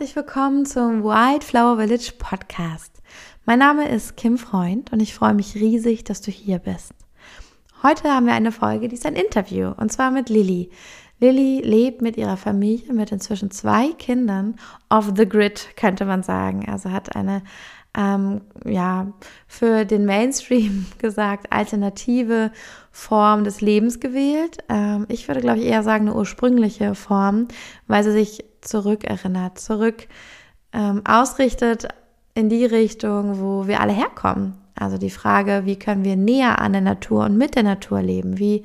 [0.00, 3.02] Herzlich willkommen zum Wildflower Village Podcast.
[3.44, 6.94] Mein Name ist Kim Freund und ich freue mich riesig, dass du hier bist.
[7.82, 10.70] Heute haben wir eine Folge, die ist ein Interview und zwar mit Lilly.
[11.18, 14.56] Lilly lebt mit ihrer Familie mit inzwischen zwei Kindern
[14.88, 16.66] off the grid, könnte man sagen.
[16.66, 17.42] Also hat eine
[17.94, 19.12] ähm, ja,
[19.48, 22.52] für den Mainstream gesagt, alternative
[22.90, 24.64] Form des Lebens gewählt.
[24.70, 27.48] Ähm, ich würde, glaube ich, eher sagen, eine ursprüngliche Form,
[27.86, 30.08] weil sie sich zurückerinnert, zurück
[30.72, 31.88] ähm, ausrichtet
[32.34, 34.54] in die Richtung, wo wir alle herkommen.
[34.74, 38.38] Also die Frage, wie können wir näher an der Natur und mit der Natur leben?
[38.38, 38.62] Wie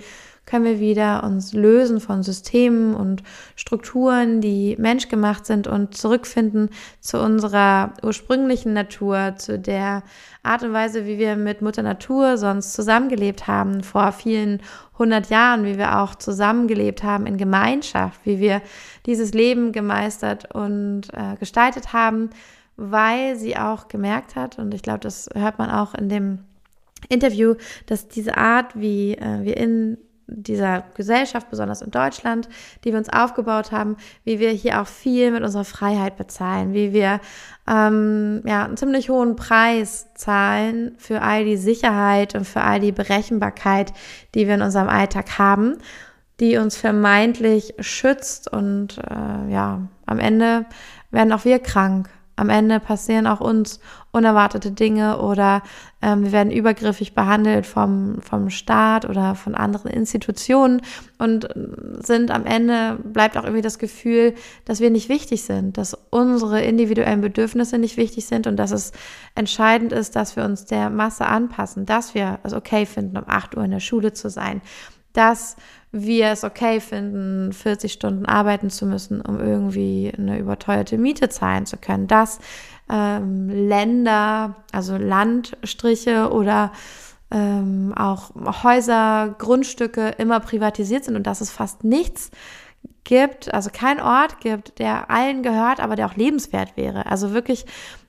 [0.56, 3.24] können wir wieder uns lösen von Systemen und
[3.58, 6.70] Strukturen, die menschgemacht sind und zurückfinden
[7.02, 10.02] zu unserer ursprünglichen Natur, zu der
[10.44, 14.62] Art und Weise, wie wir mit Mutter Natur sonst zusammengelebt haben vor vielen
[14.98, 18.62] hundert Jahren, wie wir auch zusammengelebt haben in Gemeinschaft, wie wir
[19.06, 22.30] dieses Leben gemeistert und äh, gestaltet haben,
[22.78, 26.40] weil sie auch gemerkt hat, und ich glaube, das hört man auch in dem
[27.10, 27.56] Interview,
[27.88, 32.50] dass diese Art, wie äh, wir in dieser Gesellschaft, besonders in Deutschland,
[32.84, 36.94] die wir uns aufgebaut haben, wie wir hier auch viel mit unserer Freiheit bezahlen, wie
[36.94, 37.20] wir
[37.68, 42.92] ähm, ja, einen ziemlich hohen Preis zahlen für all die Sicherheit und für all die
[42.92, 43.94] Berechenbarkeit,
[44.34, 45.78] die wir in unserem Alltag haben,
[46.40, 50.66] die uns vermeintlich schützt und äh, ja, am Ende
[51.12, 52.10] werden auch wir krank.
[52.36, 53.80] Am Ende passieren auch uns
[54.16, 55.62] unerwartete Dinge oder
[56.02, 60.82] ähm, wir werden übergriffig behandelt vom, vom Staat oder von anderen Institutionen
[61.18, 61.48] und
[62.00, 66.62] sind am Ende, bleibt auch irgendwie das Gefühl, dass wir nicht wichtig sind, dass unsere
[66.62, 68.94] individuellen Bedürfnisse nicht wichtig sind und dass es
[69.36, 73.58] entscheidend ist, dass wir uns der Masse anpassen, dass wir es okay finden, um 8
[73.58, 74.62] Uhr in der Schule zu sein,
[75.12, 75.56] dass
[75.92, 81.66] wir es okay finden, 40 Stunden arbeiten zu müssen, um irgendwie eine überteuerte Miete zahlen
[81.66, 82.40] zu können, dass
[82.90, 86.72] ähm, Länder, also Landstriche oder
[87.32, 88.32] ähm, auch
[88.64, 92.32] Häuser, Grundstücke immer privatisiert sind und dass es fast nichts
[93.04, 97.06] gibt, also kein Ort gibt, der allen gehört, aber der auch lebenswert wäre.
[97.08, 97.66] Also wirklich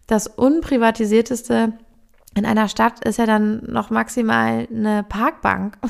[0.07, 1.73] das unprivatisierteste
[2.35, 5.79] in einer Stadt ist ja dann noch maximal eine Parkbank.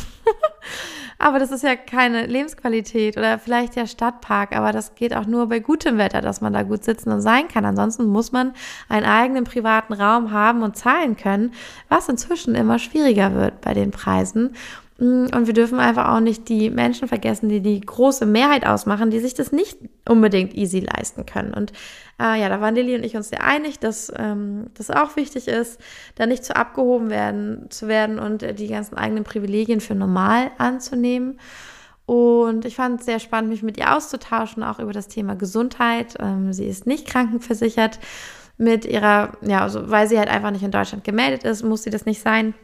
[1.19, 5.49] Aber das ist ja keine Lebensqualität oder vielleicht der Stadtpark, aber das geht auch nur
[5.49, 7.65] bei gutem Wetter, dass man da gut sitzen und sein kann.
[7.65, 8.53] Ansonsten muss man
[8.89, 11.53] einen eigenen privaten Raum haben und zahlen können,
[11.89, 14.55] was inzwischen immer schwieriger wird bei den Preisen.
[14.99, 19.11] Mm, und wir dürfen einfach auch nicht die Menschen vergessen, die die große Mehrheit ausmachen,
[19.11, 21.53] die sich das nicht unbedingt easy leisten können.
[21.53, 21.73] Und
[22.21, 25.49] äh, ja, da waren Lilly und ich uns sehr einig, dass ähm, das auch wichtig
[25.49, 25.81] ist,
[26.15, 30.51] da nicht zu abgehoben werden, zu werden und äh, die ganzen eigenen Privilegien für normal
[30.59, 31.39] anzunehmen.
[32.07, 36.15] Und ich fand es sehr spannend, mich mit ihr auszutauschen, auch über das Thema Gesundheit.
[36.21, 37.99] Ähm, sie ist nicht krankenversichert
[38.57, 41.91] mit ihrer, ja, also weil sie halt einfach nicht in Deutschland gemeldet ist, muss sie
[41.91, 42.55] das nicht sein.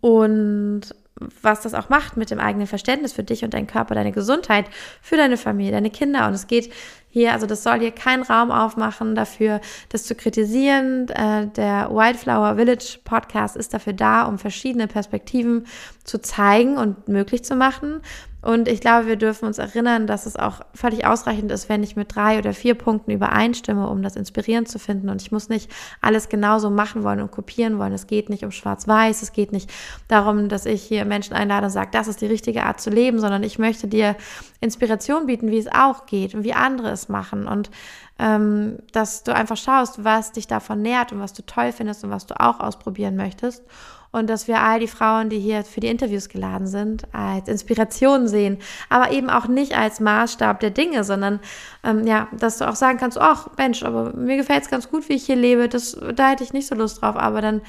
[0.00, 0.94] Und
[1.42, 4.66] was das auch macht mit dem eigenen Verständnis für dich und deinen Körper, deine Gesundheit,
[5.02, 6.26] für deine Familie, deine Kinder.
[6.26, 6.72] Und es geht
[7.08, 11.08] hier, also das soll hier keinen Raum aufmachen dafür, das zu kritisieren.
[11.08, 15.66] Äh, der Wildflower Village Podcast ist dafür da, um verschiedene Perspektiven
[16.04, 18.00] zu zeigen und möglich zu machen.
[18.42, 21.96] Und ich glaube, wir dürfen uns erinnern, dass es auch völlig ausreichend ist, wenn ich
[21.96, 25.10] mit drei oder vier Punkten übereinstimme, um das inspirierend zu finden.
[25.10, 25.70] Und ich muss nicht
[26.00, 27.92] alles genauso machen wollen und kopieren wollen.
[27.92, 29.20] Es geht nicht um Schwarz-Weiß.
[29.22, 29.70] Es geht nicht
[30.08, 33.20] darum, dass ich hier Menschen einlade und sage, das ist die richtige Art zu leben,
[33.20, 34.16] sondern ich möchte dir
[34.60, 37.46] Inspiration bieten, wie es auch geht und wie andere es machen.
[37.46, 37.70] Und
[38.18, 42.10] ähm, dass du einfach schaust, was dich davon nährt und was du toll findest und
[42.10, 43.64] was du auch ausprobieren möchtest
[44.12, 48.26] und dass wir all die Frauen, die hier für die Interviews geladen sind, als Inspiration
[48.26, 51.40] sehen, aber eben auch nicht als Maßstab der Dinge, sondern
[51.84, 55.08] ähm, ja, dass du auch sagen kannst, ach Mensch, aber mir gefällt es ganz gut,
[55.08, 57.62] wie ich hier lebe, das, da hätte ich nicht so Lust drauf, aber dann,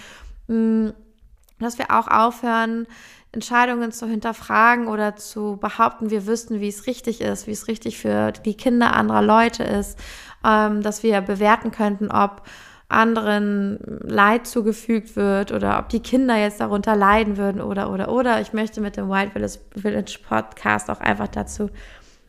[0.48, 0.94] mh, mm,
[1.60, 2.88] dass wir auch aufhören,
[3.34, 7.98] Entscheidungen zu hinterfragen oder zu behaupten, wir wüssten, wie es richtig ist, wie es richtig
[7.98, 9.98] für die Kinder anderer Leute ist,
[10.44, 12.42] ähm, dass wir bewerten könnten, ob
[12.92, 18.42] anderen Leid zugefügt wird oder ob die Kinder jetzt darunter leiden würden oder oder oder.
[18.42, 19.32] Ich möchte mit dem Wild
[19.76, 21.70] Village Podcast auch einfach dazu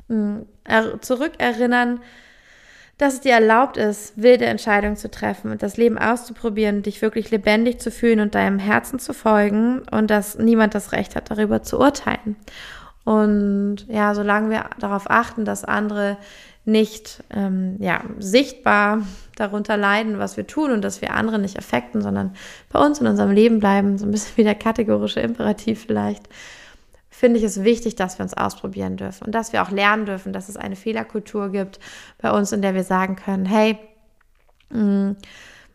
[0.08, 2.00] mh, hm, zurückerinnern,
[2.98, 7.30] dass es dir erlaubt ist, wilde Entscheidungen zu treffen und das Leben auszuprobieren, dich wirklich
[7.30, 11.62] lebendig zu fühlen und deinem Herzen zu folgen und dass niemand das Recht hat, darüber
[11.62, 12.36] zu urteilen.
[13.04, 16.16] Und ja, solange wir darauf achten, dass andere
[16.64, 19.02] nicht ähm, ja, sichtbar
[19.36, 22.34] darunter leiden, was wir tun und dass wir andere nicht affekten, sondern
[22.70, 26.28] bei uns in unserem Leben bleiben, so ein bisschen wie der kategorische Imperativ vielleicht,
[27.10, 30.32] finde ich es wichtig, dass wir uns ausprobieren dürfen und dass wir auch lernen dürfen,
[30.32, 31.80] dass es eine Fehlerkultur gibt
[32.20, 33.78] bei uns, in der wir sagen können, hey,
[34.72, 35.12] Mm,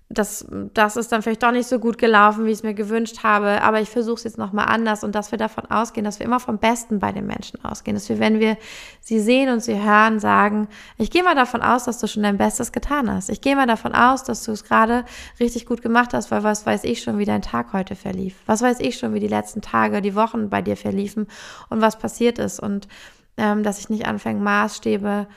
[0.10, 3.24] das, das ist dann vielleicht doch nicht so gut gelaufen, wie ich es mir gewünscht
[3.24, 6.26] habe, aber ich versuche es jetzt nochmal anders und dass wir davon ausgehen, dass wir
[6.26, 8.58] immer vom Besten bei den Menschen ausgehen, dass wir, wenn wir
[9.02, 12.38] sie sehen und sie hören, sagen, ich gehe mal davon aus, dass du schon dein
[12.38, 13.30] Bestes getan hast.
[13.30, 15.04] Ich gehe mal davon aus, dass du es gerade
[15.42, 18.36] richtig gut gemacht hast, weil was weiß ich schon, wie dein Tag heute verlief.
[18.46, 21.28] Was weiß ich schon, wie die letzten Tage, die Wochen bei dir verliefen
[21.70, 22.88] und was passiert ist und
[23.36, 25.28] ähm, dass ich nicht anfange, Maßstäbe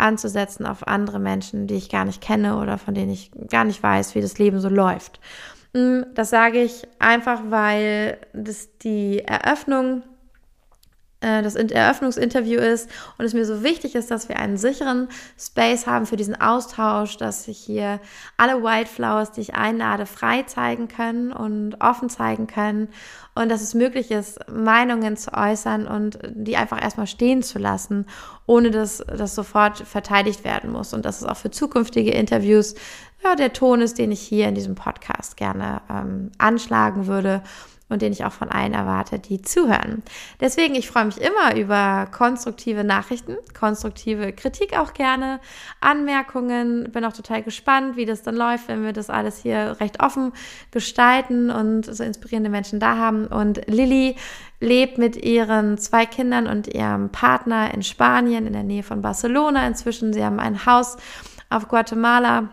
[0.00, 3.82] anzusetzen auf andere Menschen, die ich gar nicht kenne oder von denen ich gar nicht
[3.82, 5.20] weiß, wie das Leben so läuft.
[5.72, 10.02] Mm, das sage ich einfach, weil das die Eröffnung
[11.20, 12.88] das Eröffnungsinterview ist
[13.18, 15.08] und es mir so wichtig ist, dass wir einen sicheren
[15.38, 18.00] Space haben für diesen Austausch, dass sich hier
[18.38, 22.88] alle Wildflowers, die ich einlade, frei zeigen können und offen zeigen können
[23.34, 28.06] und dass es möglich ist, Meinungen zu äußern und die einfach erstmal stehen zu lassen,
[28.46, 30.94] ohne dass das sofort verteidigt werden muss.
[30.94, 32.74] Und dass es auch für zukünftige Interviews
[33.22, 37.42] ja, der Ton ist, den ich hier in diesem Podcast gerne ähm, anschlagen würde
[37.90, 40.02] und den ich auch von allen erwarte, die zuhören.
[40.40, 45.40] Deswegen, ich freue mich immer über konstruktive Nachrichten, konstruktive Kritik auch gerne,
[45.80, 46.90] Anmerkungen.
[46.92, 50.32] Bin auch total gespannt, wie das dann läuft, wenn wir das alles hier recht offen
[50.70, 53.26] gestalten und so inspirierende Menschen da haben.
[53.26, 54.16] Und Lilly
[54.60, 59.66] lebt mit ihren zwei Kindern und ihrem Partner in Spanien in der Nähe von Barcelona
[59.66, 60.12] inzwischen.
[60.12, 60.96] Sie haben ein Haus
[61.48, 62.50] auf Guatemala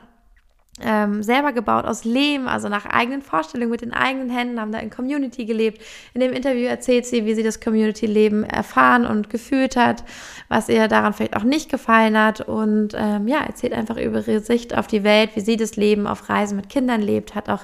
[0.81, 4.79] ähm, selber gebaut aus Lehm, also nach eigenen Vorstellungen mit den eigenen Händen, haben da
[4.79, 5.81] in Community gelebt.
[6.13, 10.03] In dem Interview erzählt sie, wie sie das Community-Leben erfahren und gefühlt hat,
[10.49, 14.41] was ihr daran vielleicht auch nicht gefallen hat und ähm, ja, erzählt einfach über ihre
[14.41, 17.61] Sicht auf die Welt, wie sie das Leben auf Reisen mit Kindern lebt, hat auch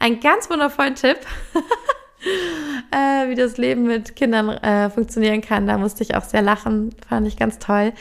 [0.00, 1.18] einen ganz wundervollen Tipp.
[2.90, 5.66] äh, wie das Leben mit Kindern äh, funktionieren kann.
[5.66, 7.92] Da musste ich auch sehr lachen, fand ich ganz toll.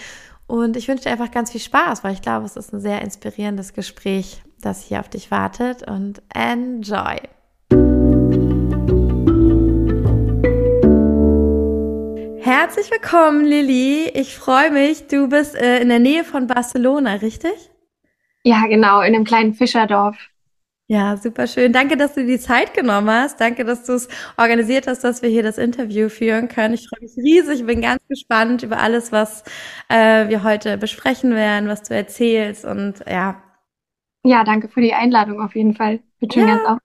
[0.48, 3.02] Und ich wünsche dir einfach ganz viel Spaß, weil ich glaube, es ist ein sehr
[3.02, 7.18] inspirierendes Gespräch das hier auf dich wartet und enjoy!
[12.46, 14.10] Herzlich willkommen, Lilly.
[14.14, 15.08] Ich freue mich.
[15.08, 17.72] Du bist äh, in der Nähe von Barcelona, richtig?
[18.44, 20.16] Ja, genau, in einem kleinen Fischerdorf.
[20.88, 21.74] Ja, super schön.
[21.74, 23.42] Danke, dass du dir die Zeit genommen hast.
[23.42, 24.08] Danke, dass du es
[24.38, 26.76] organisiert hast, dass wir hier das Interview führen können.
[26.76, 27.66] Ich freue mich riesig.
[27.66, 29.44] bin ganz gespannt über alles, was
[29.90, 32.66] äh, wir heute besprechen werden, was du erzählst.
[32.66, 33.42] Und ja,
[34.26, 36.00] ja, danke für die Einladung auf jeden Fall.
[36.32, 36.56] Schon ja.
[36.56, 36.78] ganz auf.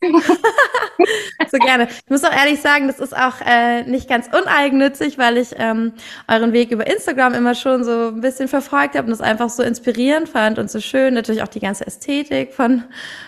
[1.50, 1.88] so gerne.
[1.88, 5.94] Ich muss auch ehrlich sagen, das ist auch äh, nicht ganz uneigennützig, weil ich ähm,
[6.28, 9.62] euren Weg über Instagram immer schon so ein bisschen verfolgt habe und es einfach so
[9.62, 11.14] inspirierend fand und so schön.
[11.14, 12.84] Natürlich auch die ganze Ästhetik von,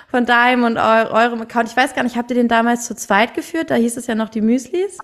[0.09, 1.71] von deinem und eu eurem Account.
[1.71, 3.71] Ich weiß gar nicht, habt ihr den damals zu zweit geführt?
[3.71, 4.99] Da hieß es ja noch die Müslis.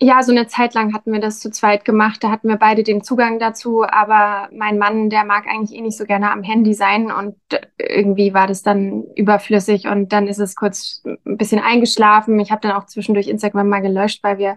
[0.00, 2.22] Ja, so eine Zeit lang hatten wir das zu zweit gemacht.
[2.22, 3.82] Da hatten wir beide den Zugang dazu.
[3.82, 7.10] Aber mein Mann, der mag eigentlich eh nicht so gerne am Handy sein.
[7.10, 7.34] Und
[7.78, 9.88] irgendwie war das dann überflüssig.
[9.88, 12.38] Und dann ist es kurz ein bisschen eingeschlafen.
[12.38, 14.56] Ich habe dann auch zwischendurch Instagram mal gelöscht, weil wir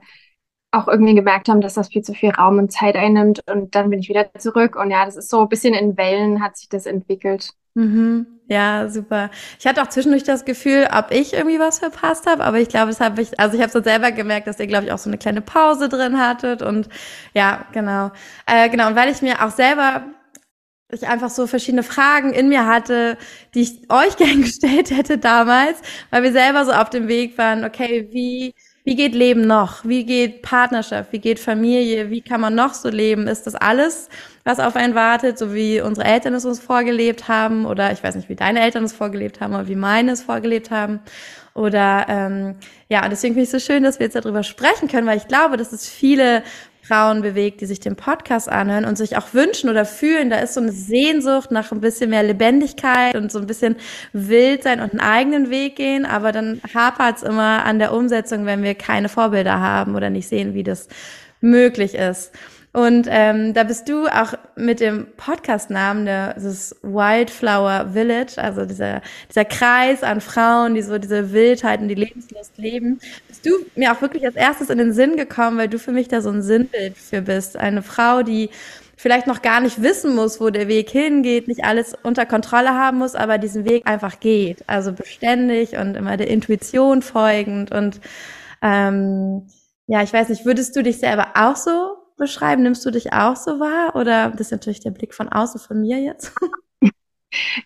[0.70, 3.42] auch irgendwie gemerkt haben, dass das viel zu viel Raum und Zeit einnimmt.
[3.52, 4.76] Und dann bin ich wieder zurück.
[4.76, 7.50] Und ja, das ist so ein bisschen in Wellen hat sich das entwickelt.
[7.74, 8.28] Mhm.
[8.52, 9.30] Ja, super.
[9.60, 12.88] Ich hatte auch zwischendurch das Gefühl, ob ich irgendwie was verpasst habe, aber ich glaube,
[12.88, 15.10] das habe ich, also ich habe so selber gemerkt, dass ihr, glaube ich, auch so
[15.10, 16.90] eine kleine Pause drin hattet und
[17.34, 18.12] ja, genau.
[18.48, 20.04] Äh, genau, und weil ich mir auch selber
[20.92, 23.18] ich einfach so verschiedene Fragen in mir hatte,
[23.56, 25.80] die ich euch gern gestellt hätte damals,
[26.12, 28.56] weil wir selber so auf dem Weg waren, okay, wie
[28.92, 29.86] wie geht Leben noch?
[29.86, 31.14] Wie geht Partnerschaft?
[31.14, 32.10] Wie geht Familie?
[32.10, 33.26] Wie kann man noch so leben?
[33.26, 34.10] Ist das alles,
[34.44, 37.66] was auf einen wartet, so wie unsere Eltern es uns vorgelebt haben?
[37.66, 40.72] Oder ich weiß nicht, wie deine Eltern es vorgelebt haben oder wie meine es vorgelebt
[40.72, 41.00] haben.
[41.54, 42.56] Oder ähm,
[42.90, 45.18] ja, und deswegen finde ich es so schön, dass wir jetzt darüber sprechen können, weil
[45.18, 46.44] ich glaube, dass es viele
[46.82, 50.56] Frauen bewegt, die sich den Podcast anhören und sich auch wünschen oder fühlen, da ist
[50.56, 53.76] so eine Sehnsucht nach ein bisschen mehr Lebendigkeit und so ein bisschen
[54.14, 58.46] wild sein und einen eigenen Weg gehen, aber dann hapert es immer an der Umsetzung,
[58.46, 60.88] wenn wir keine Vorbilder haben oder nicht sehen, wie das
[61.40, 62.32] möglich ist.
[62.74, 69.44] Und ähm, da bist du auch mit dem Podcast-Namen, ist Wildflower Village, also dieser, dieser
[69.44, 74.02] Kreis an Frauen, die so diese Wildheit und die Lebenslust leben, bist du mir auch
[74.02, 76.98] wirklich als erstes in den Sinn gekommen, weil du für mich da so ein Sinnbild
[76.98, 77.58] für bist.
[77.58, 78.50] Eine Frau, die
[78.96, 83.00] vielleicht noch gar nicht wissen muss, wo der Weg hingeht, nicht alles unter Kontrolle haben
[83.00, 84.64] muss, aber diesen Weg einfach geht.
[84.68, 87.72] Also beständig und immer der Intuition folgend.
[87.72, 88.00] Und
[88.62, 89.48] ähm,
[89.88, 92.64] ja, ich weiß nicht, würdest du dich selber auch so beschreiben?
[92.64, 93.96] Nimmst du dich auch so wahr?
[93.96, 96.34] Oder das ist natürlich der Blick von außen von mir jetzt?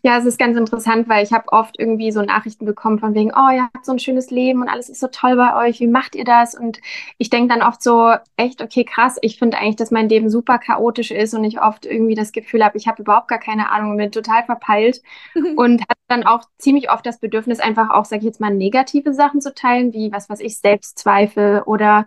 [0.03, 3.31] Ja, es ist ganz interessant, weil ich habe oft irgendwie so Nachrichten bekommen von wegen,
[3.35, 5.87] oh, ihr habt so ein schönes Leben und alles ist so toll bei euch, wie
[5.87, 6.53] macht ihr das?
[6.53, 6.79] Und
[7.17, 10.59] ich denke dann oft so, echt, okay, krass, ich finde eigentlich, dass mein Leben super
[10.59, 13.91] chaotisch ist und ich oft irgendwie das Gefühl habe, ich habe überhaupt gar keine Ahnung
[13.91, 15.01] und bin total verpeilt
[15.55, 19.13] und habe dann auch ziemlich oft das Bedürfnis, einfach auch, sag ich jetzt mal, negative
[19.13, 22.05] Sachen zu teilen, wie was, was ich Selbstzweifel oder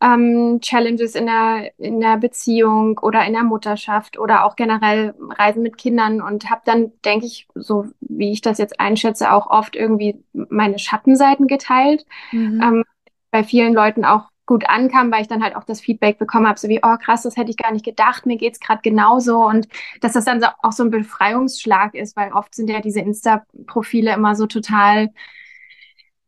[0.00, 5.62] ähm, Challenges in der, in der Beziehung oder in der Mutterschaft oder auch generell Reisen
[5.62, 9.74] mit Kindern und habe dann, denke ich, so wie ich das jetzt einschätze, auch oft
[9.74, 12.06] irgendwie meine Schattenseiten geteilt.
[12.30, 12.60] Mhm.
[12.62, 12.84] Ähm,
[13.30, 16.58] bei vielen Leuten auch gut ankam, weil ich dann halt auch das Feedback bekommen habe,
[16.58, 19.68] so wie, oh krass, das hätte ich gar nicht gedacht, mir geht's gerade genauso und
[20.00, 24.14] dass das dann so, auch so ein Befreiungsschlag ist, weil oft sind ja diese Insta-Profile
[24.14, 25.10] immer so total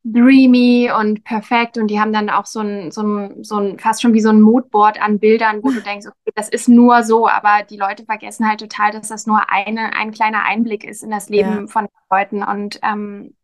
[0.03, 4.01] dreamy und perfekt und die haben dann auch so ein, so ein, so ein fast
[4.01, 7.29] schon wie so ein Moodboard an Bildern, wo du denkst, okay, das ist nur so,
[7.29, 11.11] aber die Leute vergessen halt total, dass das nur eine, ein kleiner Einblick ist in
[11.11, 11.67] das Leben ja.
[11.67, 13.35] von Leuten und ähm,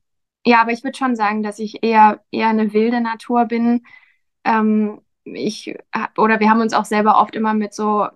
[0.46, 3.84] ja, aber ich würde schon sagen, dass ich eher, eher eine wilde Natur bin.
[4.44, 5.76] Ähm, ich
[6.16, 8.06] oder wir haben uns auch selber oft immer mit so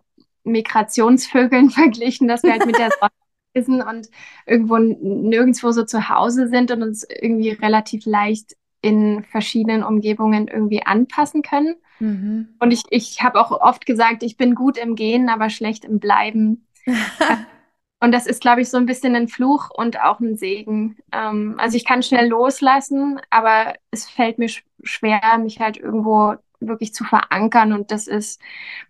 [0.45, 3.11] Migrationsvögeln verglichen, dass wir halt mit der Sonne
[3.55, 4.09] reisen und
[4.47, 10.85] irgendwo nirgendwo so zu Hause sind und uns irgendwie relativ leicht in verschiedenen Umgebungen irgendwie
[10.85, 11.77] anpassen können.
[11.99, 12.49] Mhm.
[12.59, 15.99] Und ich, ich habe auch oft gesagt, ich bin gut im Gehen, aber schlecht im
[15.99, 16.67] Bleiben.
[18.01, 20.97] und das ist, glaube ich, so ein bisschen ein Fluch und auch ein Segen.
[21.13, 24.49] Ähm, also ich kann schnell loslassen, aber es fällt mir
[24.83, 27.73] schwer, mich halt irgendwo wirklich zu verankern.
[27.73, 28.41] Und das ist,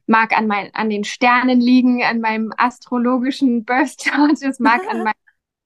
[0.06, 5.02] mag an, mein, an den Sternen liegen, an meinem astrologischen Birth Chart, es mag an,
[5.04, 5.14] mein,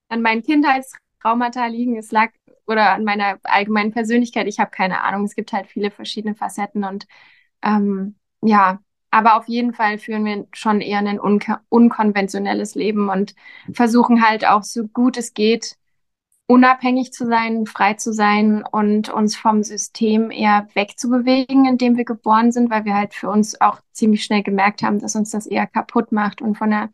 [0.08, 2.30] an meinen Kindheitstraumata liegen, es lag
[2.66, 4.46] oder an meiner allgemeinen Persönlichkeit.
[4.46, 5.24] Ich habe keine Ahnung.
[5.24, 7.06] Es gibt halt viele verschiedene Facetten und
[7.62, 8.80] ähm, ja,
[9.10, 13.34] aber auf jeden Fall führen wir schon eher ein unkonventionelles Leben und
[13.72, 15.76] versuchen halt auch so gut es geht,
[16.46, 22.04] unabhängig zu sein, frei zu sein und uns vom System eher wegzubewegen, in dem wir
[22.04, 25.46] geboren sind, weil wir halt für uns auch ziemlich schnell gemerkt haben, dass uns das
[25.46, 26.90] eher kaputt macht und von der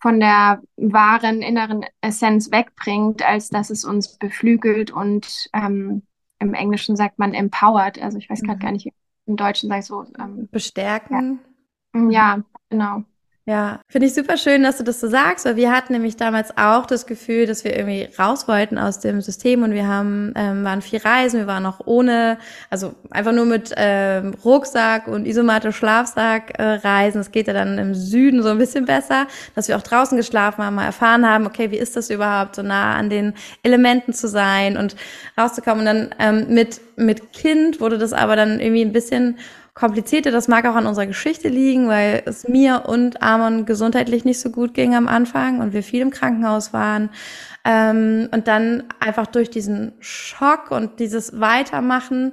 [0.00, 6.02] von der wahren inneren Essenz wegbringt, als dass es uns beflügelt und ähm,
[6.40, 8.02] im Englischen sagt man empowered.
[8.02, 8.62] Also ich weiß gerade mhm.
[8.62, 8.88] gar nicht,
[9.26, 10.04] im Deutschen sage ich so.
[10.18, 11.38] Ähm, Bestärken.
[11.94, 12.10] Ja.
[12.10, 13.04] ja, genau.
[13.44, 16.56] Ja, finde ich super schön, dass du das so sagst, weil wir hatten nämlich damals
[16.56, 20.62] auch das Gefühl, dass wir irgendwie raus wollten aus dem System und wir haben ähm,
[20.62, 22.38] waren viel reisen, wir waren auch ohne,
[22.70, 27.20] also einfach nur mit ähm, Rucksack und Isomatte Schlafsack äh, reisen.
[27.20, 30.62] Es geht ja dann im Süden so ein bisschen besser, dass wir auch draußen geschlafen
[30.62, 33.34] haben, mal erfahren haben, okay, wie ist das überhaupt, so nah an den
[33.64, 34.94] Elementen zu sein und
[35.36, 35.80] rauszukommen.
[35.80, 39.38] Und dann ähm, mit mit Kind wurde das aber dann irgendwie ein bisschen
[39.74, 40.30] komplizierter.
[40.30, 44.50] Das mag auch an unserer Geschichte liegen, weil es mir und Amon gesundheitlich nicht so
[44.50, 47.10] gut ging am Anfang und wir viel im Krankenhaus waren.
[47.64, 52.32] Ähm, und dann einfach durch diesen Schock und dieses Weitermachen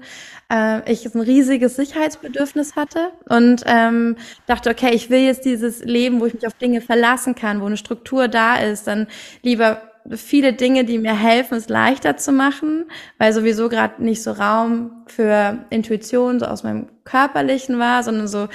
[0.52, 4.18] äh, ich ein riesiges Sicherheitsbedürfnis hatte und ähm,
[4.48, 7.66] dachte, okay, ich will jetzt dieses Leben, wo ich mich auf Dinge verlassen kann, wo
[7.68, 9.08] eine Struktur da ist, dann
[9.44, 12.86] lieber viele Dinge, die mir helfen, es leichter zu machen,
[13.18, 18.48] weil sowieso gerade nicht so Raum für Intuition so aus meinem körperlichen war, sondern so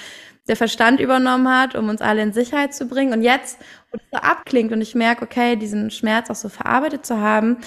[0.49, 3.13] der Verstand übernommen hat, um uns alle in Sicherheit zu bringen.
[3.13, 3.59] Und jetzt,
[3.91, 7.59] wo das so abklingt und ich merke, okay, diesen Schmerz auch so verarbeitet zu haben,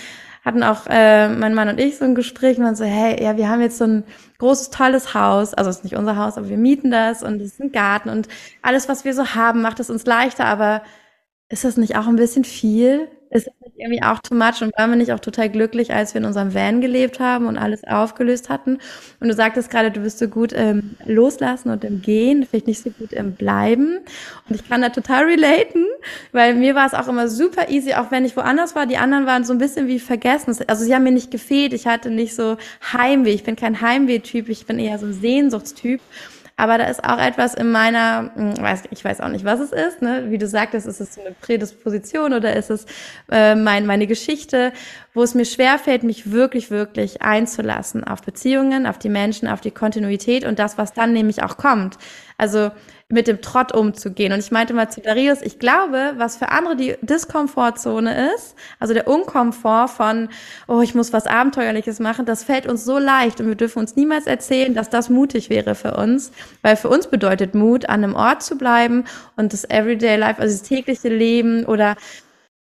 [0.46, 3.36] hatten auch äh, mein Mann und ich so ein Gespräch und waren so, hey, ja,
[3.36, 4.04] wir haben jetzt so ein
[4.38, 7.54] großes, tolles Haus, also es ist nicht unser Haus, aber wir mieten das und es
[7.54, 8.30] ist ein Garten und
[8.62, 10.84] alles, was wir so haben, macht es uns leichter, aber
[11.50, 13.10] ist das nicht auch ein bisschen viel?
[13.30, 16.14] Ist das nicht irgendwie auch too much und waren wir nicht auch total glücklich, als
[16.14, 18.80] wir in unserem Van gelebt haben und alles aufgelöst hatten?
[19.20, 22.82] Und du sagtest gerade, du bist so gut im Loslassen und im Gehen, vielleicht nicht
[22.82, 24.00] so gut im Bleiben.
[24.48, 25.86] Und ich kann da total relaten,
[26.32, 28.86] weil mir war es auch immer super easy, auch wenn ich woanders war.
[28.86, 30.56] Die anderen waren so ein bisschen wie vergessen.
[30.68, 31.74] Also sie haben mir nicht gefehlt.
[31.74, 32.58] Ich hatte nicht so
[32.94, 33.32] Heimweh.
[33.34, 34.48] Ich bin kein Heimweh-Typ.
[34.50, 36.00] Ich bin eher so ein Sehnsuchtstyp.
[36.60, 38.56] Aber da ist auch etwas in meiner, hm,
[38.90, 40.26] ich weiß auch nicht, was es ist, ne?
[40.30, 42.88] wie du sagtest, ist es eine Prädisposition oder ist es
[43.32, 44.74] äh, mein, meine Geschichte,
[45.14, 49.70] wo es mir schwerfällt, mich wirklich, wirklich einzulassen auf Beziehungen, auf die Menschen, auf die
[49.70, 52.00] Kontinuität und das, was dann nämlich auch kommt.
[52.38, 52.72] Also
[53.10, 54.34] mit dem Trott umzugehen.
[54.34, 58.94] Und ich meinte mal zu Darius, ich glaube, was für andere die Diskomfortzone ist, also
[58.94, 60.28] der Unkomfort von,
[60.68, 63.96] oh, ich muss was Abenteuerliches machen, das fällt uns so leicht und wir dürfen uns
[63.96, 68.14] niemals erzählen, dass das mutig wäre für uns, weil für uns bedeutet Mut, an einem
[68.14, 69.06] Ort zu bleiben
[69.38, 71.96] und das Everyday Life, also das tägliche Leben oder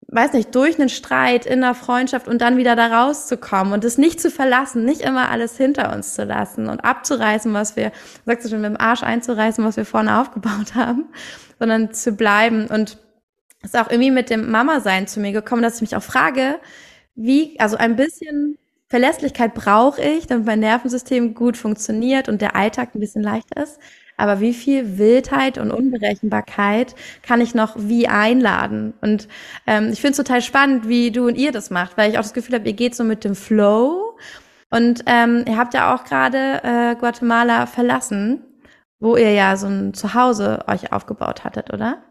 [0.09, 3.97] weiß nicht, durch einen Streit in der Freundschaft und dann wieder da rauszukommen und es
[3.97, 7.91] nicht zu verlassen, nicht immer alles hinter uns zu lassen und abzureißen, was wir,
[8.25, 11.05] sagst du schon, mit dem Arsch einzureißen, was wir vorne aufgebaut haben,
[11.59, 12.97] sondern zu bleiben und
[13.63, 16.59] ist auch irgendwie mit dem Mama-Sein zu mir gekommen, dass ich mich auch frage,
[17.15, 22.95] wie, also ein bisschen Verlässlichkeit brauche ich, damit mein Nervensystem gut funktioniert und der Alltag
[22.95, 23.79] ein bisschen leichter ist.
[24.17, 28.93] Aber wie viel Wildheit und Unberechenbarkeit kann ich noch wie einladen?
[29.01, 29.27] Und
[29.67, 32.24] ähm, ich finde es total spannend, wie du und ihr das macht, weil ich auch
[32.24, 34.17] das Gefühl habe, ihr geht so mit dem Flow.
[34.69, 38.41] Und ähm, ihr habt ja auch gerade äh, Guatemala verlassen,
[39.00, 42.03] wo ihr ja so ein Zuhause euch aufgebaut hattet, oder?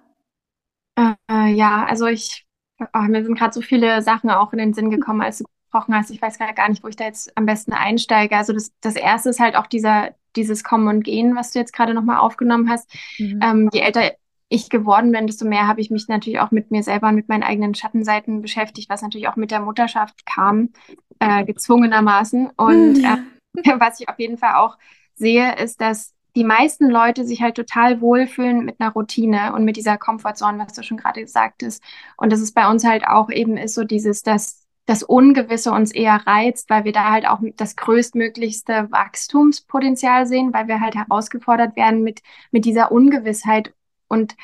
[0.97, 2.47] Äh, ja, also ich,
[2.79, 5.95] oh, mir sind gerade so viele Sachen auch in den Sinn gekommen, als du gesprochen
[5.95, 6.11] hast.
[6.11, 8.37] Ich weiß gar nicht, wo ich da jetzt am besten einsteige.
[8.37, 11.73] Also das, das erste ist halt auch dieser, dieses Kommen und Gehen, was du jetzt
[11.73, 12.91] gerade nochmal aufgenommen hast.
[13.19, 13.41] Mhm.
[13.43, 14.13] Ähm, je älter
[14.49, 17.29] ich geworden bin, desto mehr habe ich mich natürlich auch mit mir selber und mit
[17.29, 20.71] meinen eigenen Schattenseiten beschäftigt, was natürlich auch mit der Mutterschaft kam,
[21.19, 22.51] äh, gezwungenermaßen.
[22.57, 23.19] Und ja.
[23.57, 24.79] äh, was ich auf jeden Fall auch
[25.15, 29.77] sehe, ist, dass die meisten Leute sich halt total wohlfühlen mit einer Routine und mit
[29.77, 31.83] dieser Comfortzone, was du schon gerade gesagt hast.
[32.19, 35.93] Und das ist bei uns halt auch eben ist so dieses, dass das Ungewisse uns
[35.93, 41.77] eher reizt, weil wir da halt auch das größtmöglichste Wachstumspotenzial sehen, weil wir halt herausgefordert
[41.77, 43.75] werden mit, mit dieser Ungewissheit
[44.09, 44.37] und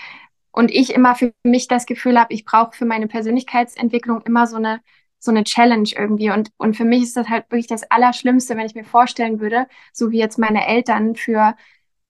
[0.52, 4.56] und ich immer für mich das Gefühl habe, ich brauche für meine Persönlichkeitsentwicklung immer so
[4.56, 4.80] eine
[5.18, 6.30] so eine Challenge irgendwie.
[6.30, 9.68] Und, und für mich ist das halt wirklich das Allerschlimmste, wenn ich mir vorstellen würde,
[9.92, 11.54] so wie jetzt meine Eltern für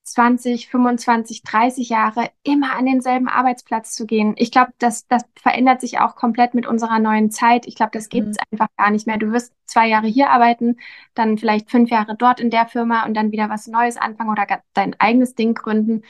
[0.03, 4.33] 20, 25, 30 Jahre immer an denselben Arbeitsplatz zu gehen.
[4.37, 7.65] Ich glaube, das, das verändert sich auch komplett mit unserer neuen Zeit.
[7.67, 8.43] Ich glaube, das gibt es mhm.
[8.51, 9.17] einfach gar nicht mehr.
[9.17, 10.77] Du wirst zwei Jahre hier arbeiten,
[11.13, 14.45] dann vielleicht fünf Jahre dort in der Firma und dann wieder was Neues anfangen oder
[14.73, 16.03] dein eigenes Ding gründen.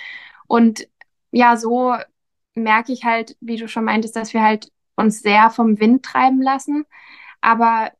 [0.47, 0.87] Und
[1.31, 1.95] ja, so
[2.55, 6.41] merke ich halt, wie du schon meintest, dass wir halt uns sehr vom Wind treiben
[6.41, 6.85] lassen.
[7.41, 7.91] Aber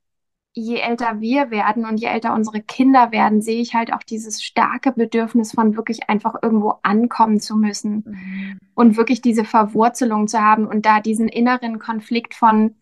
[0.54, 4.44] je älter wir werden und je älter unsere Kinder werden, sehe ich halt auch dieses
[4.44, 8.60] starke Bedürfnis von wirklich einfach irgendwo ankommen zu müssen mhm.
[8.76, 12.76] und wirklich diese Verwurzelung zu haben und da diesen inneren Konflikt von,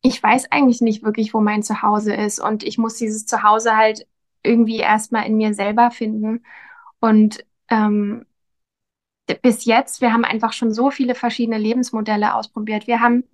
[0.00, 4.06] ich weiß eigentlich nicht wirklich, wo mein Zuhause ist und ich muss dieses Zuhause halt
[4.42, 6.44] irgendwie erstmal in mir selber finden.
[7.00, 8.24] Und ähm,
[9.42, 12.86] bis jetzt, wir haben einfach schon so viele verschiedene Lebensmodelle ausprobiert.
[12.86, 13.24] Wir haben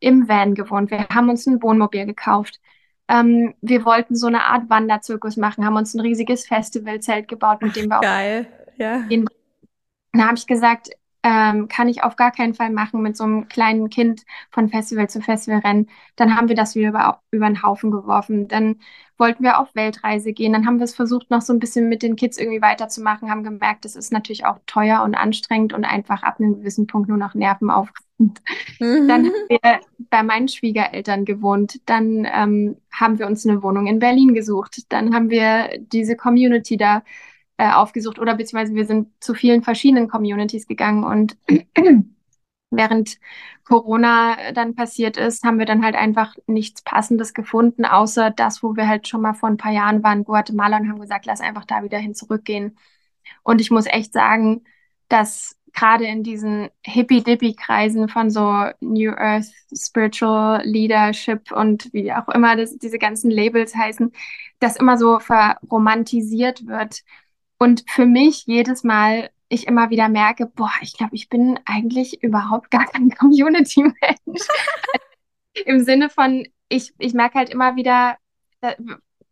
[0.00, 2.60] im Van gewohnt, wir haben uns ein Wohnmobil gekauft
[3.08, 7.76] ähm, wir wollten so eine Art Wanderzirkus machen, haben uns ein riesiges Festivalzelt gebaut, mit
[7.76, 8.02] dem wir auch.
[8.02, 9.04] Geil, ja.
[9.08, 10.90] Dann habe ich gesagt,
[11.22, 15.08] ähm, kann ich auf gar keinen Fall machen mit so einem kleinen Kind von Festival
[15.08, 15.88] zu Festival rennen.
[16.16, 18.48] Dann haben wir das wieder über, über den Haufen geworfen.
[18.48, 18.80] Dann
[19.18, 20.52] wollten wir auf Weltreise gehen.
[20.52, 23.44] Dann haben wir es versucht, noch so ein bisschen mit den Kids irgendwie weiterzumachen, haben
[23.44, 27.18] gemerkt, das ist natürlich auch teuer und anstrengend und einfach ab einem gewissen Punkt nur
[27.18, 27.70] noch Nerven
[28.22, 28.40] aufreibend.
[28.80, 29.08] Mhm.
[29.08, 29.80] Dann haben wir
[30.10, 31.80] bei meinen Schwiegereltern gewohnt.
[31.86, 34.92] Dann ähm, haben wir uns eine Wohnung in Berlin gesucht.
[34.92, 37.02] Dann haben wir diese Community da
[37.58, 41.36] äh, aufgesucht oder beziehungsweise wir sind zu vielen verschiedenen Communities gegangen und
[42.70, 43.18] während
[43.64, 48.76] Corona dann passiert ist, haben wir dann halt einfach nichts Passendes gefunden, außer das, wo
[48.76, 51.64] wir halt schon mal vor ein paar Jahren waren, Guatemala und haben gesagt, lass einfach
[51.66, 52.76] da wieder hin zurückgehen.
[53.42, 54.64] Und ich muss echt sagen,
[55.08, 62.56] dass gerade in diesen Hippie-Dippie-Kreisen von so New Earth Spiritual Leadership und wie auch immer
[62.56, 64.12] das, diese ganzen Labels heißen,
[64.60, 67.02] das immer so verromantisiert wird.
[67.58, 72.22] Und für mich jedes Mal ich immer wieder merke, boah, ich glaube, ich bin eigentlich
[72.22, 74.48] überhaupt gar kein Community-Mensch.
[75.66, 78.16] Im Sinne von, ich, ich merke halt immer wieder,
[78.62, 78.74] äh,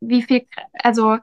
[0.00, 1.16] wie viel, also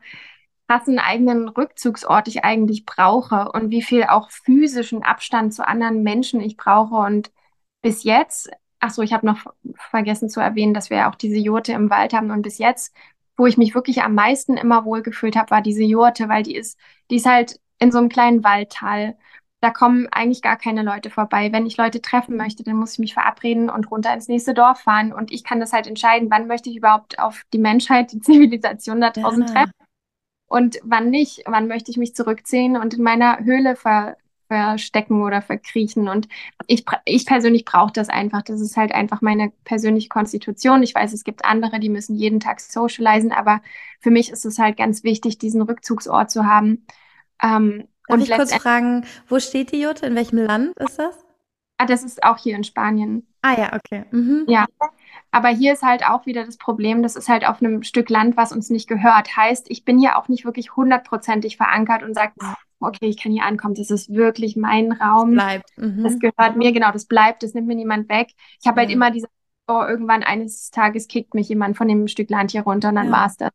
[0.68, 6.42] krassen eigenen Rückzugsort ich eigentlich brauche und wie viel auch physischen Abstand zu anderen Menschen
[6.42, 6.96] ich brauche.
[6.96, 7.32] Und
[7.82, 8.50] bis jetzt,
[8.80, 9.46] ach so, ich habe noch
[9.90, 12.32] vergessen zu erwähnen, dass wir ja auch diese Jurte im Wald haben.
[12.32, 12.94] Und bis jetzt,
[13.38, 16.78] wo ich mich wirklich am meisten immer wohlgefühlt habe, war diese Jurte, weil die ist,
[17.10, 19.18] die ist halt in so einem kleinen Waldtal.
[19.62, 21.52] Da kommen eigentlich gar keine Leute vorbei.
[21.52, 24.82] Wenn ich Leute treffen möchte, dann muss ich mich verabreden und runter ins nächste Dorf
[24.82, 25.14] fahren.
[25.14, 29.00] Und ich kann das halt entscheiden, wann möchte ich überhaupt auf die Menschheit, die Zivilisation
[29.02, 29.54] da draußen ja.
[29.54, 29.87] treffen
[30.48, 31.44] und wann nicht.
[31.46, 34.18] Wann möchte ich mich zurückziehen und in meiner Höhle ver
[34.50, 36.08] verstecken oder verkriechen.
[36.08, 36.30] Und
[36.68, 38.44] ich, ich persönlich brauche das einfach.
[38.44, 40.84] Das ist halt einfach meine persönliche Konstitution.
[40.84, 43.62] Ich weiß, es gibt andere, die müssen jeden Tag socialisen, aber
[44.00, 46.86] für mich ist es halt ganz wichtig, diesen Rückzugsort zu haben
[47.42, 50.06] ähm, Darf und ich kurz fragen, wo steht die Jute?
[50.06, 51.16] In welchem Land ist das?
[51.78, 53.28] Ah, das ist auch hier in Spanien.
[53.42, 54.06] Ah ja, okay.
[54.12, 54.46] Mhm.
[54.48, 54.66] Ja.
[55.32, 58.38] Aber hier ist halt auch wieder das Problem, das ist halt auf einem Stück Land,
[58.38, 59.36] was uns nicht gehört.
[59.36, 62.34] Heißt, ich bin hier auch nicht wirklich hundertprozentig verankert und sage,
[62.80, 65.36] okay, ich kann hier ankommen, das ist wirklich mein Raum.
[65.36, 65.78] Das bleibt.
[65.78, 66.04] Mhm.
[66.04, 68.30] Das gehört mir, genau, das bleibt, das nimmt mir niemand weg.
[68.62, 69.28] Ich habe halt immer diese,
[69.68, 73.08] oh, irgendwann eines Tages kickt mich jemand von dem Stück Land hier runter und dann
[73.08, 73.12] ja.
[73.12, 73.50] war es das.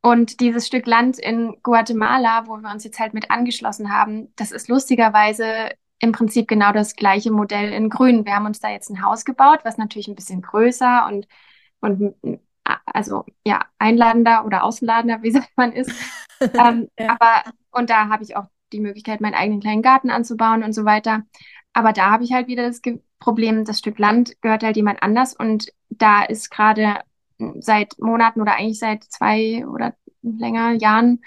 [0.00, 4.52] Und dieses Stück Land in Guatemala, wo wir uns jetzt halt mit angeschlossen haben, das
[4.52, 8.24] ist lustigerweise im Prinzip genau das gleiche Modell in Grün.
[8.24, 11.26] Wir haben uns da jetzt ein Haus gebaut, was natürlich ein bisschen größer und,
[11.80, 12.14] und
[12.86, 15.90] also ja, einladender oder ausladender, wie sagt man ist.
[16.40, 17.16] ähm, ja.
[17.18, 20.84] Aber und da habe ich auch die Möglichkeit, meinen eigenen kleinen Garten anzubauen und so
[20.84, 21.22] weiter.
[21.72, 22.80] Aber da habe ich halt wieder das
[23.18, 27.00] Problem, das Stück Land gehört halt jemand anders und da ist gerade
[27.60, 31.20] seit Monaten oder eigentlich seit zwei oder länger Jahren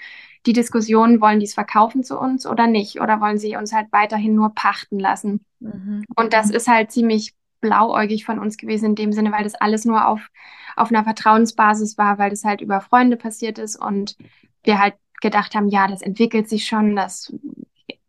[0.46, 3.00] die Diskussion, wollen die es verkaufen zu uns oder nicht?
[3.00, 5.44] Oder wollen sie uns halt weiterhin nur pachten lassen?
[5.60, 6.04] Mhm.
[6.16, 9.84] Und das ist halt ziemlich blauäugig von uns gewesen in dem Sinne, weil das alles
[9.84, 10.28] nur auf,
[10.76, 14.16] auf einer Vertrauensbasis war, weil das halt über Freunde passiert ist und
[14.64, 17.32] wir halt gedacht haben, ja, das entwickelt sich schon, das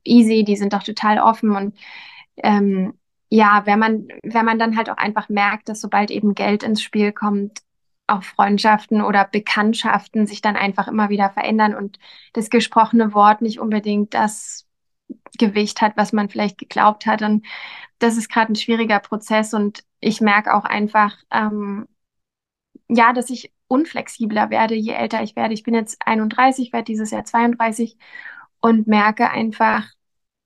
[0.04, 1.78] easy, die sind doch total offen und
[2.38, 2.94] ähm,
[3.30, 6.82] ja, wenn man, wenn man dann halt auch einfach merkt, dass sobald eben Geld ins
[6.82, 7.62] Spiel kommt,
[8.08, 12.00] auch Freundschaften oder Bekanntschaften sich dann einfach immer wieder verändern und
[12.34, 14.68] das gesprochene Wort nicht unbedingt das
[15.38, 17.22] Gewicht hat, was man vielleicht geglaubt hat.
[17.22, 17.46] Und
[18.00, 21.88] das ist gerade ein schwieriger Prozess und ich merke auch einfach, ähm,
[22.90, 25.54] ja, dass ich unflexibler werde, je älter ich werde.
[25.54, 27.98] Ich bin jetzt 31, werde dieses Jahr 32
[28.60, 29.88] und merke einfach,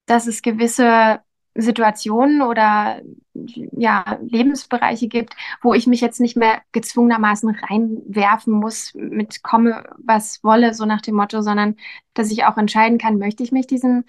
[0.06, 1.20] dass es gewisse
[1.60, 3.00] Situationen oder
[3.34, 10.42] ja, Lebensbereiche gibt, wo ich mich jetzt nicht mehr gezwungenermaßen reinwerfen muss mit komme, was
[10.44, 11.76] wolle, so nach dem Motto, sondern
[12.14, 14.04] dass ich auch entscheiden kann, möchte ich mich diesem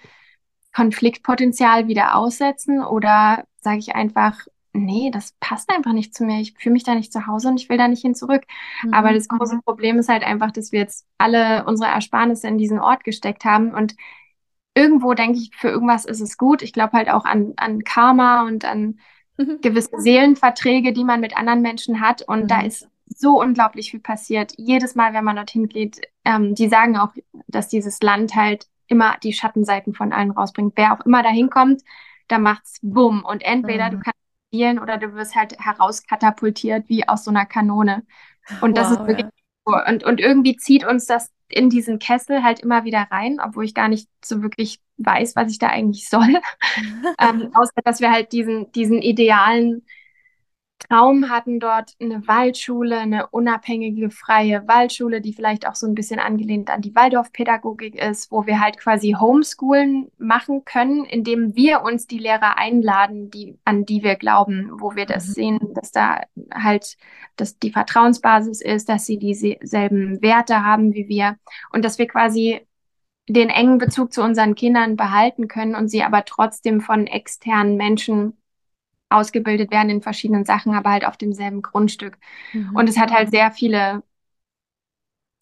[0.72, 4.38] Konfliktpotenzial wieder aussetzen oder sage ich einfach,
[4.72, 6.40] nee, das passt einfach nicht zu mir.
[6.40, 8.44] Ich fühle mich da nicht zu Hause und ich will da nicht hin zurück.
[8.84, 8.94] Mhm.
[8.94, 12.78] Aber das große Problem ist halt einfach, dass wir jetzt alle unsere Ersparnisse in diesen
[12.78, 13.96] Ort gesteckt haben und
[14.74, 16.62] irgendwo denke ich, für irgendwas ist es gut.
[16.62, 18.98] Ich glaube halt auch an, an Karma und an
[19.36, 19.60] mhm.
[19.60, 22.22] gewisse Seelenverträge, die man mit anderen Menschen hat.
[22.22, 22.48] Und mhm.
[22.48, 24.52] da ist so unglaublich viel passiert.
[24.56, 27.12] Jedes Mal, wenn man dorthin geht, ähm, die sagen auch,
[27.48, 30.74] dass dieses Land halt immer die Schattenseiten von allen rausbringt.
[30.76, 31.82] Wer auch immer da hinkommt,
[32.28, 33.24] da macht's bumm.
[33.24, 33.90] Und entweder mhm.
[33.90, 38.04] du kannst spielen oder du wirst halt herauskatapultiert wie aus so einer Kanone.
[38.60, 39.26] Und das wow, ist wirklich.
[39.64, 43.74] Und, und irgendwie zieht uns das in diesen Kessel halt immer wieder rein, obwohl ich
[43.74, 46.40] gar nicht so wirklich weiß, was ich da eigentlich soll.
[47.18, 49.84] ähm, außer dass wir halt diesen, diesen idealen
[50.80, 56.18] Traum hatten dort eine Waldschule, eine unabhängige freie Waldschule, die vielleicht auch so ein bisschen
[56.18, 62.06] angelehnt an die Waldorfpädagogik ist, wo wir halt quasi Homeschoolen machen können, indem wir uns
[62.06, 65.32] die Lehrer einladen, die, an die wir glauben, wo wir das mhm.
[65.32, 66.96] sehen, dass da halt
[67.36, 71.36] dass die Vertrauensbasis ist, dass sie dieselben Werte haben wie wir
[71.72, 72.60] und dass wir quasi
[73.28, 78.36] den engen Bezug zu unseren Kindern behalten können und sie aber trotzdem von externen Menschen
[79.10, 82.16] ausgebildet werden in verschiedenen Sachen, aber halt auf demselben Grundstück.
[82.52, 82.74] Mhm.
[82.74, 84.02] Und es hat halt sehr viele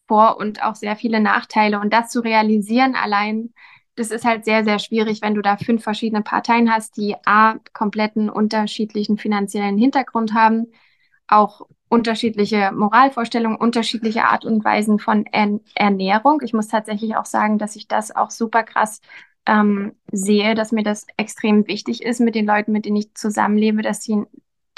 [0.09, 1.79] Vor- und auch sehr viele Nachteile.
[1.79, 3.53] Und das zu realisieren allein,
[3.95, 7.57] das ist halt sehr, sehr schwierig, wenn du da fünf verschiedene Parteien hast, die A,
[7.75, 10.69] kompletten unterschiedlichen finanziellen Hintergrund haben,
[11.27, 15.27] auch unterschiedliche Moralvorstellungen, unterschiedliche Art und Weisen von
[15.75, 16.41] Ernährung.
[16.43, 19.01] Ich muss tatsächlich auch sagen, dass ich das auch super krass
[19.49, 23.83] ähm, sehe, dass mir das extrem wichtig ist mit den Leuten, mit denen ich zusammenlebe,
[23.83, 24.23] dass sie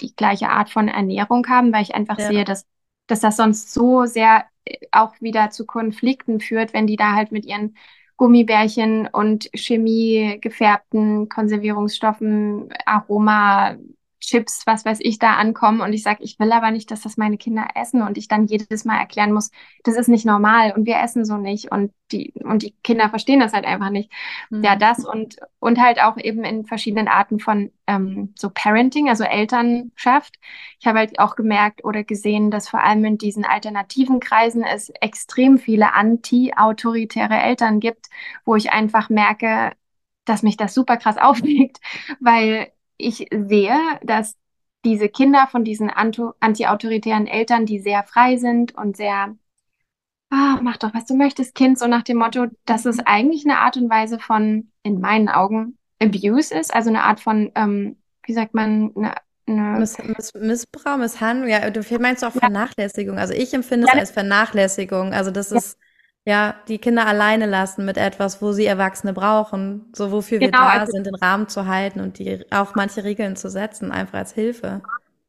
[0.01, 2.29] die gleiche Art von Ernährung haben, weil ich einfach ja.
[2.29, 2.65] sehe, dass,
[3.07, 7.33] dass das sonst so sehr äh, auch wieder zu Konflikten führt, wenn die da halt
[7.33, 7.77] mit ihren
[8.17, 13.77] Gummibärchen und Chemie gefärbten Konservierungsstoffen, Aroma,
[14.21, 17.17] Chips, was weiß ich, da ankommen und ich sage, ich will aber nicht, dass das
[17.17, 19.51] meine Kinder essen und ich dann jedes Mal erklären muss,
[19.85, 23.41] das ist nicht normal und wir essen so nicht und die und die Kinder verstehen
[23.41, 24.11] das halt einfach nicht.
[24.51, 24.63] Mhm.
[24.65, 29.25] Ja, das und und halt auch eben in verschiedenen Arten von ähm, so Parenting, also
[29.25, 30.37] Elternschaft.
[30.79, 34.91] Ich habe halt auch gemerkt oder gesehen, dass vor allem in diesen alternativen Kreisen es
[35.01, 38.09] extrem viele anti-autoritäre Eltern gibt,
[38.45, 39.73] wo ich einfach merke,
[40.25, 41.81] dass mich das super krass aufregt,
[42.21, 44.37] weil ich sehe, dass
[44.85, 49.37] diese Kinder von diesen anti-autoritären Eltern, die sehr frei sind und sehr,
[50.31, 53.59] ah, mach doch, was du möchtest, Kind, so nach dem Motto, dass es eigentlich eine
[53.59, 58.33] Art und Weise von, in meinen Augen, Abuse ist, also eine Art von, ähm, wie
[58.33, 59.15] sagt man, eine,
[59.47, 63.19] eine Miss, Miss, Missbrauch, Misshandlung, ja, du meinst auch Vernachlässigung.
[63.19, 65.13] Also ich empfinde ja, es als Vernachlässigung.
[65.13, 65.79] Also das ist,
[66.27, 70.65] ja, die Kinder alleine lassen mit etwas, wo sie Erwachsene brauchen, so wofür genau, wir
[70.65, 74.19] da also, sind, den Rahmen zu halten und die auch manche Regeln zu setzen, einfach
[74.19, 74.83] als Hilfe.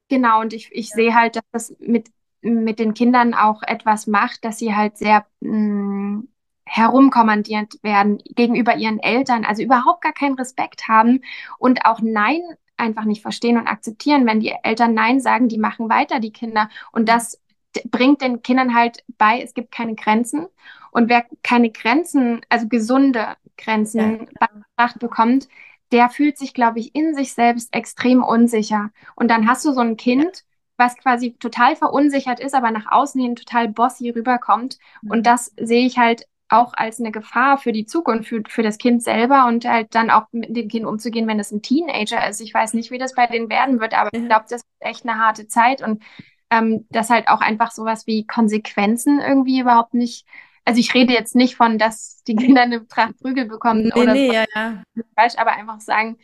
[0.10, 0.96] Genau, und ich, ich ja.
[0.96, 2.10] sehe halt, dass das mit,
[2.42, 6.28] mit den Kindern auch etwas macht, dass sie halt sehr mh, mm,
[6.66, 11.22] herumkommandiert werden gegenüber ihren Eltern, also überhaupt gar keinen Respekt haben
[11.58, 12.42] und auch Nein
[12.78, 16.70] einfach nicht verstehen und akzeptieren, wenn die Eltern Nein sagen, die machen weiter, die Kinder.
[16.92, 17.41] Und das
[17.90, 20.48] bringt den Kindern halt bei, es gibt keine Grenzen.
[20.92, 24.48] Und wer keine Grenzen, also gesunde Grenzen ja.
[24.76, 25.48] bedacht bekommt,
[25.92, 28.92] der fühlt sich, glaube ich, in sich selbst extrem unsicher.
[29.16, 30.44] Und dann hast du so ein Kind,
[30.78, 34.80] was quasi total verunsichert ist, aber nach außen hin total bossy rüberkommt.
[35.08, 35.24] Und mhm.
[35.24, 39.02] das sehe ich halt auch als eine Gefahr für die Zukunft, für, für das Kind
[39.02, 42.42] selber und halt dann auch mit dem Kind umzugehen, wenn es ein Teenager ist.
[42.42, 45.08] Ich weiß nicht, wie das bei denen werden wird, aber ich glaube, das ist echt
[45.08, 46.04] eine harte Zeit und
[46.52, 50.28] ähm, dass halt auch einfach sowas wie Konsequenzen irgendwie überhaupt nicht
[50.66, 54.14] also ich rede jetzt nicht von, dass die Kinder eine Tracht Prügel bekommen nee, oder
[54.14, 54.34] nee, so.
[54.34, 54.84] Ja, ja.
[55.16, 56.18] falsch, aber einfach sagen,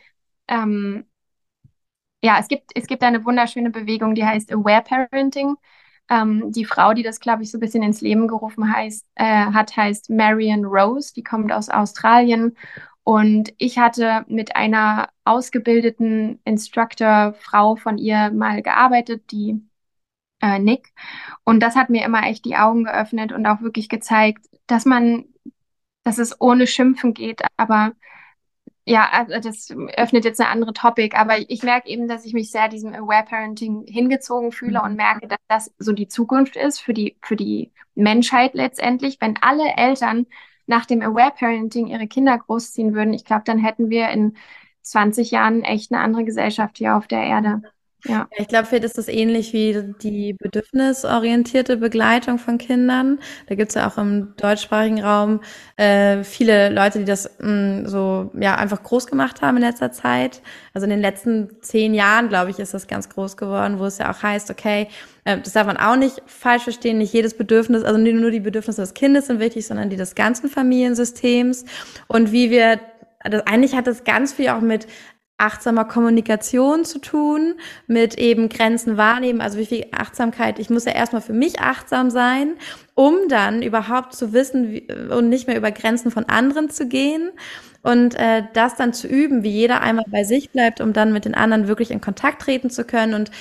[0.48, 1.06] ähm,
[2.24, 5.56] ja, es gibt, es gibt eine wunderschöne Bewegung, die heißt Aware Parenting.
[6.10, 9.24] Ähm, die Frau, die das, glaube ich, so ein bisschen ins Leben gerufen heißt, äh,
[9.24, 11.14] hat, heißt Marion Rose.
[11.14, 12.56] Die kommt aus Australien.
[13.04, 19.62] Und ich hatte mit einer ausgebildeten Instructor-Frau von ihr mal gearbeitet, die
[20.42, 20.94] äh, Nick.
[21.44, 25.26] Und das hat mir immer echt die Augen geöffnet und auch wirklich gezeigt, dass man,
[26.04, 27.94] dass es ohne Schimpfen geht, aber
[28.88, 32.52] ja, also das öffnet jetzt eine andere Topic, aber ich merke eben, dass ich mich
[32.52, 34.98] sehr diesem Aware Parenting hingezogen fühle und mhm.
[34.98, 39.18] merke, dass das so die Zukunft ist für die, für die Menschheit letztendlich.
[39.20, 40.26] Wenn alle Eltern
[40.68, 44.38] nach dem Aware Parenting ihre Kinder großziehen würden, ich glaube, dann hätten wir in
[44.84, 47.62] 20 Jahren echt eine andere Gesellschaft hier auf der Erde.
[48.08, 48.28] Ja.
[48.38, 53.20] Ich glaube, vielleicht ist das ähnlich wie die bedürfnisorientierte Begleitung von Kindern.
[53.48, 55.42] Da gibt es ja auch im deutschsprachigen Raum
[55.76, 59.92] äh, viele Leute, die das mh, mm, so ja einfach groß gemacht haben in letzter
[59.92, 60.42] Zeit.
[60.74, 63.98] Also in den letzten zehn Jahren, glaube ich, ist das ganz groß geworden, wo es
[63.98, 64.88] ja auch heißt, okay,
[65.26, 68.40] äh, das darf man auch nicht falsch verstehen, nicht jedes Bedürfnis, also nicht nur die
[68.40, 71.66] Bedürfnisse des Kindes sind wichtig, sondern die des ganzen Familiensystems
[72.08, 72.80] und wie wir
[73.24, 74.88] das, eigentlich hat das ganz viel auch mit
[75.38, 80.94] achtsamer Kommunikation zu tun, mit eben Grenzen wahrnehmen, also wie viel Achtsamkeit, ich muss ja
[80.94, 82.56] erstmal für mich achtsam sein,
[82.96, 87.30] um dann überhaupt zu wissen wie, und nicht mehr über Grenzen von anderen zu gehen
[87.84, 91.26] und äh, das dann zu üben, wie jeder einmal bei sich bleibt, um dann mit
[91.26, 93.32] den anderen wirklich in Kontakt treten zu können und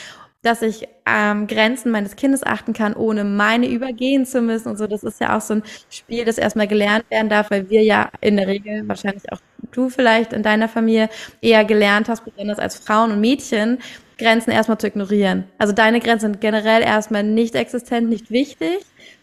[0.42, 4.86] dass ich ähm, Grenzen meines Kindes achten kann, ohne meine übergehen zu müssen und so.
[4.86, 8.10] Das ist ja auch so ein Spiel, das erstmal gelernt werden darf, weil wir ja
[8.20, 9.40] in der Regel, wahrscheinlich auch
[9.72, 11.08] du vielleicht in deiner Familie,
[11.40, 13.78] eher gelernt hast, besonders als Frauen und Mädchen,
[14.18, 15.44] Grenzen erstmal zu ignorieren.
[15.58, 18.78] Also deine Grenzen sind generell erstmal nicht existent, nicht wichtig.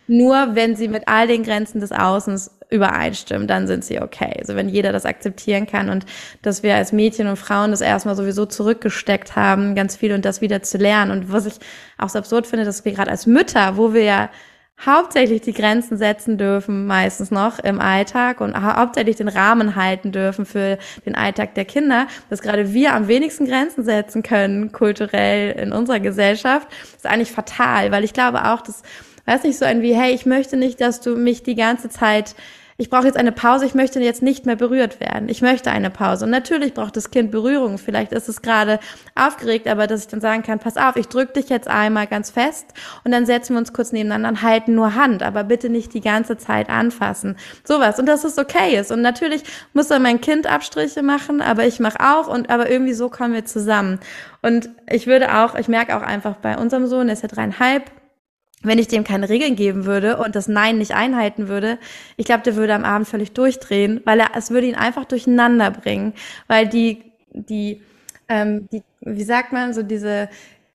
[0.08, 4.36] Nur wenn sie mit all den Grenzen des Außens übereinstimmen, dann sind sie okay.
[4.40, 6.06] Also wenn jeder das akzeptieren kann und
[6.42, 10.42] dass wir als Mädchen und Frauen das erstmal sowieso zurückgesteckt haben, ganz viel und das
[10.42, 11.12] wieder zu lernen.
[11.12, 11.54] Und was ich
[11.98, 14.30] auch so absurd finde, dass wir gerade als Mütter, wo wir ja
[14.86, 20.46] hauptsächlich die Grenzen setzen dürfen, meistens noch im Alltag und hauptsächlich den Rahmen halten dürfen
[20.46, 25.72] für den Alltag der Kinder, dass gerade wir am wenigsten Grenzen setzen können, kulturell in
[25.72, 28.82] unserer Gesellschaft, ist eigentlich fatal, weil ich glaube auch, dass,
[29.26, 32.36] weiß nicht, so ein wie, hey, ich möchte nicht, dass du mich die ganze Zeit
[32.78, 35.30] ich brauche jetzt eine Pause, ich möchte jetzt nicht mehr berührt werden.
[35.30, 36.26] Ich möchte eine Pause.
[36.26, 37.78] Und natürlich braucht das Kind Berührung.
[37.78, 38.80] Vielleicht ist es gerade
[39.16, 42.32] aufgeregt, aber dass ich dann sagen kann, pass auf, ich drücke dich jetzt einmal ganz
[42.32, 42.68] fest
[43.04, 46.02] und dann setzen wir uns kurz nebeneinander und halten nur Hand, aber bitte nicht die
[46.02, 47.38] ganze Zeit anfassen.
[47.64, 48.00] Sowas.
[48.00, 48.92] Und dass es okay ist.
[48.92, 52.94] Und natürlich muss dann mein Kind Abstriche machen, aber ich mache auch und aber irgendwie
[52.94, 54.00] so kommen wir zusammen.
[54.42, 57.84] Und ich würde auch, ich merke auch einfach bei unserem Sohn, der ist ja dreieinhalb,
[58.64, 61.78] wenn ich dem keine Regeln geben würde und das Nein nicht einhalten würde,
[62.18, 65.72] ich glaube, der würde am Abend völlig durchdrehen, weil er es würde ihn einfach durcheinander
[65.72, 66.14] bringen,
[66.48, 67.82] weil die die
[68.30, 70.30] ähm, die wie sagt man so diese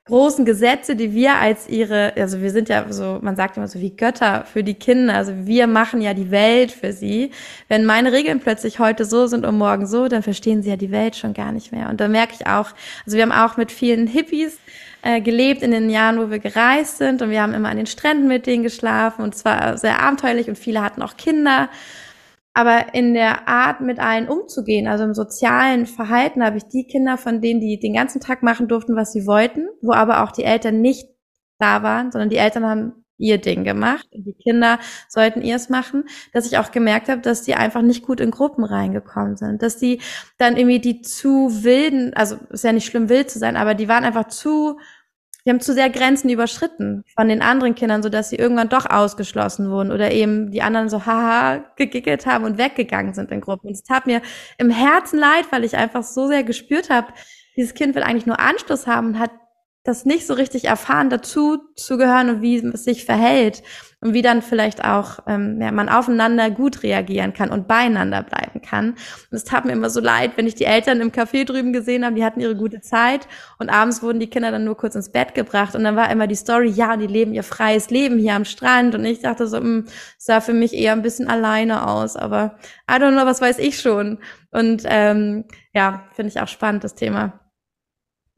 [0.08, 3.78] großen Gesetze, die wir als ihre, also wir sind ja so, man sagt immer so
[3.78, 7.30] wie Götter für die Kinder, also wir machen ja die Welt für sie.
[7.68, 10.90] Wenn meine Regeln plötzlich heute so sind und morgen so, dann verstehen sie ja die
[10.90, 11.90] Welt schon gar nicht mehr.
[11.90, 12.70] Und da merke ich auch,
[13.04, 14.58] also wir haben auch mit vielen Hippies
[15.02, 17.86] äh, gelebt in den Jahren, wo wir gereist sind und wir haben immer an den
[17.86, 21.68] Stränden mit denen geschlafen und es war sehr abenteuerlich und viele hatten auch Kinder.
[22.54, 27.16] Aber in der Art, mit allen umzugehen, also im sozialen Verhalten, habe ich die Kinder,
[27.16, 30.42] von denen die den ganzen Tag machen durften, was sie wollten, wo aber auch die
[30.42, 31.08] Eltern nicht
[31.60, 34.78] da waren, sondern die Eltern haben ihr Ding gemacht und die Kinder
[35.08, 38.64] sollten ihrs machen, dass ich auch gemerkt habe, dass die einfach nicht gut in Gruppen
[38.64, 40.00] reingekommen sind, dass die
[40.38, 43.88] dann irgendwie die zu wilden, also ist ja nicht schlimm wild zu sein, aber die
[43.88, 44.78] waren einfach zu
[45.48, 48.84] die haben zu sehr Grenzen überschritten von den anderen Kindern, so dass sie irgendwann doch
[48.84, 53.68] ausgeschlossen wurden oder eben die anderen so haha gegickelt haben und weggegangen sind in Gruppen.
[53.68, 54.20] Und es tat mir
[54.58, 57.14] im Herzen leid, weil ich einfach so sehr gespürt habe,
[57.56, 59.30] dieses Kind will eigentlich nur Anschluss haben und hat
[59.88, 63.62] das nicht so richtig erfahren, dazu zu gehören und wie es sich verhält
[64.00, 68.60] und wie dann vielleicht auch ähm, ja, man aufeinander gut reagieren kann und beieinander bleiben
[68.60, 68.90] kann.
[68.90, 68.98] Und
[69.32, 72.14] es tat mir immer so leid, wenn ich die Eltern im Café drüben gesehen habe,
[72.14, 73.26] die hatten ihre gute Zeit
[73.58, 76.26] und abends wurden die Kinder dann nur kurz ins Bett gebracht und dann war immer
[76.26, 79.56] die Story, ja, die leben ihr freies Leben hier am Strand und ich dachte so,
[79.56, 79.86] mh, hm,
[80.18, 82.58] sah für mich eher ein bisschen alleine aus, aber
[82.90, 84.18] I don't know, was weiß ich schon.
[84.50, 87.40] Und ähm, ja, finde ich auch spannend, das Thema.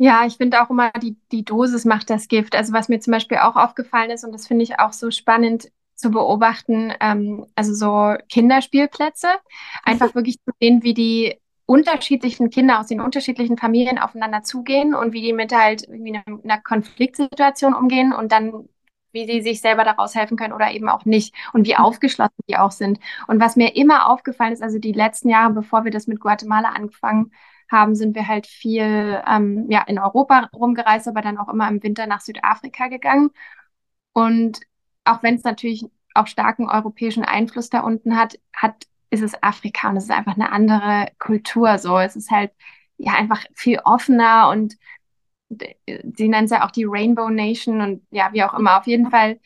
[0.03, 2.57] Ja, ich finde auch immer, die, die Dosis macht das Gift.
[2.57, 5.71] Also was mir zum Beispiel auch aufgefallen ist, und das finde ich auch so spannend
[5.95, 9.29] zu beobachten, ähm, also so Kinderspielplätze,
[9.85, 15.13] einfach wirklich zu sehen, wie die unterschiedlichen Kinder aus den unterschiedlichen Familien aufeinander zugehen und
[15.13, 18.71] wie die mit halt irgendwie einer, einer Konfliktsituation umgehen und dann
[19.13, 22.57] wie sie sich selber daraus helfen können oder eben auch nicht und wie aufgeschlossen die
[22.57, 23.01] auch sind.
[23.27, 26.71] Und was mir immer aufgefallen ist, also die letzten Jahre, bevor wir das mit Guatemala
[26.71, 27.33] angefangen
[27.71, 31.83] haben, sind wir halt viel ähm, ja, in Europa rumgereist, aber dann auch immer im
[31.83, 33.31] Winter nach Südafrika gegangen.
[34.13, 34.61] Und
[35.05, 39.89] auch wenn es natürlich auch starken europäischen Einfluss da unten hat, hat, ist es Afrika
[39.91, 41.79] und es ist einfach eine andere Kultur.
[41.79, 42.53] So, es ist halt
[42.97, 44.77] ja einfach viel offener und
[45.49, 48.79] sie nennen es ja auch die Rainbow Nation und ja, wie auch immer.
[48.79, 49.41] Auf jeden Fall,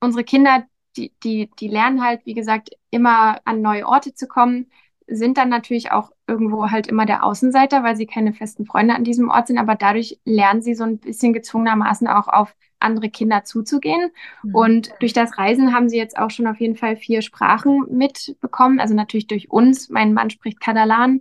[0.00, 0.66] unsere Kinder,
[0.96, 4.70] die, die, die lernen halt, wie gesagt, immer an neue Orte zu kommen,
[5.10, 9.04] sind dann natürlich auch irgendwo halt immer der Außenseiter, weil sie keine festen Freunde an
[9.04, 13.44] diesem Ort sind, aber dadurch lernen sie so ein bisschen gezwungenermaßen auch auf andere Kinder
[13.44, 14.10] zuzugehen.
[14.42, 14.54] Mhm.
[14.54, 18.80] Und durch das Reisen haben sie jetzt auch schon auf jeden Fall vier Sprachen mitbekommen,
[18.80, 19.90] also natürlich durch uns.
[19.90, 21.20] Mein Mann spricht Katalan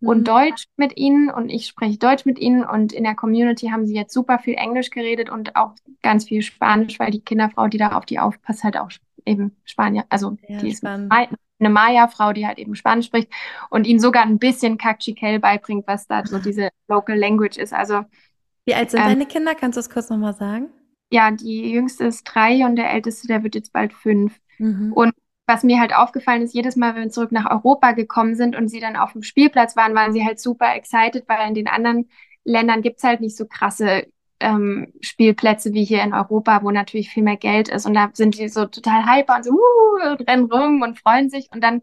[0.00, 0.08] mhm.
[0.08, 3.86] und Deutsch mit ihnen und ich spreche Deutsch mit ihnen und in der Community haben
[3.86, 7.78] sie jetzt super viel Englisch geredet und auch ganz viel Spanisch, weil die Kinderfrau, die
[7.78, 8.90] da auf die aufpasst, halt auch
[9.26, 10.84] eben Spanier, also ja, die ist
[11.58, 13.30] eine Maya-Frau, die halt eben Spanisch spricht
[13.70, 17.72] und ihnen sogar ein bisschen Cachiquel beibringt, was da so diese Local Language ist.
[17.72, 18.04] Also
[18.64, 19.54] wie alt sind ähm, deine Kinder?
[19.54, 20.68] Kannst du das kurz nochmal sagen?
[21.10, 24.40] Ja, die jüngste ist drei und der älteste, der wird jetzt bald fünf.
[24.58, 24.92] Mhm.
[24.92, 25.12] Und
[25.46, 28.68] was mir halt aufgefallen ist, jedes Mal, wenn wir zurück nach Europa gekommen sind und
[28.68, 32.08] sie dann auf dem Spielplatz waren, waren sie halt super excited, weil in den anderen
[32.44, 34.06] Ländern gibt es halt nicht so krasse
[34.40, 37.86] ähm, Spielplätze wie hier in Europa, wo natürlich viel mehr Geld ist.
[37.86, 41.30] Und da sind die so total hyper und so uh, und rennen rum und freuen
[41.30, 41.48] sich.
[41.52, 41.82] Und dann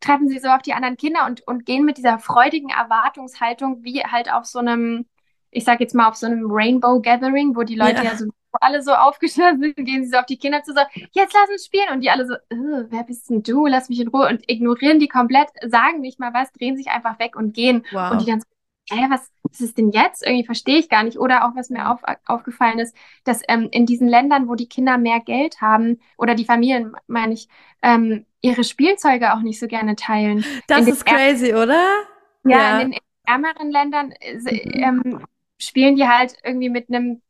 [0.00, 4.02] treffen sie so auf die anderen Kinder und, und gehen mit dieser freudigen Erwartungshaltung wie
[4.04, 5.06] halt auf so einem,
[5.50, 8.26] ich sag jetzt mal auf so einem Rainbow Gathering, wo die Leute ja, ja so
[8.60, 10.80] alle so aufgeschlossen sind, gehen sie so auf die Kinder zu, so,
[11.12, 11.88] jetzt lass uns spielen.
[11.92, 13.66] Und die alle so, wer bist denn du?
[13.66, 14.28] Lass mich in Ruhe.
[14.28, 17.84] Und ignorieren die komplett, sagen nicht mal was, drehen sich einfach weg und gehen.
[17.92, 18.12] Wow.
[18.12, 18.46] Und die dann so,
[18.90, 20.24] hä, was, was ist denn jetzt?
[20.24, 21.18] Irgendwie verstehe ich gar nicht.
[21.18, 24.98] Oder auch, was mir auf, aufgefallen ist, dass ähm, in diesen Ländern, wo die Kinder
[24.98, 27.48] mehr Geld haben, oder die Familien, meine ich,
[27.82, 30.44] ähm, ihre Spielzeuge auch nicht so gerne teilen.
[30.68, 31.82] Das ist crazy, oder?
[32.44, 34.72] Ja, ja, in den ärmeren Ländern äh, mhm.
[34.74, 35.26] ähm,
[35.58, 37.22] spielen die halt irgendwie mit einem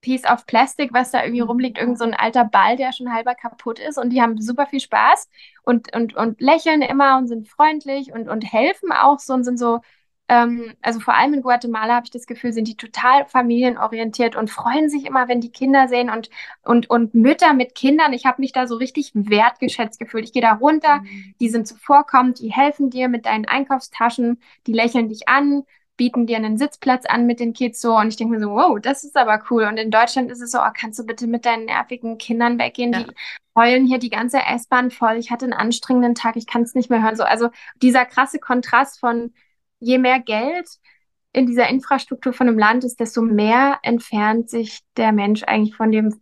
[0.00, 3.34] Piece of Plastic, was da irgendwie rumliegt, irgend so ein alter Ball, der schon halber
[3.34, 5.28] kaputt ist und die haben super viel Spaß
[5.62, 9.58] und, und, und lächeln immer und sind freundlich und, und helfen auch so und sind
[9.58, 9.80] so
[10.30, 14.48] ähm, also vor allem in Guatemala habe ich das Gefühl, sind die total familienorientiert und
[14.48, 16.30] freuen sich immer, wenn die Kinder sehen und,
[16.62, 18.12] und, und Mütter mit Kindern.
[18.12, 20.22] Ich habe mich da so richtig wertgeschätzt gefühlt.
[20.22, 21.34] Ich gehe da runter, mhm.
[21.40, 25.64] die sind zuvorkommend, die helfen dir mit deinen Einkaufstaschen, die lächeln dich an,
[25.96, 28.78] bieten dir einen Sitzplatz an mit den Kids so und ich denke mir so, wow,
[28.80, 29.64] das ist aber cool.
[29.64, 32.92] Und in Deutschland ist es so, oh, kannst du bitte mit deinen nervigen Kindern weggehen?
[32.92, 33.02] Ja.
[33.02, 33.12] Die
[33.56, 35.16] heulen hier die ganze S-Bahn voll.
[35.16, 37.16] Ich hatte einen anstrengenden Tag, ich kann es nicht mehr hören.
[37.16, 37.50] So, also
[37.82, 39.34] dieser krasse Kontrast von
[39.80, 40.68] je mehr Geld
[41.32, 45.92] in dieser Infrastruktur von einem Land ist, desto mehr entfernt sich der Mensch eigentlich von
[45.92, 46.20] dem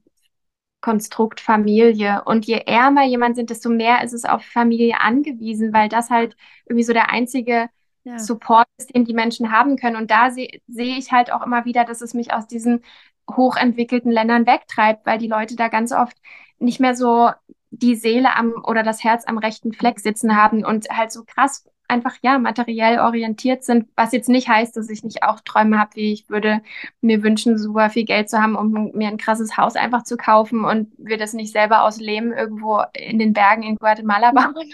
[0.81, 2.23] Konstrukt Familie.
[2.25, 6.37] Und je ärmer jemand sind, desto mehr ist es auf Familie angewiesen, weil das halt
[6.67, 7.69] irgendwie so der einzige
[8.05, 8.19] ja.
[8.19, 9.97] Support ist, den die Menschen haben können.
[9.97, 12.85] Und da sehe seh ich halt auch immer wieder, dass es mich aus diesen
[13.31, 16.17] hochentwickelten Ländern wegtreibt, weil die Leute da ganz oft
[16.59, 17.31] nicht mehr so
[17.71, 21.69] die Seele am oder das Herz am rechten Fleck sitzen haben und halt so krass
[21.89, 25.97] einfach ja materiell orientiert sind, was jetzt nicht heißt, dass ich nicht auch Träume habe,
[25.97, 26.61] wie ich würde
[27.01, 30.65] mir wünschen, super viel Geld zu haben, um mir ein krasses Haus einfach zu kaufen
[30.65, 34.71] und wir das nicht selber aus Lehm irgendwo in den Bergen in Guatemala bauen.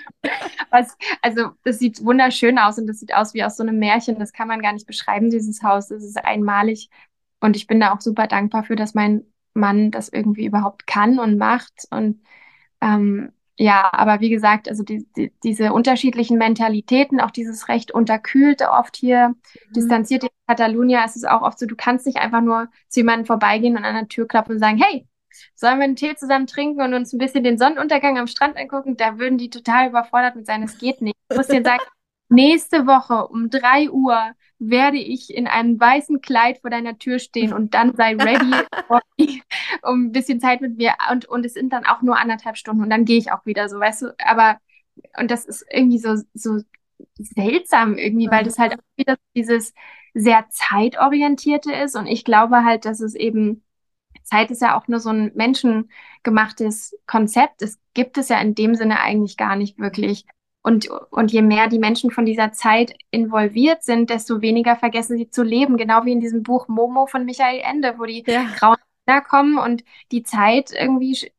[0.71, 4.19] was, also das sieht wunderschön aus und das sieht aus wie aus so einem Märchen.
[4.19, 5.89] Das kann man gar nicht beschreiben, dieses Haus.
[5.89, 6.91] Das ist einmalig
[7.41, 9.25] und ich bin da auch super dankbar für, dass mein
[9.55, 12.21] Mann das irgendwie überhaupt kann und macht und
[12.81, 18.71] ähm, ja, aber wie gesagt, also die, die, diese unterschiedlichen Mentalitäten, auch dieses recht unterkühlte,
[18.71, 19.73] oft hier mhm.
[19.75, 23.27] distanziert in Catalunya ist es auch oft so, du kannst nicht einfach nur zu jemandem
[23.27, 25.07] vorbeigehen und an der Tür klopfen und sagen, hey,
[25.55, 28.97] sollen wir einen Tee zusammen trinken und uns ein bisschen den Sonnenuntergang am Strand angucken?
[28.97, 31.17] Da würden die total überfordert mit sein, es geht nicht.
[31.29, 31.83] Du musst dir sagen,
[32.29, 34.33] nächste Woche um drei Uhr
[34.69, 38.53] werde ich in einem weißen Kleid vor deiner Tür stehen und dann sei ready,
[39.83, 40.95] um ein bisschen Zeit mit mir.
[41.11, 43.69] Und, und es sind dann auch nur anderthalb Stunden und dann gehe ich auch wieder
[43.69, 44.59] so, weißt du, aber
[45.19, 46.61] und das ist irgendwie so, so
[47.19, 49.75] seltsam irgendwie, weil das halt auch wieder dieses
[50.15, 51.97] sehr zeitorientierte ist.
[51.97, 53.63] Und ich glaube halt, dass es eben,
[54.23, 57.63] Zeit ist ja auch nur so ein menschengemachtes Konzept.
[57.63, 60.25] Es gibt es ja in dem Sinne eigentlich gar nicht wirklich.
[60.67, 65.29] Und, und je mehr die Menschen von dieser Zeit involviert sind, desto weniger vergessen sie
[65.29, 65.77] zu leben.
[65.77, 68.47] Genau wie in diesem Buch Momo von Michael Ende, wo die ja.
[68.59, 71.31] grauen Kinder kommen und die Zeit irgendwie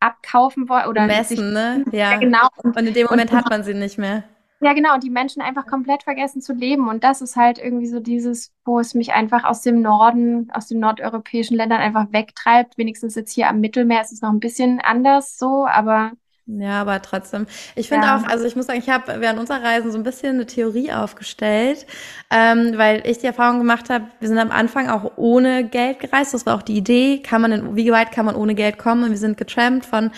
[0.00, 1.84] abkaufen wollen oder messen, ne?
[1.92, 2.12] Ja.
[2.12, 2.16] ja.
[2.16, 2.48] genau.
[2.62, 4.24] Und, und in dem Moment und, hat man sie nicht mehr.
[4.62, 6.88] Ja, genau, und die Menschen einfach komplett vergessen zu leben.
[6.88, 10.66] Und das ist halt irgendwie so dieses, wo es mich einfach aus dem Norden, aus
[10.66, 12.78] den nordeuropäischen Ländern einfach wegtreibt.
[12.78, 16.12] Wenigstens jetzt hier am Mittelmeer ist es noch ein bisschen anders so, aber
[16.58, 17.46] ja, aber trotzdem.
[17.74, 18.16] Ich finde ja.
[18.16, 20.92] auch, also ich muss sagen, ich habe während unserer Reisen so ein bisschen eine Theorie
[20.92, 21.86] aufgestellt,
[22.30, 26.34] ähm, weil ich die Erfahrung gemacht habe, wir sind am Anfang auch ohne Geld gereist.
[26.34, 27.22] Das war auch die Idee.
[27.22, 29.04] Kann man in, wie weit kann man ohne Geld kommen?
[29.04, 30.10] Und wir sind getrampt von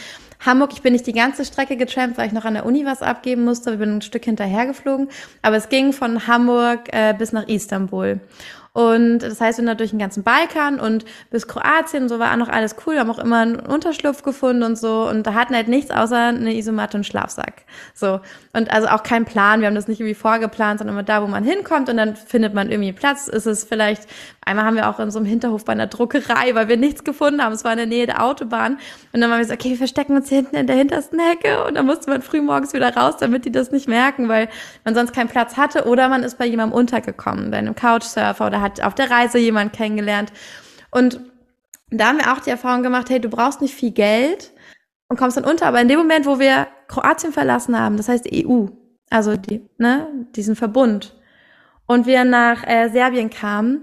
[0.45, 3.01] Hamburg, ich bin nicht die ganze Strecke getrampt, weil ich noch an der Uni was
[3.01, 3.71] abgeben musste.
[3.71, 5.09] Wir bin ein Stück hinterhergeflogen.
[5.41, 8.21] Aber es ging von Hamburg äh, bis nach Istanbul.
[8.75, 12.19] Und das heißt, wir sind da durch den ganzen Balkan und bis Kroatien und so
[12.19, 12.95] war auch noch alles cool.
[12.95, 15.07] Wir haben auch immer einen Unterschlupf gefunden und so.
[15.09, 17.65] Und da hatten halt nichts außer eine Isomatte und Schlafsack.
[17.93, 18.21] So.
[18.55, 19.61] Und also auch kein Plan.
[19.61, 22.55] Wir haben das nicht irgendwie vorgeplant, sondern immer da, wo man hinkommt und dann findet
[22.55, 23.29] man irgendwie Platz.
[23.29, 24.09] Ist es vielleicht,
[24.45, 27.43] einmal haben wir auch in so einem Hinterhof bei einer Druckerei, weil wir nichts gefunden
[27.43, 27.53] haben.
[27.53, 28.79] Es war in der Nähe der Autobahn.
[29.13, 31.65] Und dann waren wir so, okay, wir verstecken uns hinten in der hintersten Hecke.
[31.65, 34.49] Und dann musste man früh morgens wieder raus, damit die das nicht merken, weil
[34.85, 35.87] man sonst keinen Platz hatte.
[35.87, 39.73] Oder man ist bei jemandem untergekommen, bei einem Couchsurfer oder hat auf der Reise jemand
[39.73, 40.33] kennengelernt.
[40.91, 41.21] Und
[41.91, 44.53] da haben wir auch die Erfahrung gemacht, hey, du brauchst nicht viel Geld
[45.09, 45.67] und kommst dann unter.
[45.67, 48.67] Aber in dem Moment, wo wir Kroatien verlassen haben, das heißt EU,
[49.11, 51.15] also die, ne, diesen Verbund,
[51.87, 53.83] und wir nach äh, Serbien kamen,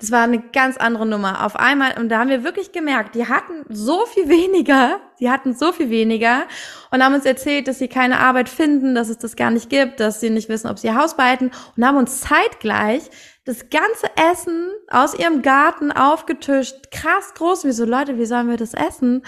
[0.00, 1.44] das war eine ganz andere Nummer.
[1.44, 5.54] Auf einmal, und da haben wir wirklich gemerkt, die hatten so viel weniger, die hatten
[5.54, 6.44] so viel weniger
[6.90, 10.00] und haben uns erzählt, dass sie keine Arbeit finden, dass es das gar nicht gibt,
[10.00, 13.02] dass sie nicht wissen, ob sie Haus behalten und haben uns zeitgleich
[13.50, 16.92] das ganze Essen aus ihrem Garten aufgetischt.
[16.92, 17.64] Krass groß.
[17.64, 19.24] Wie so, Leute, wie sollen wir das essen?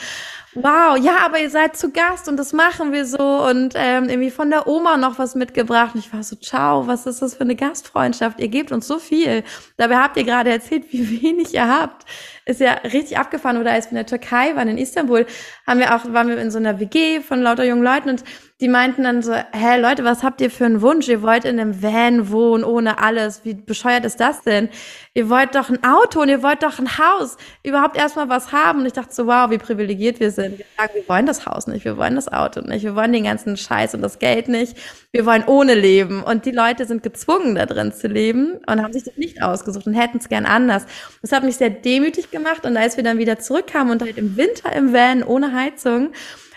[0.55, 4.31] Wow, ja, aber ihr seid zu Gast und das machen wir so und ähm, irgendwie
[4.31, 5.95] von der Oma noch was mitgebracht.
[5.95, 8.39] Und ich war so, ciao, was ist das für eine Gastfreundschaft?
[8.39, 9.43] Ihr gebt uns so viel.
[9.77, 12.07] Dabei habt ihr gerade erzählt, wie wenig ihr habt.
[12.45, 13.57] Ist ja richtig abgefahren.
[13.57, 15.27] Oder als wir in der Türkei waren, in Istanbul,
[15.67, 18.23] haben wir auch, waren wir in so einer WG von lauter jungen Leuten und
[18.63, 21.09] die meinten dann so, hä, Leute, was habt ihr für einen Wunsch?
[21.09, 23.45] Ihr wollt in einem Van wohnen, ohne alles.
[23.45, 24.69] Wie bescheuert ist das denn?
[25.15, 27.37] Ihr wollt doch ein Auto und ihr wollt doch ein Haus.
[27.65, 28.79] Überhaupt erstmal was haben.
[28.79, 30.59] Und ich dachte so, wow, wie privilegiert wir sind.
[30.59, 33.25] Wir sagen, wir wollen das Haus nicht, wir wollen das Auto nicht, wir wollen den
[33.25, 34.77] ganzen Scheiß und das Geld nicht.
[35.11, 36.23] Wir wollen ohne leben.
[36.23, 39.89] Und die Leute sind gezwungen, da drin zu leben und haben sich das nicht ausgesucht
[39.89, 40.87] und hätten es gern anders.
[41.21, 42.65] Das hat mich sehr demütig gemacht.
[42.65, 46.13] Und als wir dann wieder zurückkamen und halt im Winter im Van ohne Heizung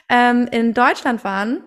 [0.07, 1.63] ähm, in Deutschland waren,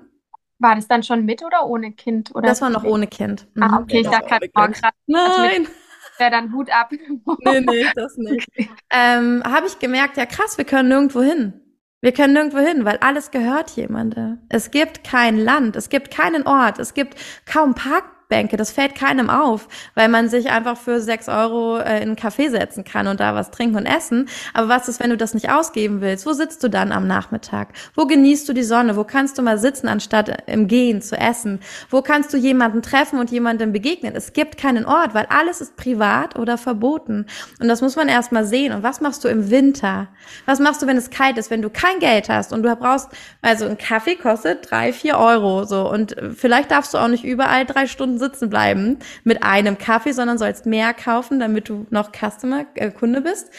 [0.58, 2.34] war das dann schon mit oder ohne Kind?
[2.34, 3.46] Oder das war noch ohne Kind.
[3.58, 3.74] Ah, mhm.
[3.74, 4.92] Ah, okay, ich dachte gerade, krass.
[5.06, 5.66] Nein.
[5.66, 5.72] Also
[6.18, 6.90] wäre dann Hut ab.
[7.40, 8.48] nee, nee, das nicht.
[8.90, 11.60] Ähm, Habe ich gemerkt, ja krass, wir können nirgendwo hin.
[12.00, 14.38] Wir können nirgendwo hin, weil alles gehört jemandem.
[14.48, 18.56] Es gibt kein Land, es gibt keinen Ort, es gibt kaum Park Bänke.
[18.56, 22.50] Das fällt keinem auf, weil man sich einfach für sechs Euro äh, in einen Café
[22.50, 24.28] setzen kann und da was trinken und essen.
[24.52, 26.26] Aber was ist, wenn du das nicht ausgeben willst?
[26.26, 27.68] Wo sitzt du dann am Nachmittag?
[27.94, 28.96] Wo genießt du die Sonne?
[28.96, 31.60] Wo kannst du mal sitzen, anstatt im Gehen zu essen?
[31.90, 34.14] Wo kannst du jemanden treffen und jemandem begegnen?
[34.14, 37.26] Es gibt keinen Ort, weil alles ist privat oder verboten.
[37.60, 38.74] Und das muss man erst mal sehen.
[38.74, 40.08] Und was machst du im Winter?
[40.44, 43.08] Was machst du, wenn es kalt ist, wenn du kein Geld hast und du brauchst,
[43.40, 45.90] also ein Kaffee kostet drei, vier Euro, so.
[45.90, 50.38] Und vielleicht darfst du auch nicht überall drei Stunden sitzen bleiben mit einem Kaffee, sondern
[50.38, 53.50] sollst mehr kaufen, damit du noch Customer, äh, Kunde bist.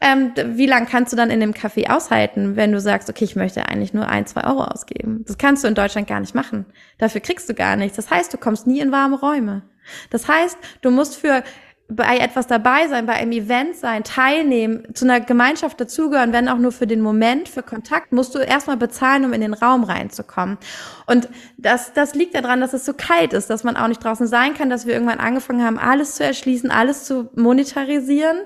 [0.00, 3.36] Ähm, wie lang kannst du dann in dem Kaffee aushalten, wenn du sagst, okay, ich
[3.36, 5.24] möchte eigentlich nur ein, zwei Euro ausgeben?
[5.26, 6.66] Das kannst du in Deutschland gar nicht machen.
[6.98, 7.96] Dafür kriegst du gar nichts.
[7.96, 9.62] Das heißt, du kommst nie in warme Räume.
[10.10, 11.42] Das heißt, du musst für
[11.90, 16.58] bei etwas dabei sein, bei einem Event sein, teilnehmen, zu einer Gemeinschaft dazugehören, wenn auch
[16.58, 20.58] nur für den Moment, für Kontakt, musst du erstmal bezahlen, um in den Raum reinzukommen.
[21.06, 24.26] Und das, das liegt daran, dass es so kalt ist, dass man auch nicht draußen
[24.26, 28.36] sein kann, dass wir irgendwann angefangen haben, alles zu erschließen, alles zu monetarisieren.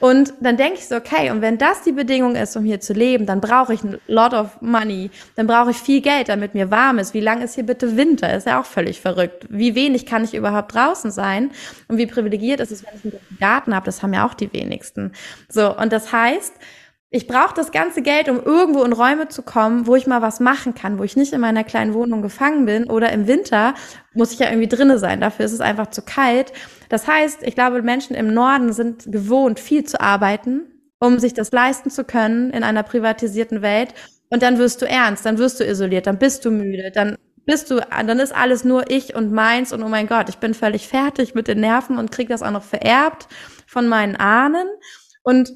[0.00, 2.94] Und dann denke ich so, okay, und wenn das die Bedingung ist, um hier zu
[2.94, 6.70] leben, dann brauche ich ein lot of money, dann brauche ich viel Geld, damit mir
[6.70, 7.12] warm ist.
[7.12, 8.34] Wie lang ist hier bitte Winter?
[8.34, 9.46] Ist ja auch völlig verrückt.
[9.50, 11.50] Wie wenig kann ich überhaupt draußen sein?
[11.88, 13.84] Und wie privilegiert ist es, wenn ich einen Garten habe?
[13.84, 15.12] Das haben ja auch die wenigsten.
[15.48, 16.54] So, und das heißt,
[17.12, 20.38] ich brauche das ganze Geld, um irgendwo in Räume zu kommen, wo ich mal was
[20.38, 23.74] machen kann, wo ich nicht in meiner kleinen Wohnung gefangen bin oder im Winter
[24.14, 25.20] muss ich ja irgendwie drinne sein.
[25.20, 26.52] Dafür ist es einfach zu kalt.
[26.88, 30.62] Das heißt, ich glaube, Menschen im Norden sind gewohnt, viel zu arbeiten,
[31.00, 33.92] um sich das leisten zu können in einer privatisierten Welt.
[34.28, 37.72] Und dann wirst du ernst, dann wirst du isoliert, dann bist du müde, dann bist
[37.72, 40.86] du, dann ist alles nur ich und meins und oh mein Gott, ich bin völlig
[40.86, 43.26] fertig mit den Nerven und krieg das auch noch vererbt
[43.66, 44.68] von meinen Ahnen.
[45.24, 45.52] Und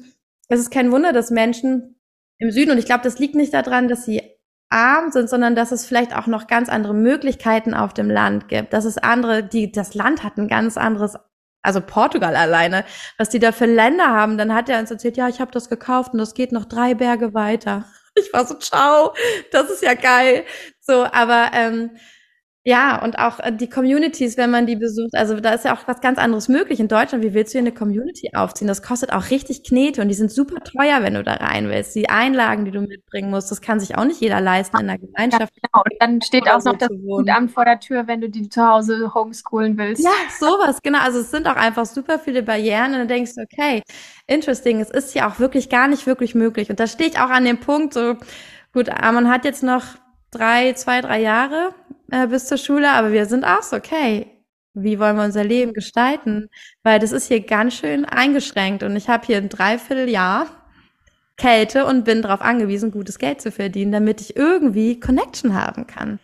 [0.47, 1.99] es ist kein Wunder, dass Menschen
[2.37, 4.21] im Süden, und ich glaube, das liegt nicht daran, dass sie
[4.69, 8.73] arm sind, sondern dass es vielleicht auch noch ganz andere Möglichkeiten auf dem Land gibt.
[8.73, 11.15] Dass es andere, die, das Land hat ein ganz anderes,
[11.61, 12.83] also Portugal alleine,
[13.17, 14.37] was die da für Länder haben.
[14.37, 16.93] Dann hat er uns erzählt, ja, ich habe das gekauft und das geht noch drei
[16.93, 17.85] Berge weiter.
[18.17, 19.13] Ich war so, ciao,
[19.51, 20.45] das ist ja geil.
[20.79, 21.97] So, aber ähm,
[22.67, 25.87] ja, und auch äh, die Communities, wenn man die besucht, also da ist ja auch
[25.87, 27.23] was ganz anderes möglich in Deutschland.
[27.23, 28.67] Wie willst du hier eine Community aufziehen?
[28.67, 31.93] Das kostet auch richtig Knete und die sind super teuer, wenn du da rein willst.
[31.93, 34.97] Die Einlagen, die du mitbringen musst, das kann sich auch nicht jeder leisten in der
[34.97, 35.53] Gemeinschaft.
[35.55, 35.83] Ja, genau.
[35.83, 39.13] Und dann steht auch noch das Jugendamt vor der Tür, wenn du die zu Hause
[39.13, 40.03] homeschoolen willst.
[40.03, 40.09] Ja,
[40.39, 41.01] sowas, genau.
[41.01, 43.83] Also es sind auch einfach super viele Barrieren und dann denkst du, okay,
[44.25, 46.71] interesting, es ist ja auch wirklich gar nicht wirklich möglich.
[46.71, 48.15] Und da stehe ich auch an dem Punkt, so,
[48.73, 49.83] gut, man hat jetzt noch
[50.37, 51.73] drei, zwei, drei Jahre
[52.11, 54.27] äh, bis zur Schule, aber wir sind auch so, okay,
[54.73, 56.49] wie wollen wir unser Leben gestalten?
[56.83, 60.47] Weil das ist hier ganz schön eingeschränkt und ich habe hier ein Dreivierteljahr
[61.37, 66.19] Kälte und bin darauf angewiesen, gutes Geld zu verdienen, damit ich irgendwie Connection haben kann.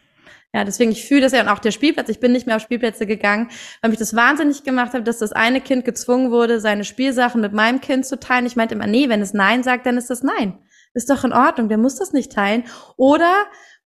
[0.53, 2.09] Ja, deswegen, ich fühle das ja und auch der Spielplatz.
[2.09, 3.49] Ich bin nicht mehr auf Spielplätze gegangen,
[3.82, 7.53] weil mich das wahnsinnig gemacht hat, dass das eine Kind gezwungen wurde, seine Spielsachen mit
[7.53, 8.45] meinem Kind zu teilen.
[8.45, 10.57] Ich meinte immer, nee, wenn es Nein sagt, dann ist das Nein.
[10.93, 12.66] Ist doch in Ordnung, der muss das nicht teilen.
[12.97, 13.45] Oder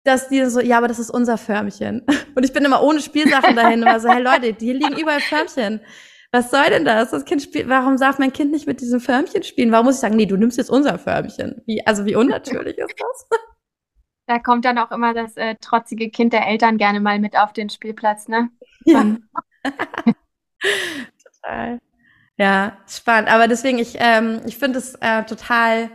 [0.04, 2.06] dass die so, ja, aber das ist unser Förmchen.
[2.36, 5.80] Und ich bin immer ohne Spielsachen dahin, immer so, hey Leute, hier liegen überall Förmchen.
[6.30, 7.10] Was soll denn das?
[7.10, 9.70] Das Kind spielt, warum darf mein Kind nicht mit diesem Förmchen spielen?
[9.72, 11.62] Warum muss ich sagen, nee, du nimmst jetzt unser Förmchen?
[11.66, 13.28] Wie, also wie unnatürlich ist das?
[14.26, 17.52] Da kommt dann auch immer das äh, trotzige Kind der Eltern gerne mal mit auf
[17.52, 18.48] den Spielplatz, ne?
[18.86, 19.18] Ja.
[21.42, 21.78] total.
[22.38, 23.28] Ja, spannend.
[23.28, 25.90] Aber deswegen, ich, ähm, ich finde es äh, total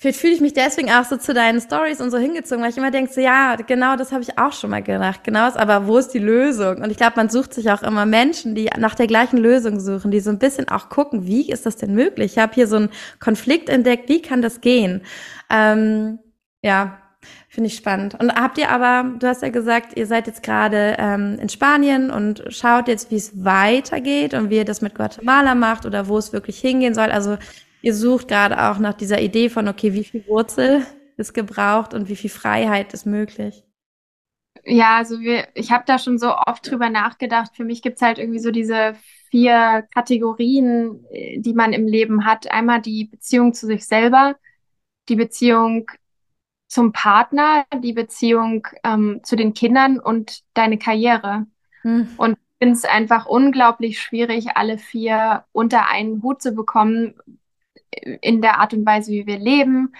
[0.00, 2.78] Vielleicht fühle ich mich deswegen auch so zu deinen Stories und so hingezogen, weil ich
[2.78, 5.24] immer denke, so, ja, genau das habe ich auch schon mal gedacht.
[5.24, 6.78] Genau, aber wo ist die Lösung?
[6.78, 10.10] Und ich glaube, man sucht sich auch immer Menschen, die nach der gleichen Lösung suchen,
[10.10, 12.32] die so ein bisschen auch gucken, wie ist das denn möglich?
[12.32, 12.88] Ich habe hier so einen
[13.18, 15.02] Konflikt entdeckt, wie kann das gehen?
[15.50, 16.18] Ähm,
[16.62, 16.96] ja,
[17.50, 18.14] Finde ich spannend.
[18.18, 22.10] Und habt ihr aber, du hast ja gesagt, ihr seid jetzt gerade ähm, in Spanien
[22.10, 26.16] und schaut jetzt, wie es weitergeht und wie ihr das mit Guatemala macht oder wo
[26.16, 27.10] es wirklich hingehen soll.
[27.10, 27.36] Also
[27.82, 32.08] ihr sucht gerade auch nach dieser Idee von, okay, wie viel Wurzel ist gebraucht und
[32.08, 33.64] wie viel Freiheit ist möglich?
[34.64, 37.56] Ja, also wir, ich habe da schon so oft drüber nachgedacht.
[37.56, 38.94] Für mich gibt es halt irgendwie so diese
[39.30, 42.50] vier Kategorien, äh, die man im Leben hat.
[42.50, 44.36] Einmal die Beziehung zu sich selber,
[45.08, 45.90] die Beziehung
[46.66, 51.46] zum Partner, die Beziehung ähm, zu den Kindern und deine Karriere.
[51.82, 52.08] Hm.
[52.16, 57.14] Und ich finde es einfach unglaublich schwierig, alle vier unter einen Hut zu bekommen,
[58.20, 59.92] in der Art und Weise, wie wir leben,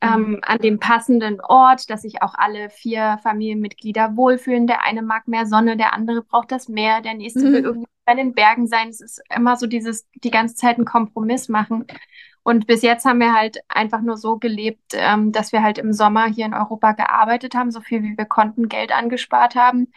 [0.00, 0.40] ähm, mhm.
[0.42, 4.66] an dem passenden Ort, dass sich auch alle vier Familienmitglieder wohlfühlen.
[4.66, 7.52] Der eine mag mehr Sonne, der andere braucht das Meer, der nächste mhm.
[7.52, 8.88] will irgendwie bei den Bergen sein.
[8.88, 11.86] Es ist immer so dieses, die ganze Zeit einen Kompromiss machen.
[12.42, 15.94] Und bis jetzt haben wir halt einfach nur so gelebt, ähm, dass wir halt im
[15.94, 19.90] Sommer hier in Europa gearbeitet haben, so viel wie wir konnten, Geld angespart haben.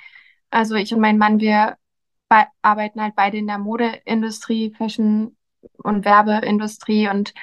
[0.49, 1.77] Also ich und mein Mann, wir
[2.61, 5.35] arbeiten halt beide in der Modeindustrie, Fashion
[5.83, 7.33] und Werbeindustrie und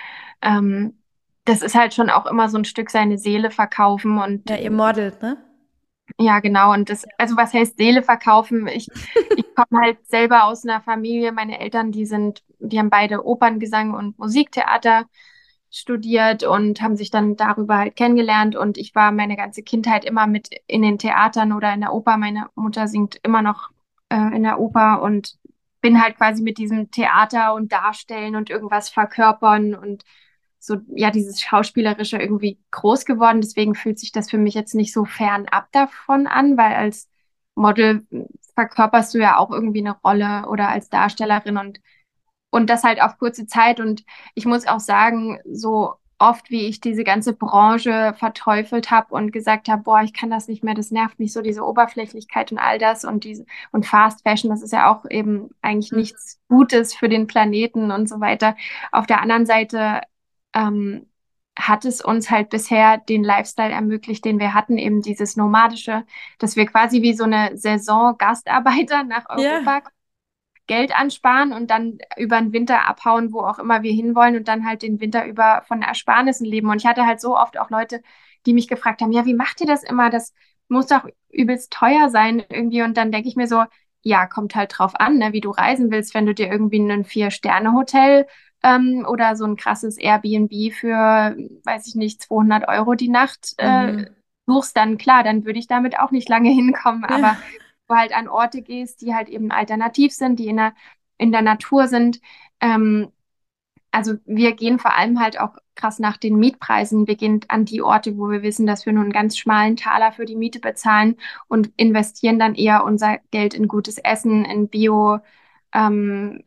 [0.42, 0.98] ähm,
[1.44, 4.70] das ist halt schon auch immer so ein Stück seine Seele verkaufen und ja, ihr
[4.70, 5.36] modelt, ne?
[6.18, 6.72] Ja, genau.
[6.72, 8.66] Und das, also was heißt Seele verkaufen?
[8.68, 8.88] Ich,
[9.36, 11.32] ich komme halt selber aus einer Familie.
[11.32, 15.06] Meine Eltern, die sind, die haben beide Operngesang und Musiktheater
[15.70, 18.54] studiert und haben sich dann darüber halt kennengelernt.
[18.54, 22.16] Und ich war meine ganze Kindheit immer mit in den Theatern oder in der Oper.
[22.16, 23.70] Meine Mutter singt immer noch
[24.08, 25.36] äh, in der Oper und
[25.84, 30.02] bin halt quasi mit diesem Theater und Darstellen und irgendwas verkörpern und
[30.58, 33.42] so, ja, dieses Schauspielerische irgendwie groß geworden.
[33.42, 37.10] Deswegen fühlt sich das für mich jetzt nicht so fernab davon an, weil als
[37.54, 38.06] Model
[38.54, 41.80] verkörperst du ja auch irgendwie eine Rolle oder als Darstellerin und,
[42.48, 43.78] und das halt auf kurze Zeit.
[43.78, 44.04] Und
[44.34, 49.68] ich muss auch sagen, so oft, wie ich diese ganze Branche verteufelt habe und gesagt
[49.68, 52.78] habe, boah, ich kann das nicht mehr, das nervt mich so, diese Oberflächlichkeit und all
[52.78, 55.98] das und diese und Fast Fashion, das ist ja auch eben eigentlich mhm.
[55.98, 58.56] nichts Gutes für den Planeten und so weiter.
[58.92, 60.00] Auf der anderen Seite
[60.54, 61.06] ähm,
[61.56, 66.04] hat es uns halt bisher den Lifestyle ermöglicht, den wir hatten, eben dieses nomadische,
[66.38, 69.82] dass wir quasi wie so eine Saison Gastarbeiter nach Europa yeah.
[70.66, 74.66] Geld ansparen und dann über den Winter abhauen, wo auch immer wir hinwollen und dann
[74.66, 76.70] halt den Winter über von Ersparnissen leben.
[76.70, 78.02] Und ich hatte halt so oft auch Leute,
[78.46, 80.10] die mich gefragt haben, ja, wie macht ihr das immer?
[80.10, 80.32] Das
[80.68, 82.82] muss doch übelst teuer sein irgendwie.
[82.82, 83.64] Und dann denke ich mir so,
[84.02, 86.14] ja, kommt halt drauf an, ne, wie du reisen willst.
[86.14, 88.26] Wenn du dir irgendwie ein Vier-Sterne-Hotel
[88.62, 93.92] ähm, oder so ein krasses Airbnb für, weiß ich nicht, 200 Euro die Nacht äh,
[93.92, 94.06] mhm.
[94.46, 97.04] suchst, dann klar, dann würde ich damit auch nicht lange hinkommen.
[97.04, 97.36] Aber
[97.88, 100.74] du halt an Orte gehst, die halt eben alternativ sind, die in der,
[101.18, 102.20] in der Natur sind.
[102.60, 103.12] Ähm,
[103.90, 107.04] also wir gehen vor allem halt auch krass nach den Mietpreisen.
[107.06, 110.24] Gehen an die Orte, wo wir wissen, dass wir nur einen ganz schmalen Taler für
[110.24, 111.16] die Miete bezahlen
[111.48, 115.20] und investieren dann eher unser Geld in gutes Essen, in Bio,
[115.72, 116.42] ähm,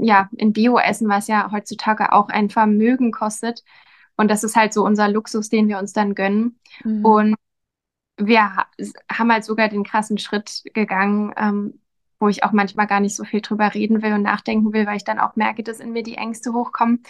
[0.00, 3.64] ja, in Bio-Essen, was ja heutzutage auch ein Vermögen kostet.
[4.16, 6.58] Und das ist halt so unser Luxus, den wir uns dann gönnen.
[6.84, 7.04] Mhm.
[7.04, 7.34] Und
[8.16, 8.66] wir
[9.10, 11.80] haben halt sogar den krassen Schritt gegangen, ähm,
[12.22, 14.96] wo ich auch manchmal gar nicht so viel drüber reden will und nachdenken will, weil
[14.96, 17.02] ich dann auch merke, dass in mir die Ängste hochkommen,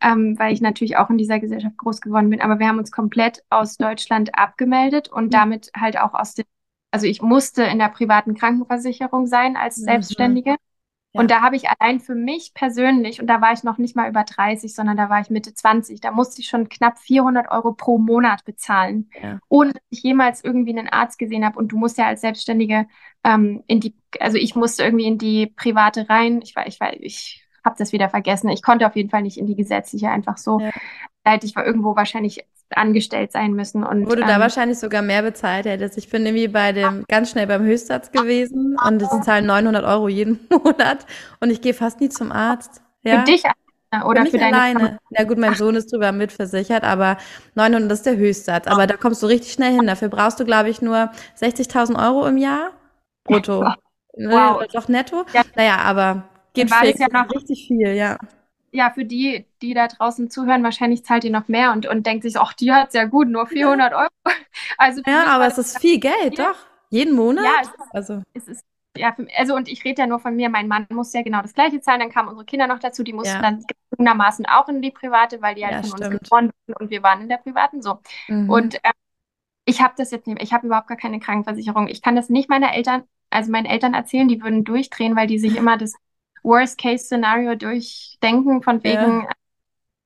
[0.00, 2.40] ähm, weil ich natürlich auch in dieser Gesellschaft groß geworden bin.
[2.40, 5.30] Aber wir haben uns komplett aus Deutschland abgemeldet und mhm.
[5.30, 6.46] damit halt auch aus dem,
[6.90, 9.86] also ich musste in der privaten Krankenversicherung sein als mhm.
[11.18, 14.08] Und da habe ich allein für mich persönlich, und da war ich noch nicht mal
[14.08, 17.72] über 30, sondern da war ich Mitte 20, da musste ich schon knapp 400 Euro
[17.72, 19.38] pro Monat bezahlen, ja.
[19.48, 21.58] ohne dass ich jemals irgendwie einen Arzt gesehen habe.
[21.58, 22.86] Und du musst ja als Selbstständige
[23.24, 26.40] ähm, in die, also ich musste irgendwie in die private rein.
[26.42, 28.48] Ich war, ich war, ich habe das wieder vergessen.
[28.48, 30.60] Ich konnte auf jeden Fall nicht in die gesetzliche einfach so.
[30.60, 30.70] Ja.
[31.42, 33.84] Ich war irgendwo wahrscheinlich angestellt sein müssen.
[33.84, 35.98] Und, Wo du ähm, da wahrscheinlich sogar mehr bezahlt hättest.
[35.98, 40.08] Ich bin irgendwie bei dem ganz schnell beim Höchstsatz gewesen und sie zahlen 900 Euro
[40.08, 41.04] jeden Monat
[41.40, 42.82] und ich gehe fast nie zum Arzt.
[43.02, 43.20] Ja?
[43.20, 43.42] Für dich
[44.04, 44.78] oder für, für deine alleine.
[44.78, 44.98] Familie?
[45.10, 47.18] Ja gut, mein Sohn ist drüber mitversichert, aber
[47.54, 48.66] 900 ist der Höchstsatz.
[48.66, 49.86] Aber da kommst du richtig schnell hin.
[49.86, 51.10] Dafür brauchst du, glaube ich, nur
[51.40, 52.70] 60.000 Euro im Jahr
[53.24, 53.64] brutto.
[54.18, 54.64] Wow.
[54.72, 55.26] Doch netto?
[55.34, 55.42] Ja.
[55.56, 56.24] Naja, aber
[56.56, 56.98] geht fix.
[56.98, 58.18] Ja noch richtig viel, ja
[58.76, 62.22] ja, für die, die da draußen zuhören, wahrscheinlich zahlt ihr noch mehr und, und denkt
[62.22, 64.08] sich, ach, die hat es ja gut, nur 400 Euro.
[64.78, 66.56] Also ja, aber es ist viel Geld, doch.
[66.90, 67.44] Jeden Monat?
[67.44, 68.22] Ja, es ist, also.
[68.32, 68.64] Es ist,
[68.96, 71.54] ja, also und ich rede ja nur von mir, mein Mann muss ja genau das
[71.54, 73.42] gleiche zahlen, dann kamen unsere Kinder noch dazu, die mussten ja.
[73.42, 76.14] dann gezwungenermaßen auch in die private, weil die halt ja, von stimmt.
[76.14, 77.98] uns geboren wurden und wir waren in der privaten so.
[78.28, 78.50] Mhm.
[78.50, 78.92] Und äh,
[79.66, 81.88] ich habe das jetzt nicht, ich habe überhaupt gar keine Krankenversicherung.
[81.88, 85.38] Ich kann das nicht meiner Eltern, also meinen Eltern erzählen, die würden durchdrehen, weil die
[85.38, 85.94] sich immer das
[86.46, 89.30] Worst-Case-Szenario durchdenken, von wegen, ja.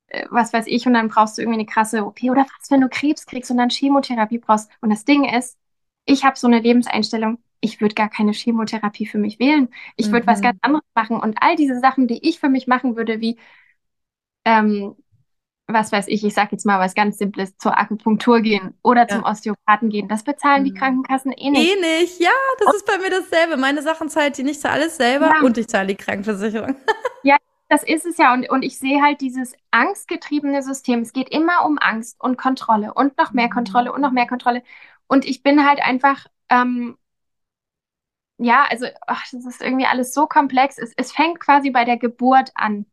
[0.08, 2.80] äh, was weiß ich, und dann brauchst du irgendwie eine krasse OP oder was, wenn
[2.80, 4.70] du Krebs kriegst und dann Chemotherapie brauchst.
[4.80, 5.58] Und das Ding ist,
[6.06, 9.68] ich habe so eine Lebenseinstellung, ich würde gar keine Chemotherapie für mich wählen.
[9.96, 10.30] Ich würde mhm.
[10.30, 11.20] was ganz anderes machen.
[11.20, 13.38] Und all diese Sachen, die ich für mich machen würde, wie
[14.44, 14.96] ähm,
[15.72, 19.22] was weiß ich, ich sage jetzt mal was ganz Simples, zur Akupunktur gehen oder zum
[19.22, 19.30] ja.
[19.30, 20.08] Osteopathen gehen.
[20.08, 20.76] Das bezahlen die mhm.
[20.76, 21.76] Krankenkassen eh nicht.
[21.76, 23.56] Eh nicht, ja, das und ist bei mir dasselbe.
[23.56, 25.40] Meine Sachen zahlt die nicht, zahle alles selber ja.
[25.42, 26.76] und ich zahle die Krankenversicherung.
[27.22, 27.36] ja,
[27.68, 28.32] das ist es ja.
[28.32, 31.00] Und, und ich sehe halt dieses angstgetriebene System.
[31.00, 34.62] Es geht immer um Angst und Kontrolle und noch mehr Kontrolle und noch mehr Kontrolle.
[35.06, 36.96] Und ich bin halt einfach, ähm,
[38.38, 40.78] ja, also ach, das ist irgendwie alles so komplex.
[40.78, 42.86] Es, es fängt quasi bei der Geburt an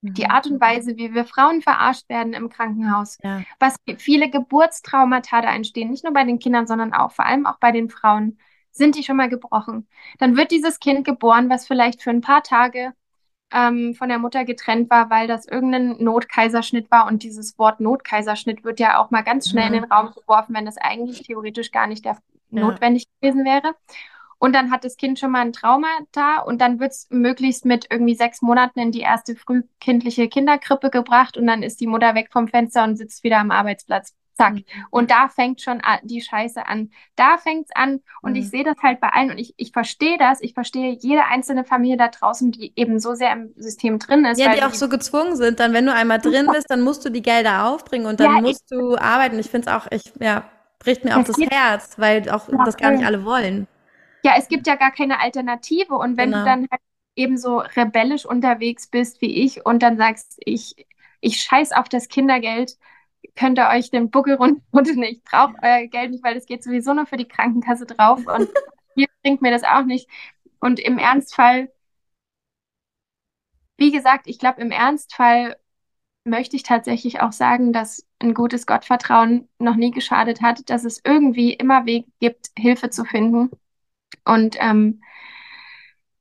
[0.00, 0.30] die mhm.
[0.30, 3.42] Art und Weise, wie wir Frauen verarscht werden im Krankenhaus, ja.
[3.58, 7.58] was viele Geburtstraumata da entstehen, nicht nur bei den Kindern, sondern auch vor allem auch
[7.58, 8.38] bei den Frauen,
[8.70, 9.88] sind die schon mal gebrochen.
[10.18, 12.92] Dann wird dieses Kind geboren, was vielleicht für ein paar Tage
[13.52, 17.06] ähm, von der Mutter getrennt war, weil das irgendein Notkaiserschnitt war.
[17.06, 19.74] Und dieses Wort Notkaiserschnitt wird ja auch mal ganz schnell mhm.
[19.74, 22.16] in den Raum geworfen, wenn das eigentlich theoretisch gar nicht ja.
[22.50, 23.74] notwendig gewesen wäre.
[24.38, 27.64] Und dann hat das Kind schon mal ein Trauma da und dann wird es möglichst
[27.64, 32.14] mit irgendwie sechs Monaten in die erste frühkindliche Kinderkrippe gebracht und dann ist die Mutter
[32.14, 34.14] weg vom Fenster und sitzt wieder am Arbeitsplatz.
[34.36, 34.54] Zack.
[34.54, 34.64] Mhm.
[34.90, 36.92] Und da fängt schon die Scheiße an.
[37.16, 38.00] Da fängt's an.
[38.22, 38.36] Und mhm.
[38.36, 40.40] ich sehe das halt bei allen und ich, ich verstehe das.
[40.40, 44.38] Ich verstehe jede einzelne Familie da draußen, die eben so sehr im System drin ist.
[44.38, 45.58] Ja, die auch so gezwungen sind.
[45.58, 48.40] Dann, wenn du einmal drin bist, dann musst du die Gelder aufbringen und dann ja,
[48.40, 49.40] musst du arbeiten.
[49.40, 50.44] Ich finde es auch, ich, ja,
[50.78, 53.66] bricht mir auch das Herz, weil auch das gar nicht alle wollen
[54.22, 55.94] ja, es gibt ja gar keine Alternative.
[55.94, 56.40] Und wenn genau.
[56.40, 56.80] du dann halt
[57.16, 60.86] eben so rebellisch unterwegs bist wie ich und dann sagst, ich,
[61.20, 62.78] ich scheiß auf das Kindergeld,
[63.36, 66.94] könnt ihr euch den Buckel runterholen, ich brauche euer Geld nicht, weil das geht sowieso
[66.94, 68.48] nur für die Krankenkasse drauf und
[68.94, 70.08] hier bringt mir das auch nicht.
[70.60, 71.72] Und im Ernstfall,
[73.76, 75.56] wie gesagt, ich glaube, im Ernstfall
[76.24, 81.00] möchte ich tatsächlich auch sagen, dass ein gutes Gottvertrauen noch nie geschadet hat, dass es
[81.04, 83.50] irgendwie immer Wege gibt, Hilfe zu finden
[84.28, 85.02] und ähm,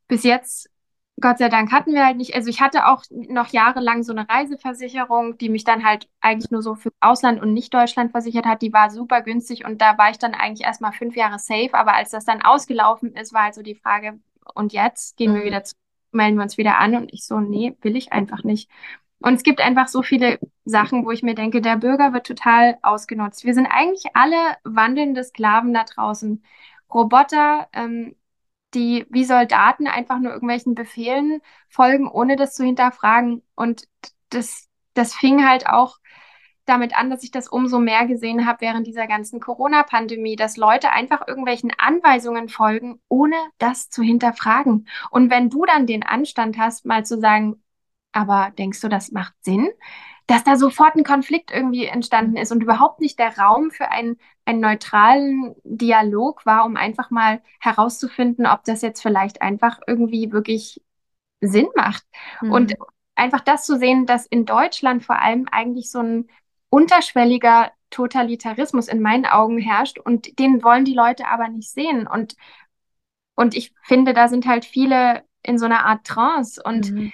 [0.08, 0.70] bis jetzt,
[1.20, 4.30] Gott sei Dank, hatten wir halt nicht, also ich hatte auch noch jahrelang so eine
[4.30, 8.62] Reiseversicherung, die mich dann halt eigentlich nur so für Ausland und nicht Deutschland versichert hat.
[8.62, 11.74] Die war super günstig und da war ich dann eigentlich erstmal fünf Jahre safe.
[11.74, 14.20] Aber als das dann ausgelaufen ist, war halt so die Frage,
[14.54, 15.46] und jetzt gehen wir mhm.
[15.46, 15.76] wieder zu
[16.12, 16.96] melden wir uns wieder an.
[16.96, 18.70] Und ich so, nee, will ich einfach nicht.
[19.20, 22.78] Und es gibt einfach so viele Sachen, wo ich mir denke, der Bürger wird total
[22.84, 23.46] ausgenutzt.
[23.46, 26.44] Wir sind eigentlich alle wandelnde Sklaven da draußen.
[26.94, 28.16] Roboter, ähm,
[28.74, 33.44] die wie Soldaten einfach nur irgendwelchen Befehlen folgen, ohne das zu hinterfragen.
[33.56, 33.88] Und
[34.30, 35.98] das, das fing halt auch
[36.66, 40.92] damit an, dass ich das umso mehr gesehen habe während dieser ganzen Corona-Pandemie, dass Leute
[40.92, 44.88] einfach irgendwelchen Anweisungen folgen, ohne das zu hinterfragen.
[45.10, 47.64] Und wenn du dann den Anstand hast, mal zu sagen,
[48.12, 49.70] aber denkst du, das macht Sinn?
[50.28, 54.18] Dass da sofort ein Konflikt irgendwie entstanden ist und überhaupt nicht der Raum für einen,
[54.46, 60.82] einen neutralen Dialog war, um einfach mal herauszufinden, ob das jetzt vielleicht einfach irgendwie wirklich
[61.42, 62.04] Sinn macht.
[62.42, 62.52] Mhm.
[62.52, 62.74] Und
[63.16, 66.28] einfach das zu sehen, dass in Deutschland vor allem eigentlich so ein
[66.70, 72.06] unterschwelliger Totalitarismus in meinen Augen herrscht und den wollen die Leute aber nicht sehen.
[72.06, 72.36] Und,
[73.36, 77.14] und ich finde, da sind halt viele in so einer Art Trance und mhm.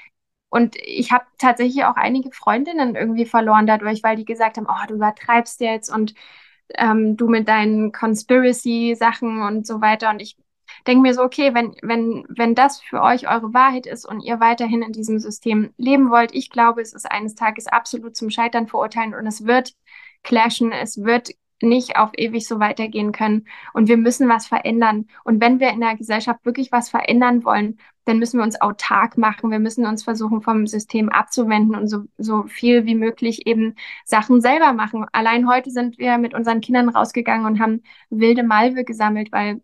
[0.53, 4.87] Und ich habe tatsächlich auch einige Freundinnen irgendwie verloren dadurch, weil die gesagt haben, oh,
[4.87, 6.13] du übertreibst jetzt und
[6.75, 10.11] ähm, du mit deinen Conspiracy-Sachen und so weiter.
[10.11, 10.37] Und ich
[10.85, 14.39] denke mir so, okay, wenn, wenn, wenn das für euch eure Wahrheit ist und ihr
[14.39, 18.67] weiterhin in diesem System leben wollt, ich glaube, es ist eines Tages absolut zum Scheitern
[18.67, 19.73] verurteilen und es wird
[20.21, 21.31] clashen, es wird
[21.63, 23.47] nicht auf ewig so weitergehen können.
[23.73, 25.07] Und wir müssen was verändern.
[25.23, 29.17] Und wenn wir in der Gesellschaft wirklich was verändern wollen, dann müssen wir uns autark
[29.17, 29.51] machen.
[29.51, 34.41] Wir müssen uns versuchen, vom System abzuwenden und so, so viel wie möglich eben Sachen
[34.41, 35.05] selber machen.
[35.13, 39.61] Allein heute sind wir mit unseren Kindern rausgegangen und haben wilde Malve gesammelt, weil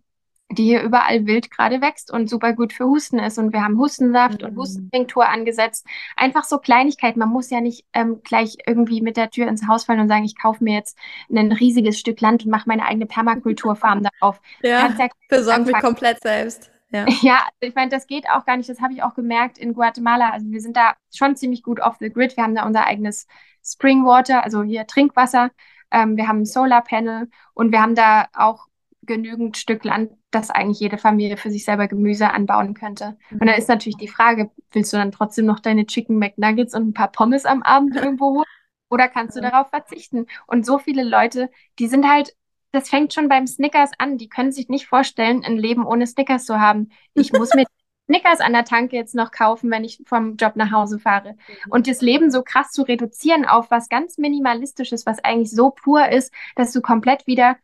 [0.52, 3.38] die hier überall wild gerade wächst und super gut für Husten ist.
[3.38, 4.50] Und wir haben Hustensaft mhm.
[4.50, 5.86] und Hustentinktur angesetzt.
[6.16, 7.20] Einfach so Kleinigkeiten.
[7.20, 10.26] Man muss ja nicht ähm, gleich irgendwie mit der Tür ins Haus fallen und sagen,
[10.26, 10.98] ich kaufe mir jetzt
[11.32, 14.42] ein riesiges Stück Land und mache meine eigene Permakulturfarm darauf.
[14.64, 16.72] Ja, ja besorg mich komplett selbst.
[16.92, 18.70] Ja, ja ich meine, das geht auch gar nicht.
[18.70, 20.32] Das habe ich auch gemerkt in Guatemala.
[20.32, 22.36] Also wir sind da schon ziemlich gut off the grid.
[22.38, 23.28] Wir haben da unser eigenes
[23.64, 25.52] Springwater, also hier Trinkwasser.
[25.92, 28.68] Ähm, wir haben ein Solarpanel und wir haben da auch
[29.04, 33.18] genügend Stück Land, dass eigentlich jede Familie für sich selber Gemüse anbauen könnte.
[33.32, 33.56] Und dann mhm.
[33.56, 37.12] ist natürlich die Frage, willst du dann trotzdem noch deine Chicken McNuggets und ein paar
[37.12, 38.46] Pommes am Abend irgendwo holen?
[38.90, 40.26] Oder kannst du darauf verzichten?
[40.48, 42.36] Und so viele Leute, die sind halt,
[42.72, 44.18] das fängt schon beim Snickers an.
[44.18, 46.90] Die können sich nicht vorstellen, ein Leben ohne Snickers zu haben.
[47.14, 47.66] Ich muss mir
[48.08, 51.34] Snickers an der Tanke jetzt noch kaufen, wenn ich vom Job nach Hause fahre.
[51.34, 51.72] Mhm.
[51.72, 56.10] Und das Leben so krass zu reduzieren auf was ganz Minimalistisches, was eigentlich so pur
[56.10, 57.58] ist, dass du komplett wieder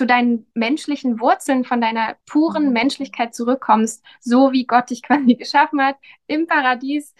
[0.00, 2.72] zu deinen menschlichen Wurzeln, von deiner puren mhm.
[2.72, 5.96] Menschlichkeit zurückkommst, so wie Gott dich quasi geschaffen hat,
[6.26, 7.14] im Paradies,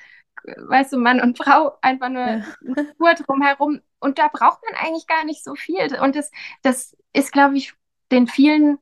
[0.45, 2.45] weißt du, Mann und Frau, einfach nur ja.
[2.63, 3.81] Natur drumherum.
[3.99, 5.95] Und da braucht man eigentlich gar nicht so viel.
[6.01, 6.31] Und das,
[6.63, 7.75] das ist, glaube ich,
[8.11, 8.79] den vielen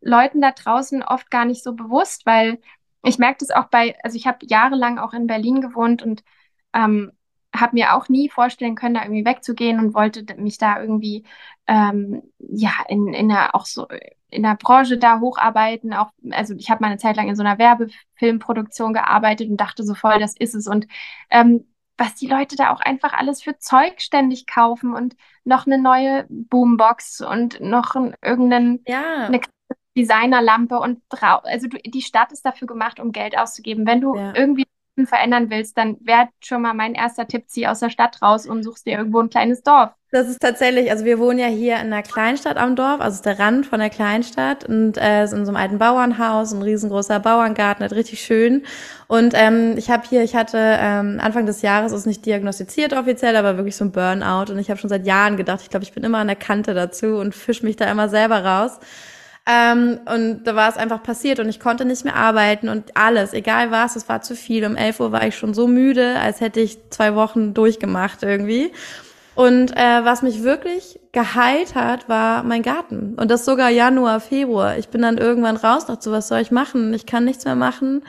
[0.00, 2.60] Leuten da draußen oft gar nicht so bewusst, weil
[3.04, 6.24] ich merke das auch bei, also ich habe jahrelang auch in Berlin gewohnt und
[6.74, 7.12] ähm,
[7.60, 11.24] habe mir auch nie vorstellen können, da irgendwie wegzugehen und wollte mich da irgendwie
[11.66, 13.86] ähm, ja in, in der auch so
[14.30, 15.92] in der Branche da hocharbeiten.
[15.92, 19.82] Auch also ich habe mal eine Zeit lang in so einer Werbefilmproduktion gearbeitet und dachte
[19.84, 20.66] so voll, das ist es.
[20.66, 20.86] Und
[21.30, 21.66] ähm,
[21.98, 26.26] was die Leute da auch einfach alles für Zeug ständig kaufen und noch eine neue
[26.28, 29.26] Boombox und noch ein, irgendeinen ja.
[29.26, 29.40] eine
[29.96, 33.86] Designerlampe und also du, die Stadt ist dafür gemacht, um Geld auszugeben.
[33.86, 34.34] Wenn du ja.
[34.34, 34.66] irgendwie
[35.04, 38.62] verändern willst, dann wäre schon mal mein erster Tipp, zieh aus der Stadt raus und
[38.62, 39.90] suchst dir irgendwo ein kleines Dorf.
[40.12, 43.38] Das ist tatsächlich, also wir wohnen ja hier in einer Kleinstadt am Dorf, also der
[43.38, 47.82] Rand von der Kleinstadt und äh, ist in so einem alten Bauernhaus, ein riesengroßer Bauerngarten,
[47.82, 48.62] halt richtig schön.
[49.08, 53.36] Und ähm, ich habe hier, ich hatte ähm, Anfang des Jahres, ist nicht diagnostiziert offiziell,
[53.36, 55.92] aber wirklich so ein Burnout und ich habe schon seit Jahren gedacht, ich glaube, ich
[55.92, 58.78] bin immer an der Kante dazu und fisch mich da immer selber raus.
[59.48, 63.32] Ähm, und da war es einfach passiert und ich konnte nicht mehr arbeiten und alles,
[63.32, 64.64] egal was, es war zu viel.
[64.64, 68.72] Um 11 Uhr war ich schon so müde, als hätte ich zwei Wochen durchgemacht irgendwie.
[69.36, 73.14] Und äh, was mich wirklich geheilt hat, war mein Garten.
[73.16, 74.78] Und das sogar Januar, Februar.
[74.78, 76.92] Ich bin dann irgendwann raus, dachte so, was soll ich machen?
[76.94, 78.02] Ich kann nichts mehr machen.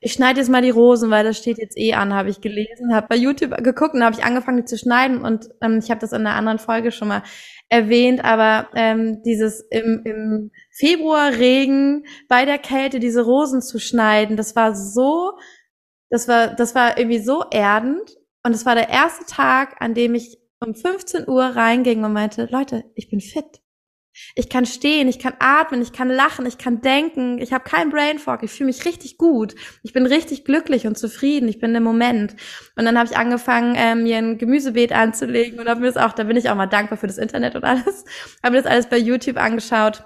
[0.00, 2.94] Ich schneide jetzt mal die Rosen, weil das steht jetzt eh an, habe ich gelesen,
[2.94, 5.22] habe bei YouTube geguckt und habe ich angefangen, die zu schneiden.
[5.22, 7.22] Und ähm, ich habe das in einer anderen Folge schon mal
[7.68, 14.36] erwähnt, aber ähm, dieses im, im Februar Regen bei der Kälte diese Rosen zu schneiden,
[14.36, 15.32] das war so,
[16.10, 18.16] das war, das war irgendwie so erdend.
[18.44, 22.48] Und es war der erste Tag, an dem ich um 15 Uhr reinging und meinte,
[22.50, 23.60] Leute, ich bin fit.
[24.34, 27.90] Ich kann stehen, ich kann atmen, ich kann lachen, ich kann denken, ich habe keinen
[27.90, 29.54] Brain Fog, ich fühle mich richtig gut.
[29.82, 32.36] Ich bin richtig glücklich und zufrieden, ich bin im Moment.
[32.76, 36.12] Und dann habe ich angefangen, ähm, mir ein Gemüsebeet anzulegen und habe mir das auch,
[36.12, 38.04] da bin ich auch mal dankbar für das Internet und alles,
[38.42, 40.04] habe mir das alles bei YouTube angeschaut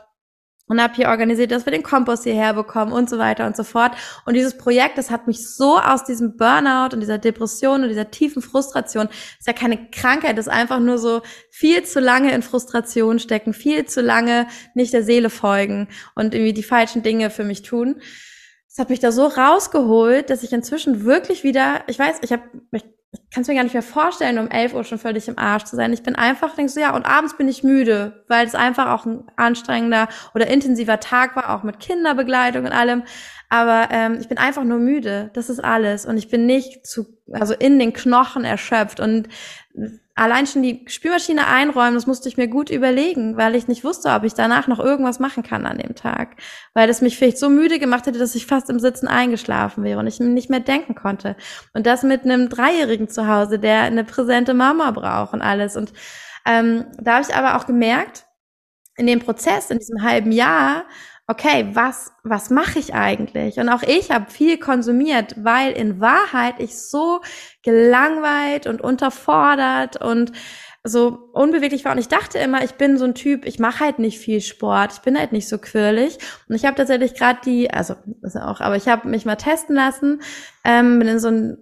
[0.71, 3.65] und habe hier organisiert, dass wir den Kompost hierher bekommen und so weiter und so
[3.65, 3.93] fort.
[4.25, 8.13] Und dieses Projekt, das hat mich so aus diesem Burnout und dieser Depression und dieser
[8.13, 9.09] tiefen Frustration,
[9.39, 13.85] ist ja keine Krankheit, ist einfach nur so viel zu lange in Frustration stecken, viel
[13.87, 18.01] zu lange nicht der Seele folgen und irgendwie die falschen Dinge für mich tun.
[18.69, 22.45] Das hat mich da so rausgeholt, dass ich inzwischen wirklich wieder, ich weiß, ich habe,
[22.71, 25.39] ich ich kann es mir gar nicht mehr vorstellen, um 11 Uhr schon völlig im
[25.39, 25.93] Arsch zu sein.
[25.93, 29.07] Ich bin einfach, denkst du, ja, und abends bin ich müde, weil es einfach auch
[29.07, 33.05] ein anstrengender oder intensiver Tag war, auch mit Kinderbegleitung und allem.
[33.49, 35.31] Aber ähm, ich bin einfach nur müde.
[35.35, 36.07] Das ist alles.
[36.07, 39.01] Und ich bin nicht zu, also in den Knochen erschöpft.
[39.01, 39.29] Und
[40.15, 44.11] allein schon die Spülmaschine einräumen, das musste ich mir gut überlegen, weil ich nicht wusste,
[44.11, 46.37] ob ich danach noch irgendwas machen kann an dem Tag.
[46.75, 49.99] Weil es mich vielleicht so müde gemacht hätte, dass ich fast im Sitzen eingeschlafen wäre
[49.99, 51.37] und ich nicht mehr denken konnte.
[51.73, 55.77] Und das mit einem Dreijährigen zu Hause, der eine präsente Mama braucht und alles.
[55.77, 55.93] Und
[56.47, 58.27] ähm, da habe ich aber auch gemerkt,
[58.97, 60.85] in dem Prozess, in diesem halben Jahr,
[61.27, 63.59] okay, was, was mache ich eigentlich?
[63.59, 67.21] Und auch ich habe viel konsumiert, weil in Wahrheit ich so
[67.63, 70.33] gelangweilt und unterfordert und
[70.83, 71.93] so unbeweglich war.
[71.93, 74.95] Und ich dachte immer, ich bin so ein Typ, ich mache halt nicht viel Sport,
[74.95, 76.19] ich bin halt nicht so quirlig.
[76.49, 79.77] Und ich habe tatsächlich gerade die, also ist auch, aber ich habe mich mal testen
[79.77, 80.23] lassen,
[80.65, 81.59] ähm, bin in so ein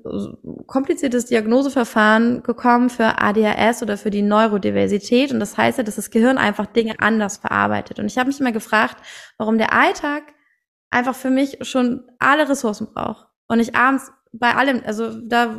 [0.66, 5.32] kompliziertes Diagnoseverfahren gekommen für ADHS oder für die Neurodiversität.
[5.32, 7.98] Und das heißt ja, dass das Gehirn einfach Dinge anders verarbeitet.
[7.98, 8.98] Und ich habe mich immer gefragt,
[9.36, 10.22] warum der Alltag
[10.90, 13.26] einfach für mich schon alle Ressourcen braucht.
[13.48, 15.58] Und ich abends bei allem, also da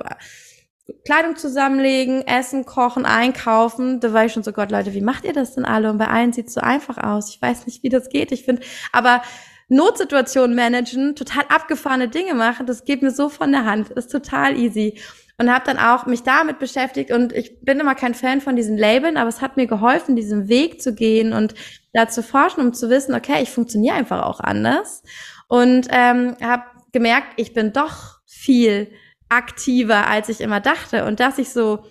[1.05, 3.99] Kleidung zusammenlegen, essen, kochen, einkaufen.
[3.99, 5.89] Da war ich schon so, Gott, Leute, wie macht ihr das denn alle?
[5.89, 7.29] Und bei allen sieht es so einfach aus.
[7.29, 8.31] Ich weiß nicht, wie das geht.
[8.31, 8.61] Ich finde,
[8.91, 9.21] aber
[9.69, 13.89] Notsituationen managen, total abgefahrene Dinge machen, das geht mir so von der Hand.
[13.91, 14.99] Ist total easy.
[15.37, 18.77] Und habe dann auch mich damit beschäftigt und ich bin immer kein Fan von diesen
[18.77, 21.53] Labeln, aber es hat mir geholfen, diesen Weg zu gehen und
[21.93, 25.01] da zu forschen, um zu wissen, okay, ich funktioniere einfach auch anders.
[25.47, 28.91] Und ähm, habe gemerkt, ich bin doch viel
[29.29, 31.05] aktiver, als ich immer dachte.
[31.05, 31.83] Und dass ich so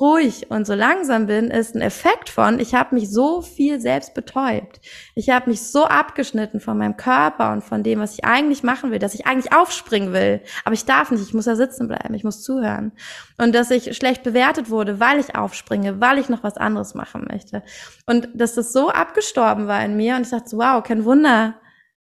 [0.00, 4.12] ruhig und so langsam bin, ist ein Effekt von, ich habe mich so viel selbst
[4.14, 4.80] betäubt.
[5.14, 8.90] Ich habe mich so abgeschnitten von meinem Körper und von dem, was ich eigentlich machen
[8.90, 10.40] will, dass ich eigentlich aufspringen will.
[10.64, 12.92] Aber ich darf nicht, ich muss da sitzen bleiben, ich muss zuhören.
[13.38, 17.28] Und dass ich schlecht bewertet wurde, weil ich aufspringe, weil ich noch was anderes machen
[17.30, 17.62] möchte.
[18.06, 21.54] Und dass das so abgestorben war in mir und ich dachte, so, wow, kein Wunder,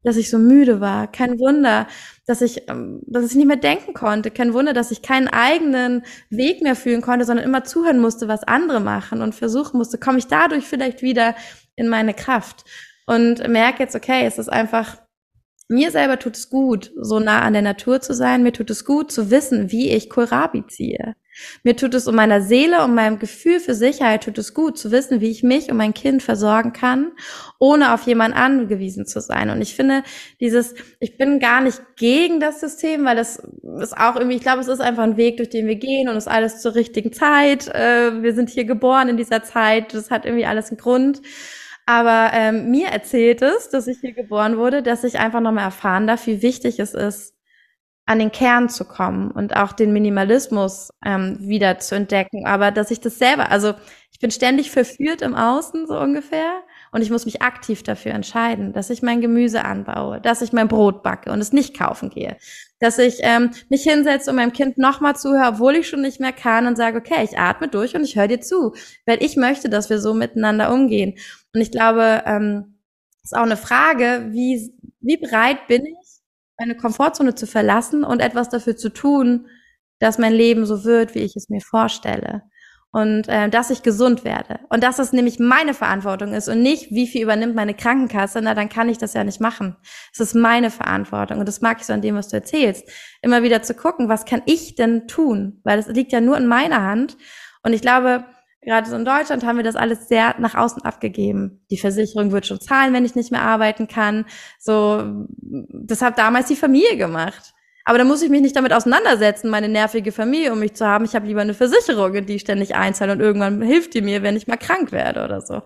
[0.05, 1.11] dass ich so müde war.
[1.11, 1.87] Kein Wunder,
[2.25, 4.31] dass ich, ähm, dass ich nicht mehr denken konnte.
[4.31, 8.43] Kein Wunder, dass ich keinen eigenen Weg mehr fühlen konnte, sondern immer zuhören musste, was
[8.43, 11.35] andere machen und versuchen musste, komme ich dadurch vielleicht wieder
[11.75, 12.63] in meine Kraft.
[13.07, 14.97] Und merke jetzt, okay, es ist einfach,
[15.67, 18.43] mir selber tut es gut, so nah an der Natur zu sein.
[18.43, 21.15] Mir tut es gut zu wissen, wie ich Kohlrabi ziehe.
[21.63, 24.91] Mir tut es um meiner Seele, um meinem Gefühl für Sicherheit tut es gut zu
[24.91, 27.11] wissen, wie ich mich und mein Kind versorgen kann,
[27.59, 29.49] ohne auf jemanden angewiesen zu sein.
[29.49, 30.03] Und ich finde
[30.39, 33.41] dieses, ich bin gar nicht gegen das System, weil das
[33.79, 36.15] ist auch irgendwie, ich glaube, es ist einfach ein Weg, durch den wir gehen und
[36.15, 37.67] es ist alles zur richtigen Zeit.
[37.67, 39.93] Äh, wir sind hier geboren in dieser Zeit.
[39.93, 41.21] Das hat irgendwie alles einen Grund.
[41.85, 46.07] Aber ähm, mir erzählt es, dass ich hier geboren wurde, dass ich einfach nochmal erfahren
[46.07, 47.34] darf, wie wichtig es ist,
[48.05, 52.45] an den Kern zu kommen und auch den Minimalismus ähm, wieder zu entdecken.
[52.45, 53.73] Aber dass ich das selber, also
[54.11, 58.73] ich bin ständig verführt im Außen so ungefähr und ich muss mich aktiv dafür entscheiden,
[58.73, 62.37] dass ich mein Gemüse anbaue, dass ich mein Brot backe und es nicht kaufen gehe,
[62.79, 66.31] dass ich ähm, mich hinsetze und meinem Kind nochmal zuhöre, obwohl ich schon nicht mehr
[66.31, 68.75] kann und sage, okay, ich atme durch und ich höre dir zu,
[69.05, 71.17] weil ich möchte, dass wir so miteinander umgehen.
[71.53, 72.75] Und ich glaube, ähm,
[73.23, 76.04] ist auch eine Frage, wie, wie bereit bin ich,
[76.57, 79.47] meine Komfortzone zu verlassen und etwas dafür zu tun,
[79.99, 82.43] dass mein Leben so wird, wie ich es mir vorstelle.
[82.91, 84.61] Und äh, dass ich gesund werde.
[84.69, 88.53] Und dass es nämlich meine Verantwortung ist und nicht, wie viel übernimmt meine Krankenkasse, na,
[88.53, 89.75] dann kann ich das ja nicht machen.
[90.13, 91.39] Es ist meine Verantwortung.
[91.39, 92.89] Und das mag ich so an dem, was du erzählst.
[93.21, 95.59] Immer wieder zu gucken, was kann ich denn tun?
[95.65, 97.17] Weil es liegt ja nur in meiner Hand.
[97.63, 98.23] Und ich glaube,
[98.65, 101.63] Gerade so in Deutschland haben wir das alles sehr nach außen abgegeben.
[101.69, 104.25] Die Versicherung wird schon zahlen, wenn ich nicht mehr arbeiten kann.
[104.59, 107.53] So, das hat damals die Familie gemacht.
[107.87, 111.05] Aber da muss ich mich nicht damit auseinandersetzen, meine nervige Familie um mich zu haben.
[111.05, 114.23] Ich habe lieber eine Versicherung, in die ich ständig einzahle und irgendwann hilft die mir,
[114.23, 115.61] wenn ich mal krank werde oder so.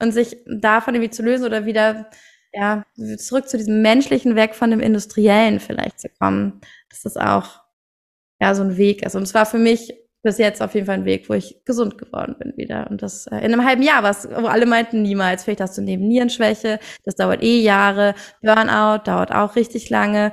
[0.00, 2.08] Und sich davon irgendwie zu lösen oder wieder
[2.52, 2.84] ja,
[3.18, 6.60] zurück zu diesem menschlichen Weg von dem industriellen vielleicht zu kommen.
[6.88, 7.62] Das ist auch
[8.40, 9.16] ja so ein Weg ist.
[9.16, 9.92] Und es war für mich
[10.24, 12.90] bis jetzt auf jeden Fall ein Weg, wo ich gesund geworden bin wieder.
[12.90, 15.82] Und das äh, in einem halben Jahr, was, wo alle meinten, niemals, vielleicht hast du
[15.82, 20.32] neben Nierenschwäche, das dauert eh Jahre, Burnout dauert auch richtig lange.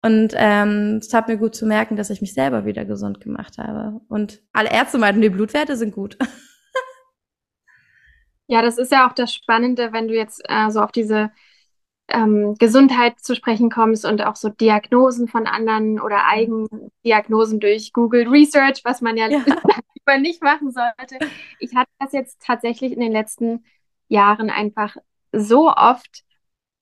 [0.00, 4.00] Und ähm, es mir gut zu merken, dass ich mich selber wieder gesund gemacht habe.
[4.08, 6.16] Und alle Ärzte meinten, die Blutwerte sind gut.
[8.46, 11.30] ja, das ist ja auch das Spannende, wenn du jetzt äh, so auf diese
[12.12, 18.28] ähm, Gesundheit zu sprechen kommst und auch so Diagnosen von anderen oder Eigendiagnosen durch Google
[18.28, 19.44] Research, was man ja, ja.
[20.18, 21.18] nicht machen sollte.
[21.58, 23.64] Ich hatte das jetzt tatsächlich in den letzten
[24.08, 24.96] Jahren einfach
[25.32, 26.24] so oft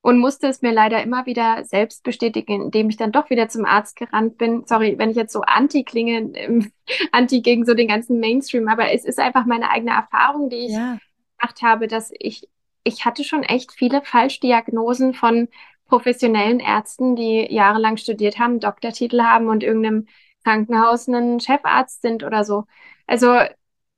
[0.03, 3.65] und musste es mir leider immer wieder selbst bestätigen, indem ich dann doch wieder zum
[3.65, 4.65] Arzt gerannt bin.
[4.67, 6.73] Sorry, wenn ich jetzt so anti klinge, ähm,
[7.13, 10.73] anti gegen so den ganzen Mainstream, aber es ist einfach meine eigene Erfahrung, die ich
[10.73, 10.99] ja.
[11.39, 12.49] gemacht habe, dass ich,
[12.85, 15.49] ich hatte schon echt viele Falschdiagnosen von
[15.87, 20.07] professionellen Ärzten, die jahrelang studiert haben, Doktortitel haben und irgendeinem
[20.45, 22.65] Krankenhaus einen Chefarzt sind oder so.
[23.07, 23.39] Also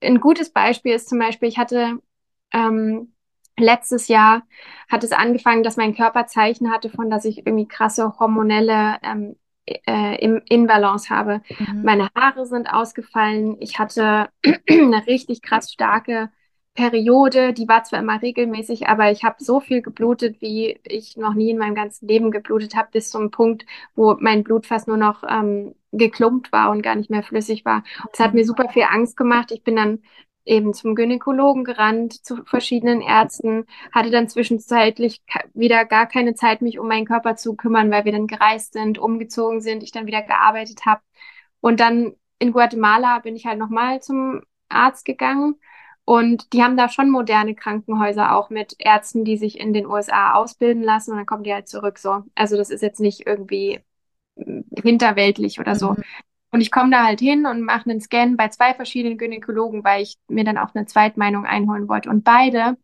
[0.01, 1.99] ein gutes Beispiel ist zum Beispiel, ich hatte
[2.53, 3.15] ähm,
[3.59, 4.43] letztes Jahr
[4.89, 9.37] hat es angefangen, dass mein Körper Zeichen hatte von, dass ich irgendwie krasse hormonelle ähm,
[9.67, 11.43] äh, im Inbalance habe.
[11.59, 11.83] Mhm.
[11.83, 13.57] Meine Haare sind ausgefallen.
[13.61, 14.29] Ich hatte
[14.69, 16.31] eine richtig krass starke
[16.75, 17.53] Periode.
[17.53, 21.51] Die war zwar immer regelmäßig, aber ich habe so viel geblutet, wie ich noch nie
[21.51, 25.23] in meinem ganzen Leben geblutet habe, bis zum Punkt, wo mein Blut fast nur noch
[25.29, 27.85] ähm, geklumpt war und gar nicht mehr flüssig war.
[28.13, 29.53] Es hat mir super viel Angst gemacht.
[29.53, 30.03] Ich bin dann
[30.45, 35.23] eben zum Gynäkologen gerannt, zu verschiedenen Ärzten, hatte dann zwischenzeitlich
[35.55, 38.99] wieder gar keine Zeit, mich um meinen Körper zu kümmern, weil wir dann gereist sind,
[38.99, 41.03] umgezogen sind, ich dann wieder gearbeitet habe.
[41.61, 45.57] Und dann in Guatemala bin ich halt nochmal zum Arzt gegangen
[46.05, 50.35] und die haben da schon moderne Krankenhäuser auch mit Ärzten, die sich in den USA
[50.35, 52.25] ausbilden lassen und dann kommen die halt zurück so.
[52.35, 53.81] Also das ist jetzt nicht irgendwie
[54.37, 55.93] hm, hinterweltlich oder so.
[55.93, 56.03] Mhm.
[56.51, 60.03] Und ich komme da halt hin und mache einen Scan bei zwei verschiedenen Gynäkologen, weil
[60.03, 62.11] ich mir dann auch eine Zweitmeinung einholen wollte.
[62.11, 62.77] Und beide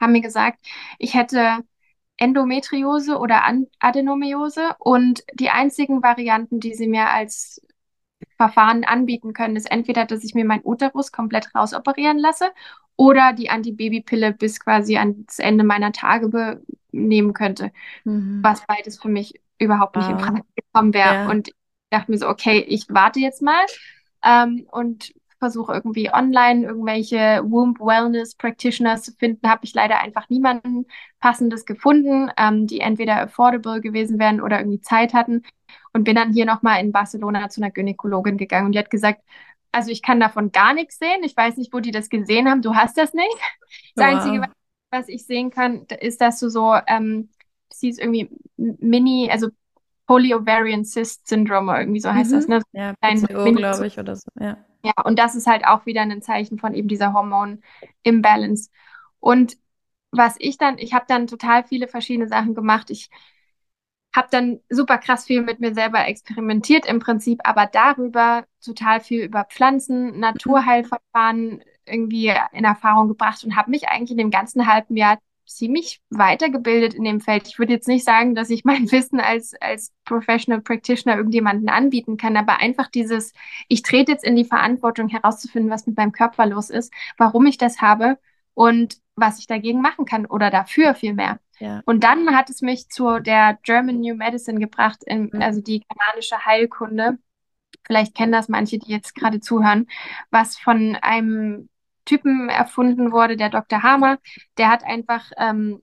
[0.00, 0.58] haben mir gesagt,
[0.98, 1.58] ich hätte
[2.16, 3.42] Endometriose oder
[3.78, 7.62] Adenomiose und die einzigen Varianten, die sie mir als
[8.36, 12.50] Verfahren anbieten können, ist entweder, dass ich mir mein Uterus komplett rausoperieren lasse
[12.96, 16.60] oder die Antibabypille bis quasi ans Ende meiner Tage
[16.92, 17.72] nehmen könnte,
[18.04, 18.40] mhm.
[18.42, 21.14] was beides für mich überhaupt nicht in Frage gekommen wäre.
[21.14, 21.30] Ja.
[21.30, 21.50] Und
[21.90, 23.64] dachte mir so, okay, ich warte jetzt mal
[24.24, 30.28] ähm, und versuche irgendwie online irgendwelche Womb Wellness Practitioners zu finden, habe ich leider einfach
[30.28, 30.86] niemanden
[31.20, 35.42] passendes gefunden, ähm, die entweder affordable gewesen wären oder irgendwie Zeit hatten
[35.92, 39.22] und bin dann hier nochmal in Barcelona zu einer Gynäkologin gegangen und die hat gesagt,
[39.72, 41.22] also ich kann davon gar nichts sehen.
[41.22, 42.62] Ich weiß nicht, wo die das gesehen haben.
[42.62, 43.28] Du hast das nicht.
[43.94, 44.14] Das wow.
[44.14, 44.52] Einzige,
[44.90, 47.28] was ich sehen kann, ist, dass du so, ähm,
[47.70, 49.48] siehst irgendwie Mini, also
[50.06, 52.34] Polyovarian Cyst Syndrome, irgendwie so heißt mhm.
[52.36, 52.62] das, ne?
[52.72, 54.56] Ja, PCO, glaube ich, oder so, ja.
[54.82, 58.70] Ja, und das ist halt auch wieder ein Zeichen von eben dieser Hormon-Imbalance.
[59.20, 59.58] Und
[60.10, 62.90] was ich dann, ich habe dann total viele verschiedene Sachen gemacht.
[62.90, 63.10] Ich
[64.18, 69.22] habe dann super krass viel mit mir selber experimentiert im Prinzip, aber darüber total viel
[69.22, 74.96] über Pflanzen, Naturheilverfahren irgendwie in Erfahrung gebracht und habe mich eigentlich in dem ganzen halben
[74.96, 77.48] Jahr ziemlich weitergebildet in dem Feld.
[77.48, 82.16] Ich würde jetzt nicht sagen, dass ich mein Wissen als, als Professional Practitioner irgendjemanden anbieten
[82.16, 83.32] kann, aber einfach dieses,
[83.68, 87.56] ich trete jetzt in die Verantwortung herauszufinden, was mit meinem Körper los ist, warum ich
[87.56, 88.18] das habe
[88.54, 91.40] und was ich dagegen machen kann oder dafür vielmehr.
[91.58, 91.82] Ja.
[91.86, 95.42] Und dann hat es mich zu der German New Medicine gebracht, in, mhm.
[95.42, 97.18] also die germanische Heilkunde.
[97.86, 99.86] Vielleicht kennen das manche, die jetzt gerade zuhören,
[100.30, 101.68] was von einem
[102.04, 103.82] Typen erfunden wurde, der Dr.
[103.82, 104.18] Hamer.
[104.56, 105.82] Der hat einfach ähm,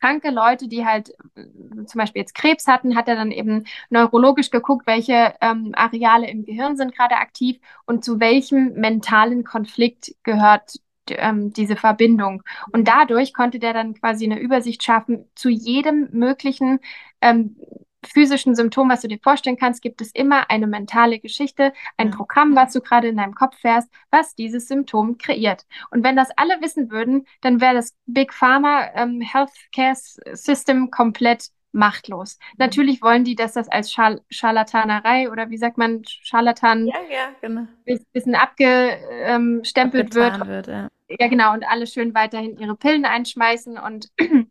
[0.00, 4.50] kranke Leute, die halt äh, zum Beispiel jetzt Krebs hatten, hat er dann eben neurologisch
[4.50, 10.80] geguckt, welche ähm, Areale im Gehirn sind gerade aktiv und zu welchem mentalen Konflikt gehört
[11.08, 12.42] ähm, diese Verbindung.
[12.72, 16.80] Und dadurch konnte der dann quasi eine Übersicht schaffen zu jedem möglichen
[17.20, 17.56] ähm,
[18.04, 22.16] physischen Symptom, was du dir vorstellen kannst, gibt es immer eine mentale Geschichte, ein ja.
[22.16, 25.66] Programm, was du gerade in deinem Kopf fährst, was dieses Symptom kreiert.
[25.90, 29.94] Und wenn das alle wissen würden, dann wäre das Big Pharma ähm, Healthcare
[30.34, 32.38] System komplett machtlos.
[32.38, 32.54] Mhm.
[32.58, 37.30] Natürlich wollen die, dass das als Schal Scharlatanerei oder wie sagt man, Scharlatan ja, ja,
[37.40, 37.66] genau.
[38.12, 40.46] bisschen abgestempelt wird.
[40.46, 40.88] wird ja.
[41.08, 44.08] ja, genau, und alle schön weiterhin ihre Pillen einschmeißen und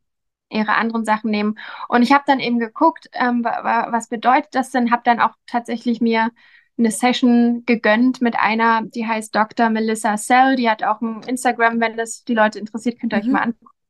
[0.49, 1.57] ihre anderen Sachen nehmen.
[1.87, 4.91] Und ich habe dann eben geguckt, ähm, was bedeutet das denn?
[4.91, 6.29] Habe dann auch tatsächlich mir
[6.77, 9.69] eine Session gegönnt mit einer, die heißt Dr.
[9.69, 10.55] Melissa Sell.
[10.55, 13.23] Die hat auch ein Instagram, wenn das die Leute interessiert, könnt ihr mhm.
[13.23, 13.80] euch mal angucken.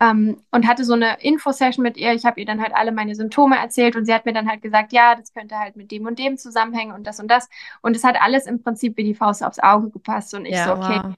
[0.00, 2.12] Ähm, und hatte so eine Info-Session mit ihr.
[2.12, 4.62] Ich habe ihr dann halt alle meine Symptome erzählt und sie hat mir dann halt
[4.62, 7.48] gesagt, ja, das könnte halt mit dem und dem zusammenhängen und das und das.
[7.82, 10.34] Und es hat alles im Prinzip wie die Faust aufs Auge gepasst.
[10.34, 11.14] Und ich ja, so, okay, wow.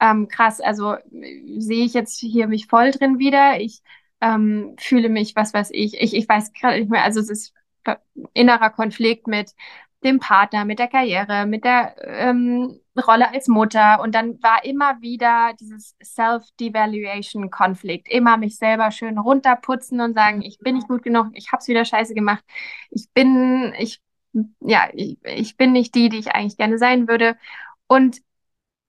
[0.00, 3.60] ähm, krass, also äh, sehe ich jetzt hier mich voll drin wieder.
[3.60, 3.80] Ich
[4.20, 7.54] ähm, fühle mich, was weiß ich, ich, ich weiß gerade nicht mehr, also es ist
[8.32, 9.52] innerer Konflikt mit
[10.04, 14.00] dem Partner, mit der Karriere, mit der ähm, Rolle als Mutter.
[14.00, 18.08] Und dann war immer wieder dieses Self-Devaluation-Konflikt.
[18.08, 21.68] Immer mich selber schön runterputzen und sagen, ich bin nicht gut genug, ich habe es
[21.68, 22.44] wieder scheiße gemacht,
[22.90, 24.00] ich bin, ich,
[24.60, 27.36] ja, ich, ich bin nicht die, die ich eigentlich gerne sein würde.
[27.86, 28.20] Und,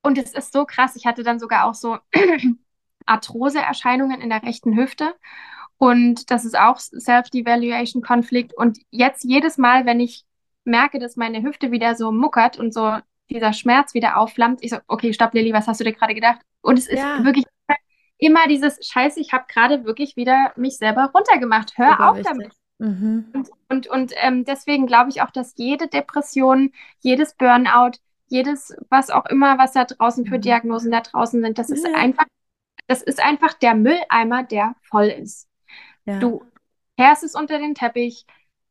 [0.01, 1.97] und es ist so krass, ich hatte dann sogar auch so
[3.05, 5.13] Arthrose-Erscheinungen in der rechten Hüfte.
[5.77, 8.53] Und das ist auch Self-Devaluation-Konflikt.
[8.55, 10.25] Und jetzt jedes Mal, wenn ich
[10.67, 12.97] merke, dass meine Hüfte wieder so muckert und so
[13.29, 16.41] dieser Schmerz wieder aufflammt, ich so, okay, stopp, Lilly, was hast du dir gerade gedacht?
[16.61, 17.23] Und es ist ja.
[17.23, 17.45] wirklich
[18.17, 21.77] immer dieses Scheiße, ich habe gerade wirklich wieder mich selber runtergemacht.
[21.77, 22.51] Hör Super auf damit.
[22.79, 23.25] Mhm.
[23.33, 27.97] Und, und, und ähm, deswegen glaube ich auch, dass jede Depression, jedes Burnout,
[28.27, 30.41] jedes, was auch immer, was da draußen für mhm.
[30.41, 31.93] Diagnosen da draußen sind, das ist ja.
[31.95, 32.25] einfach,
[32.87, 35.47] das ist einfach der Mülleimer, der voll ist.
[36.05, 36.19] Ja.
[36.19, 36.43] Du
[36.97, 38.25] kehrst es unter den Teppich,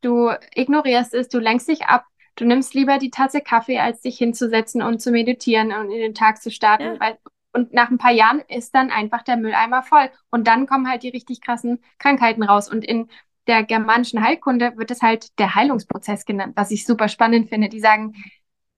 [0.07, 4.17] du ignorierst es, du lenkst dich ab, du nimmst lieber die Tasse Kaffee, als dich
[4.19, 7.01] hinzusetzen und zu meditieren und in den Tag zu starten, ja.
[7.01, 7.19] weil
[7.53, 10.11] und nach ein paar Jahren ist dann einfach der Mülleimer voll.
[10.31, 12.71] Und dann kommen halt die richtig krassen Krankheiten raus.
[12.71, 13.09] Und in
[13.47, 17.71] der germanischen Heilkunde wird es halt der Heilungsprozess genannt, was ich super spannend finde.
[17.71, 18.15] Die sagen,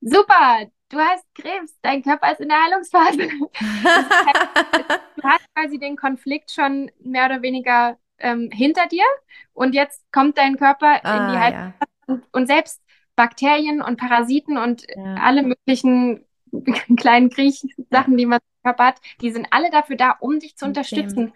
[0.01, 3.18] super, du hast Krebs, dein Körper ist in der Heilungsphase.
[5.16, 9.05] du hast quasi den Konflikt schon mehr oder weniger ähm, hinter dir
[9.53, 11.75] und jetzt kommt dein Körper ah, in die Heilungsphase.
[11.81, 12.14] Ja.
[12.14, 12.83] Und, und, selbst
[13.16, 15.14] Bakterien und Parasiten und ja.
[15.14, 16.25] alle möglichen
[16.97, 20.64] kleinen Kriechsachen, die man im Körper hat, die sind alle dafür da, um dich zu
[20.64, 20.71] okay.
[20.71, 21.33] unterstützen.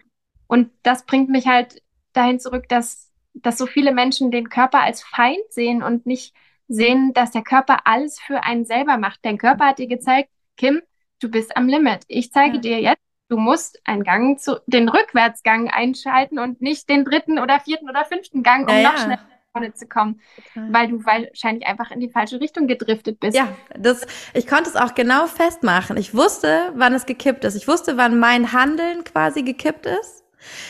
[0.47, 1.81] Und das bringt mich halt
[2.13, 6.33] dahin zurück, dass, dass so viele Menschen den Körper als Feind sehen und nicht
[6.67, 9.19] sehen, dass der Körper alles für einen selber macht.
[9.23, 10.81] Dein Körper hat dir gezeigt, Kim,
[11.19, 12.03] du bist am Limit.
[12.07, 12.61] Ich zeige ja.
[12.61, 17.59] dir jetzt, du musst einen Gang zu, den Rückwärtsgang einschalten und nicht den dritten oder
[17.59, 19.03] vierten oder fünften Gang, um ja, noch ja.
[19.03, 20.19] schneller vorne zu kommen,
[20.53, 20.73] Total.
[20.73, 23.37] weil du wahrscheinlich einfach in die falsche Richtung gedriftet bist.
[23.37, 25.95] Ja, das, ich konnte es auch genau festmachen.
[25.95, 27.55] Ich wusste, wann es gekippt ist.
[27.55, 30.22] Ich wusste, wann mein Handeln quasi gekippt ist.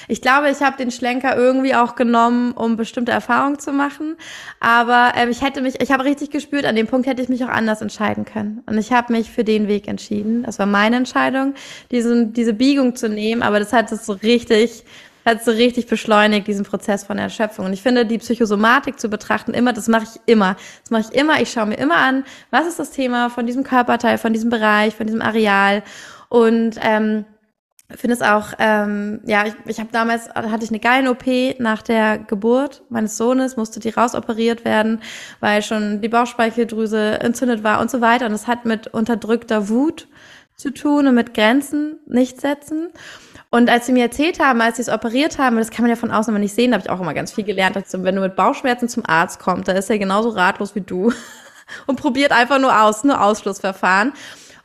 [0.08, 4.16] Ich glaube, ich habe den Schlenker irgendwie auch genommen, um bestimmte Erfahrungen zu machen.
[4.60, 7.44] Aber äh, ich hätte mich, ich habe richtig gespürt, an dem Punkt hätte ich mich
[7.44, 8.64] auch anders entscheiden können.
[8.66, 10.44] Und ich habe mich für den Weg entschieden.
[10.44, 11.54] Das war meine Entscheidung,
[11.92, 13.44] diesen, diese Biegung zu nehmen.
[13.44, 14.84] Aber das hat es so richtig,
[15.26, 17.66] hat so richtig beschleunigt, diesen Prozess von Erschöpfung.
[17.66, 20.56] Und ich finde, die Psychosomatik zu betrachten, immer, das mache ich immer.
[20.84, 21.42] Das mache ich immer.
[21.42, 24.96] Ich schaue mir immer an, was ist das Thema von diesem Körperteil, von diesem Bereich,
[24.96, 25.84] von diesem Areal.
[26.30, 27.26] Und ähm,
[27.96, 31.26] finde es auch, ähm, ja, ich, ich habe damals, hatte ich eine geile OP
[31.60, 35.02] nach der Geburt meines Sohnes, musste die rausoperiert werden,
[35.40, 38.26] weil schon die Bauchspeicheldrüse entzündet war und so weiter.
[38.26, 40.08] Und es hat mit unterdrückter Wut
[40.56, 42.90] zu tun und mit Grenzen nicht setzen.
[43.50, 45.96] Und als sie mir erzählt haben, als sie es operiert haben, das kann man ja
[45.96, 48.16] von außen immer nicht sehen, da habe ich auch immer ganz viel gelernt, dass wenn
[48.16, 51.14] du mit Bauchschmerzen zum Arzt kommst, da ist er genauso ratlos wie du
[51.86, 54.14] und probiert einfach nur aus, nur Ausschlussverfahren.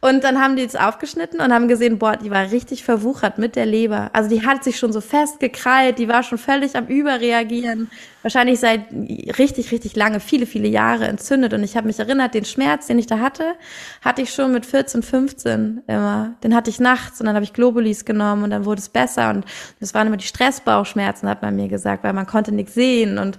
[0.01, 3.57] Und dann haben die es aufgeschnitten und haben gesehen, boah, die war richtig verwuchert mit
[3.57, 4.11] der Leber.
[4.13, 7.91] Also die hat sich schon so festgekrallt, die war schon völlig am Überreagieren.
[8.23, 8.93] Wahrscheinlich seit
[9.39, 11.53] richtig, richtig lange, viele, viele Jahre entzündet.
[11.53, 13.55] Und ich habe mich erinnert, den Schmerz, den ich da hatte,
[14.01, 16.37] hatte ich schon mit 14, 15 immer.
[16.45, 19.31] Den hatte ich nachts und dann habe ich Globulis genommen und dann wurde es besser.
[19.31, 19.47] Und
[19.81, 23.19] das waren immer die Stressbauchschmerzen, hat man mir gesagt, weil man konnte nichts sehen.
[23.19, 23.37] Und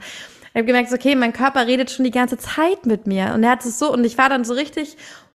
[0.49, 3.32] ich habe gemerkt, okay, mein Körper redet schon die ganze Zeit mit mir.
[3.34, 4.97] Und er hat es so, und ich war dann so richtig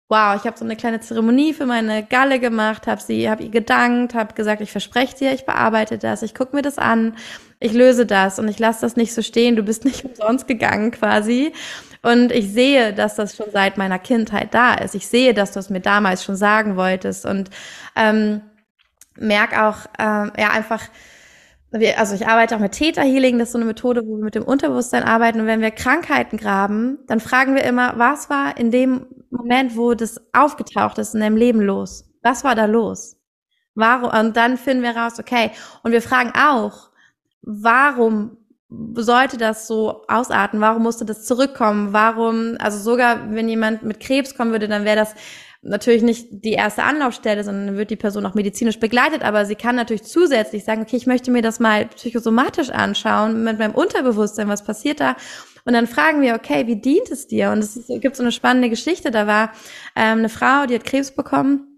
[0.10, 3.49] wow, ich habe so eine kleine Zeremonie für meine Galle gemacht, habe sie, habe ihr
[3.49, 7.16] gedankt, habe gesagt, ich verspreche dir, ich bearbeite das, ich gucke mir das an,
[7.60, 9.55] ich löse das und ich lasse das nicht so stehen.
[9.55, 11.53] Du bist nicht umsonst gegangen quasi.
[12.01, 14.95] Und ich sehe, dass das schon seit meiner Kindheit da ist.
[14.95, 17.49] Ich sehe, dass du es mir damals schon sagen wolltest und
[17.95, 18.41] ähm,
[19.18, 20.82] merk auch ähm, ja einfach
[21.72, 24.36] also ich arbeite auch mit Theta Healing, das ist so eine Methode, wo wir mit
[24.36, 25.42] dem Unterbewusstsein arbeiten.
[25.42, 29.94] Und wenn wir Krankheiten graben, dann fragen wir immer, was war in dem Moment, wo
[29.94, 32.10] das aufgetaucht ist in deinem Leben los?
[32.24, 33.18] Was war da los?
[33.76, 34.10] Warum?
[34.10, 35.52] Und dann finden wir raus, okay.
[35.84, 36.90] Und wir fragen auch,
[37.42, 38.38] warum
[38.96, 40.62] sollte das so ausarten?
[40.62, 41.94] Warum musste das zurückkommen?
[41.94, 45.16] Warum, also sogar wenn jemand mit Krebs kommen würde, dann wäre das
[45.62, 49.76] natürlich nicht die erste Anlaufstelle, sondern wird die Person auch medizinisch begleitet, aber sie kann
[49.76, 54.64] natürlich zusätzlich sagen, okay, ich möchte mir das mal psychosomatisch anschauen, mit meinem Unterbewusstsein, was
[54.64, 55.15] passiert da?
[55.65, 57.52] Und dann fragen wir, okay, wie dient es dir?
[57.52, 59.11] Und es gibt so eine spannende Geschichte.
[59.11, 59.52] Da war
[59.95, 61.69] ähm, eine Frau, die hat Krebs bekommen.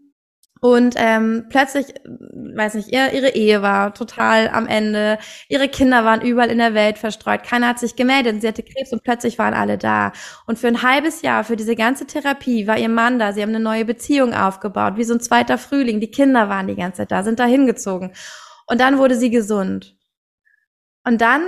[0.63, 5.17] Und ähm, plötzlich, weiß nicht, ihr, ihre Ehe war total am Ende,
[5.49, 8.93] ihre Kinder waren überall in der Welt verstreut, keiner hat sich gemeldet, sie hatte Krebs
[8.93, 10.11] und plötzlich waren alle da.
[10.45, 13.49] Und für ein halbes Jahr, für diese ganze Therapie, war ihr Mann da, sie haben
[13.49, 17.11] eine neue Beziehung aufgebaut, wie so ein zweiter Frühling, die Kinder waren die ganze Zeit
[17.11, 18.11] da, sind da hingezogen.
[18.67, 19.97] Und dann wurde sie gesund.
[21.03, 21.41] Und dann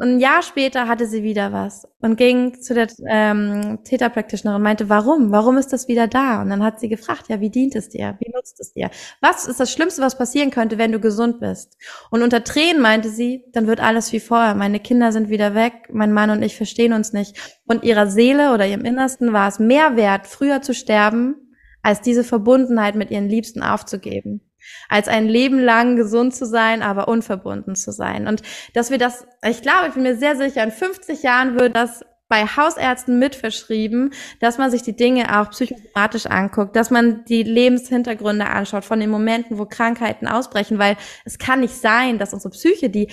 [0.00, 4.88] ein Jahr später hatte sie wieder was und ging zu der ähm, Täterpractitionerin und meinte,
[4.88, 5.32] warum?
[5.32, 6.42] Warum ist das wieder da?
[6.42, 8.16] Und dann hat sie gefragt, ja, wie dient es dir?
[8.20, 8.90] Wie nutzt es dir?
[9.20, 11.76] Was ist das Schlimmste, was passieren könnte, wenn du gesund bist?
[12.10, 14.54] Und unter Tränen meinte sie, dann wird alles wie vorher.
[14.54, 17.60] Meine Kinder sind wieder weg, mein Mann und ich verstehen uns nicht.
[17.66, 21.34] Und ihrer Seele oder ihrem Innersten war es mehr wert, früher zu sterben,
[21.82, 24.47] als diese Verbundenheit mit ihren Liebsten aufzugeben
[24.88, 28.26] als ein Leben lang gesund zu sein, aber unverbunden zu sein.
[28.26, 28.42] Und
[28.74, 32.04] dass wir das, ich glaube, ich bin mir sehr sicher, in 50 Jahren wird das
[32.28, 38.46] bei Hausärzten mitverschrieben, dass man sich die Dinge auch psychosomatisch anguckt, dass man die Lebenshintergründe
[38.46, 42.90] anschaut von den Momenten, wo Krankheiten ausbrechen, weil es kann nicht sein, dass unsere Psyche,
[42.90, 43.08] die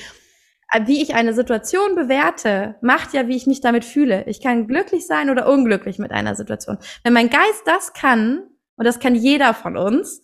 [0.86, 4.26] wie ich eine Situation bewerte, macht ja, wie ich mich damit fühle.
[4.28, 6.80] Ich kann glücklich sein oder unglücklich mit einer Situation.
[7.04, 8.42] Wenn mein Geist das kann,
[8.76, 10.22] und das kann jeder von uns,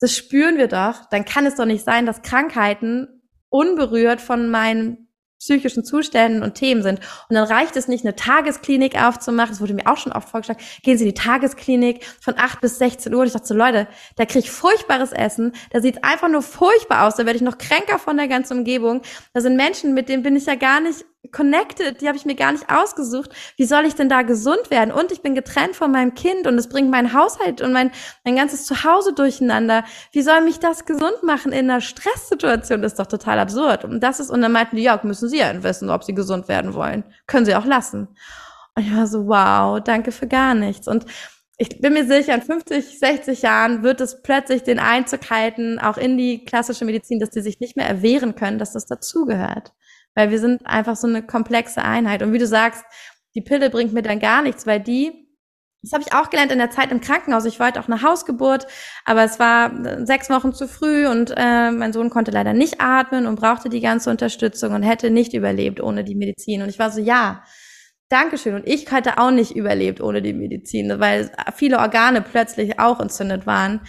[0.00, 5.08] das spüren wir doch, dann kann es doch nicht sein, dass Krankheiten unberührt von meinen
[5.40, 7.00] psychischen Zuständen und Themen sind.
[7.28, 9.50] Und dann reicht es nicht, eine Tagesklinik aufzumachen.
[9.50, 10.60] Das wurde mir auch schon oft vorgeschlagen.
[10.82, 13.20] Gehen Sie in die Tagesklinik von 8 bis 16 Uhr.
[13.20, 15.52] Und ich dachte so, Leute, da kriege ich furchtbares Essen.
[15.70, 17.14] Da sieht einfach nur furchtbar aus.
[17.14, 19.00] Da werde ich noch kränker von der ganzen Umgebung.
[19.32, 22.34] Da sind Menschen, mit denen bin ich ja gar nicht connected, die habe ich mir
[22.34, 23.30] gar nicht ausgesucht.
[23.56, 24.92] Wie soll ich denn da gesund werden?
[24.92, 27.90] Und ich bin getrennt von meinem Kind und es bringt meinen Haushalt und mein,
[28.24, 29.84] mein ganzes Zuhause durcheinander.
[30.12, 32.82] Wie soll mich das gesund machen in einer Stresssituation?
[32.82, 33.84] Das ist doch total absurd.
[33.84, 36.48] Und das ist, und dann meinten die, ja, müssen sie ja wissen, ob sie gesund
[36.48, 37.04] werden wollen.
[37.26, 38.08] Können sie auch lassen.
[38.74, 40.88] Und ich war so, wow, danke für gar nichts.
[40.88, 41.04] Und
[41.58, 45.98] ich bin mir sicher, in 50, 60 Jahren wird es plötzlich den Einzug halten, auch
[45.98, 49.74] in die klassische Medizin, dass die sich nicht mehr erwehren können, dass das dazugehört.
[50.14, 52.22] Weil wir sind einfach so eine komplexe Einheit.
[52.22, 52.84] Und wie du sagst,
[53.34, 55.12] die Pille bringt mir dann gar nichts, weil die,
[55.82, 57.44] das habe ich auch gelernt in der Zeit im Krankenhaus.
[57.44, 58.66] Ich wollte auch eine Hausgeburt,
[59.04, 62.80] aber es war äh, sechs Wochen zu früh und äh, mein Sohn konnte leider nicht
[62.80, 66.62] atmen und brauchte die ganze Unterstützung und hätte nicht überlebt ohne die Medizin.
[66.62, 67.44] Und ich war so, ja,
[68.10, 68.56] Dankeschön.
[68.56, 73.46] Und ich hätte auch nicht überlebt ohne die Medizin, weil viele Organe plötzlich auch entzündet
[73.46, 73.82] waren.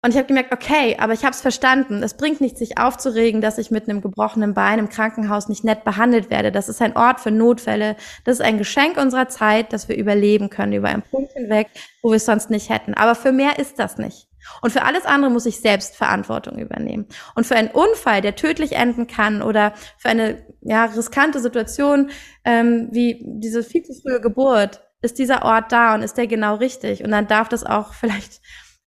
[0.00, 2.04] Und ich habe gemerkt, okay, aber ich habe es verstanden.
[2.04, 5.82] Es bringt nichts, sich aufzuregen, dass ich mit einem gebrochenen Bein im Krankenhaus nicht nett
[5.82, 6.52] behandelt werde.
[6.52, 7.96] Das ist ein Ort für Notfälle.
[8.24, 11.68] Das ist ein Geschenk unserer Zeit, dass wir überleben können über einen Punkt hinweg,
[12.00, 12.94] wo wir es sonst nicht hätten.
[12.94, 14.28] Aber für mehr ist das nicht.
[14.62, 17.06] Und für alles andere muss ich selbst Verantwortung übernehmen.
[17.34, 22.10] Und für einen Unfall, der tödlich enden kann, oder für eine ja, riskante Situation
[22.44, 26.54] ähm, wie diese viel zu frühe Geburt, ist dieser Ort da und ist der genau
[26.54, 27.04] richtig.
[27.04, 28.40] Und dann darf das auch vielleicht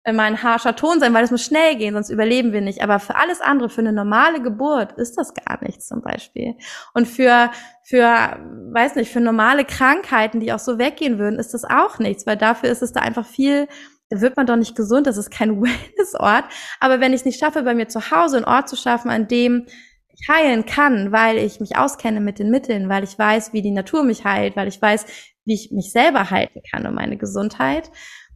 [0.03, 2.81] immer ein harscher Ton sein, weil es muss schnell gehen, sonst überleben wir nicht.
[2.81, 6.55] Aber für alles andere, für eine normale Geburt ist das gar nichts zum Beispiel.
[6.93, 7.51] Und für,
[7.83, 8.39] für,
[8.73, 12.37] weiß nicht, für normale Krankheiten, die auch so weggehen würden, ist das auch nichts, weil
[12.37, 13.67] dafür ist es da einfach viel,
[14.09, 16.45] da wird man doch nicht gesund, das ist kein Wellnessort.
[16.79, 19.27] Aber wenn ich es nicht schaffe, bei mir zu Hause einen Ort zu schaffen, an
[19.27, 19.67] dem
[20.13, 23.71] ich heilen kann, weil ich mich auskenne mit den Mitteln, weil ich weiß, wie die
[23.71, 25.05] Natur mich heilt, weil ich weiß,
[25.45, 27.89] wie ich mich selber halten kann und meine Gesundheit,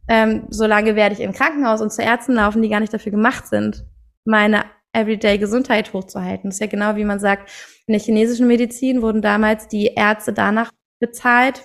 [0.08, 3.46] ähm, solange werde ich im Krankenhaus und zu Ärzten laufen, die gar nicht dafür gemacht
[3.46, 3.84] sind,
[4.24, 6.50] meine Everyday Gesundheit hochzuhalten.
[6.50, 7.50] Das ist ja genau wie man sagt,
[7.86, 11.64] in der chinesischen Medizin wurden damals die Ärzte danach bezahlt,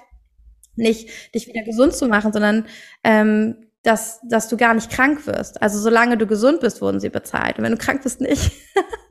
[0.76, 2.66] nicht dich wieder gesund zu machen, sondern
[3.04, 5.62] ähm, dass, dass du gar nicht krank wirst.
[5.62, 7.58] Also solange du gesund bist, wurden sie bezahlt.
[7.58, 8.52] Und wenn du krank bist, nicht.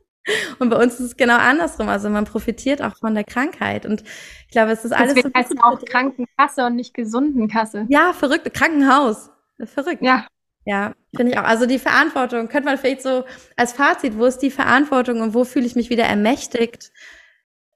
[0.58, 1.88] Und bei uns ist es genau andersrum.
[1.88, 3.86] Also man profitiert auch von der Krankheit.
[3.86, 5.14] Und ich glaube, es ist alles.
[5.14, 7.86] Deswegen so heißt auch Krankenkasse und nicht Gesundenkasse.
[7.88, 8.52] Ja, verrückt.
[8.52, 9.30] Krankenhaus.
[9.64, 10.02] Verrückt.
[10.02, 10.26] Ja.
[10.66, 11.44] Ja, finde ich auch.
[11.44, 13.24] Also die Verantwortung, könnte man vielleicht so
[13.56, 16.92] als Fazit, wo ist die Verantwortung und wo fühle ich mich wieder ermächtigt,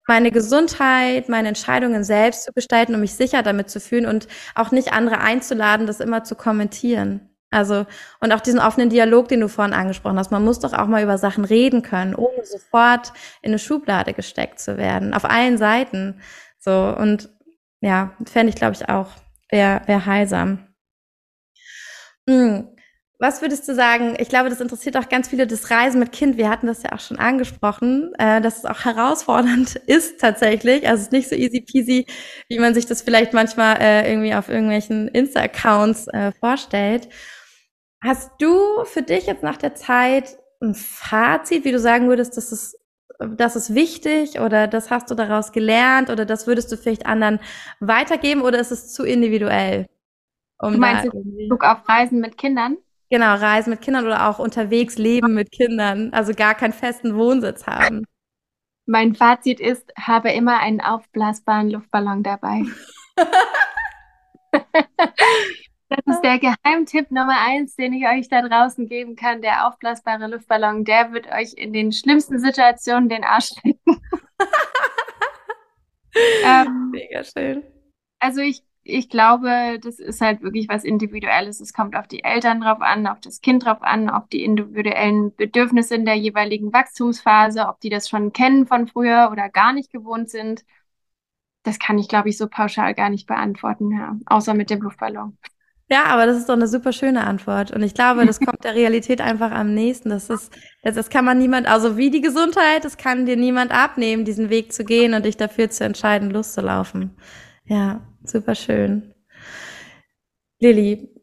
[0.06, 4.70] meine Gesundheit, meine Entscheidungen selbst zu gestalten, um mich sicher damit zu fühlen und auch
[4.70, 7.33] nicht andere einzuladen, das immer zu kommentieren.
[7.54, 7.86] Also,
[8.20, 10.30] und auch diesen offenen Dialog, den du vorhin angesprochen hast.
[10.30, 13.12] Man muss doch auch mal über Sachen reden können, ohne sofort
[13.42, 15.14] in eine Schublade gesteckt zu werden.
[15.14, 16.20] Auf allen Seiten.
[16.58, 17.30] So, und
[17.80, 19.08] ja, fände ich, glaube ich, auch,
[19.50, 20.66] wäre wär heilsam.
[22.28, 22.74] Hm.
[23.20, 24.16] Was würdest du sagen?
[24.18, 26.36] Ich glaube, das interessiert auch ganz viele das Reisen mit Kind.
[26.36, 30.86] Wir hatten das ja auch schon angesprochen, äh, dass es auch herausfordernd ist tatsächlich.
[30.88, 32.06] Also es ist nicht so easy peasy,
[32.48, 37.08] wie man sich das vielleicht manchmal äh, irgendwie auf irgendwelchen Insta-Accounts äh, vorstellt.
[38.04, 42.52] Hast du für dich jetzt nach der Zeit ein Fazit, wie du sagen würdest, das
[42.52, 42.78] ist,
[43.18, 47.40] das ist wichtig oder das hast du daraus gelernt oder das würdest du vielleicht anderen
[47.80, 49.86] weitergeben oder ist es zu individuell?
[50.58, 52.76] Um du meinst in Bezug auf Reisen mit Kindern?
[53.08, 57.66] Genau, Reisen mit Kindern oder auch unterwegs leben mit Kindern, also gar keinen festen Wohnsitz
[57.66, 58.04] haben.
[58.84, 62.64] Mein Fazit ist, habe immer einen aufblasbaren Luftballon dabei.
[65.96, 69.42] Das ist der Geheimtipp Nummer eins, den ich euch da draußen geben kann.
[69.42, 74.00] Der aufblasbare Luftballon, der wird euch in den schlimmsten Situationen den Arsch lecken.
[76.44, 77.62] ähm, Mega schön.
[78.18, 81.60] Also ich, ich glaube, das ist halt wirklich was Individuelles.
[81.60, 85.34] Es kommt auf die Eltern drauf an, auf das Kind drauf an, auf die individuellen
[85.36, 89.92] Bedürfnisse in der jeweiligen Wachstumsphase, ob die das schon kennen von früher oder gar nicht
[89.92, 90.64] gewohnt sind.
[91.62, 94.16] Das kann ich, glaube ich, so pauschal gar nicht beantworten, ja.
[94.26, 95.38] Außer mit dem Luftballon.
[95.90, 97.70] Ja, aber das ist doch eine super schöne Antwort.
[97.70, 100.08] Und ich glaube, das kommt der Realität einfach am nächsten.
[100.08, 100.52] Das ist,
[100.82, 104.48] das, das kann man niemand, also wie die Gesundheit, das kann dir niemand abnehmen, diesen
[104.48, 107.16] Weg zu gehen und dich dafür zu entscheiden, loszulaufen.
[107.66, 109.14] Ja, super schön.
[110.60, 111.13] Lilly,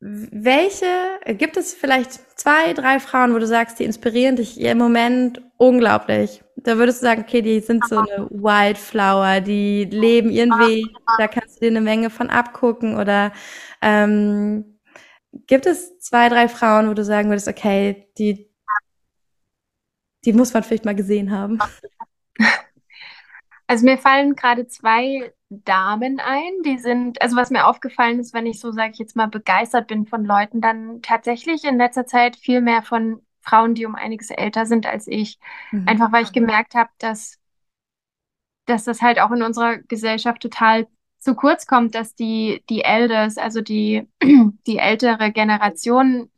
[0.00, 0.86] welche,
[1.28, 6.42] gibt es vielleicht zwei, drei Frauen, wo du sagst, die inspirieren dich im Moment unglaublich?
[6.56, 10.86] Da würdest du sagen, okay, die sind so eine Wildflower, die leben ihren Weg,
[11.18, 13.32] da kannst du dir eine Menge von abgucken oder
[13.80, 14.78] ähm,
[15.46, 18.50] gibt es zwei, drei Frauen, wo du sagen würdest, okay, die,
[20.24, 21.58] die muss man vielleicht mal gesehen haben?
[23.68, 28.46] Also mir fallen gerade zwei Damen ein, die sind, also was mir aufgefallen ist, wenn
[28.46, 32.36] ich so, sage ich jetzt mal, begeistert bin von Leuten, dann tatsächlich in letzter Zeit
[32.36, 35.38] viel mehr von Frauen, die um einiges älter sind als ich.
[35.70, 35.86] Mhm.
[35.86, 37.38] Einfach weil ich gemerkt habe, dass,
[38.64, 43.38] dass das halt auch in unserer Gesellschaft total zu kurz kommt, dass die, die Elders,
[43.38, 44.08] also die,
[44.66, 46.30] die ältere Generation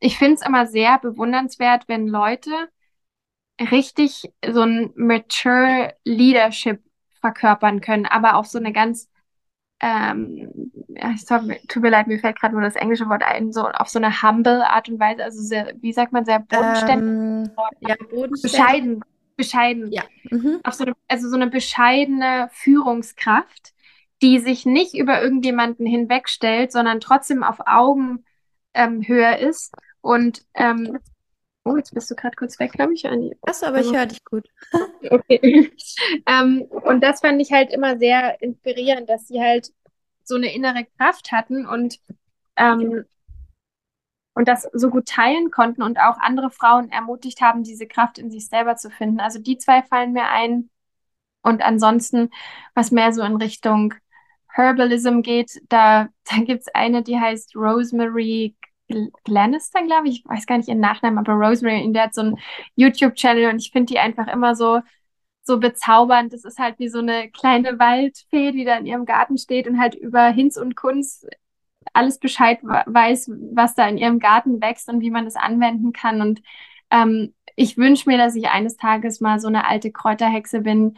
[0.01, 2.51] ich finde es immer sehr bewundernswert, wenn Leute
[3.61, 6.83] richtig so ein mature Leadership
[7.21, 9.09] verkörpern können, aber auf so eine ganz
[9.81, 11.15] ähm, ja,
[11.69, 14.23] tut mir leid, mir fällt gerade nur das englische Wort ein, so auf so eine
[14.23, 17.09] humble Art und Weise, also sehr, wie sagt man, sehr bodenständig.
[17.09, 17.51] Ähm,
[17.81, 18.43] ja, bodenständig.
[18.43, 19.05] Bescheiden,
[19.37, 19.91] bescheiden.
[19.91, 20.03] Ja.
[20.31, 20.61] Mhm.
[20.71, 23.73] So eine, also so eine bescheidene Führungskraft,
[24.21, 28.21] die sich nicht über irgendjemanden hinwegstellt, sondern trotzdem auf Augenhöhe
[28.75, 30.99] ähm, ist und ähm,
[31.65, 33.37] Oh, jetzt bist du gerade kurz weg, glaube ich, Anni.
[33.43, 34.49] Achso, aber ich höre dich gut.
[35.11, 35.71] okay.
[36.27, 39.71] ähm, und das fand ich halt immer sehr inspirierend, dass sie halt
[40.25, 42.01] so eine innere Kraft hatten und,
[42.57, 43.05] ähm,
[44.35, 48.31] und das so gut teilen konnten und auch andere Frauen ermutigt haben, diese Kraft in
[48.31, 49.21] sich selber zu finden.
[49.21, 50.71] Also die zwei fallen mir ein.
[51.43, 52.31] Und ansonsten,
[52.75, 53.95] was mehr so in Richtung
[54.49, 58.57] Herbalism geht, da, da gibt es eine, die heißt Rosemary
[59.25, 60.21] Glenister, glaube ich.
[60.21, 62.39] Ich weiß gar nicht ihren Nachnamen, aber Rosemary, der hat so einen
[62.77, 64.81] YouTube-Channel und ich finde die einfach immer so,
[65.43, 66.33] so bezaubernd.
[66.33, 69.81] Das ist halt wie so eine kleine Waldfee, die da in ihrem Garten steht und
[69.81, 71.27] halt über Hinz und Kunz
[71.93, 76.21] alles Bescheid weiß, was da in ihrem Garten wächst und wie man das anwenden kann.
[76.21, 76.43] Und
[76.91, 80.97] ähm, ich wünsche mir, dass ich eines Tages mal so eine alte Kräuterhexe bin,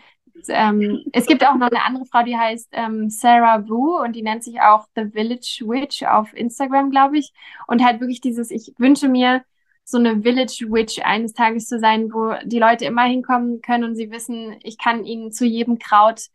[0.48, 4.22] ähm, es gibt auch noch eine andere Frau, die heißt ähm, Sarah Wu und die
[4.22, 7.32] nennt sich auch The Village Witch auf Instagram, glaube ich.
[7.66, 9.42] Und halt wirklich dieses, ich wünsche mir,
[9.84, 13.96] so eine Village Witch eines Tages zu sein, wo die Leute immer hinkommen können und
[13.96, 16.28] sie wissen, ich kann ihnen zu jedem Kraut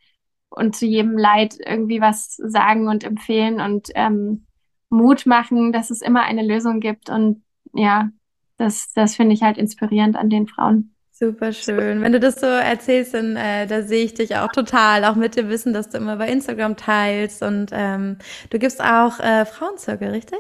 [0.50, 4.46] und zu jedem Leid irgendwie was sagen und empfehlen und ähm,
[4.90, 7.10] Mut machen, dass es immer eine Lösung gibt.
[7.10, 7.44] Und
[7.74, 8.10] ja,
[8.58, 10.96] das, das finde ich halt inspirierend an den Frauen.
[11.20, 12.04] Super schön.
[12.04, 15.36] Wenn du das so erzählst, dann äh, da sehe ich dich auch total, auch mit
[15.36, 18.20] dem Wissen, dass du immer bei Instagram teilst und ähm,
[18.52, 20.38] du gibst auch äh, Frauenzirkel, richtig?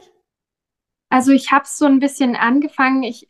[1.09, 3.01] Also ich habe es so ein bisschen angefangen.
[3.01, 3.27] Ich,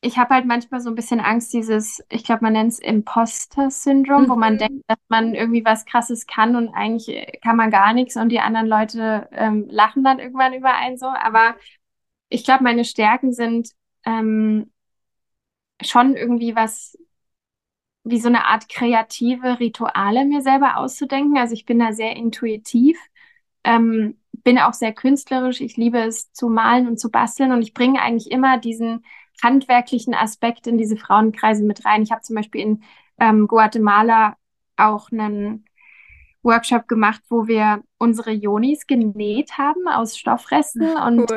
[0.00, 4.22] ich habe halt manchmal so ein bisschen Angst, dieses, ich glaube, man nennt es Imposter-Syndrom,
[4.22, 4.28] mhm.
[4.30, 4.58] wo man mhm.
[4.58, 8.40] denkt, dass man irgendwie was Krasses kann und eigentlich kann man gar nichts und die
[8.40, 11.08] anderen Leute ähm, lachen dann irgendwann über einen so.
[11.08, 11.54] Aber
[12.30, 13.72] ich glaube, meine Stärken sind
[14.06, 14.70] ähm,
[15.82, 16.96] schon irgendwie was
[18.04, 21.36] wie so eine Art kreative Rituale mir selber auszudenken.
[21.38, 22.98] Also ich bin da sehr intuitiv,
[23.64, 25.60] ähm, bin auch sehr künstlerisch.
[25.60, 29.04] Ich liebe es zu malen und zu basteln und ich bringe eigentlich immer diesen
[29.42, 32.02] handwerklichen Aspekt in diese Frauenkreise mit rein.
[32.02, 32.82] Ich habe zum Beispiel in
[33.20, 34.36] ähm, Guatemala
[34.76, 35.64] auch einen
[36.42, 41.30] Workshop gemacht, wo wir unsere Yonis genäht haben aus Stoffresten und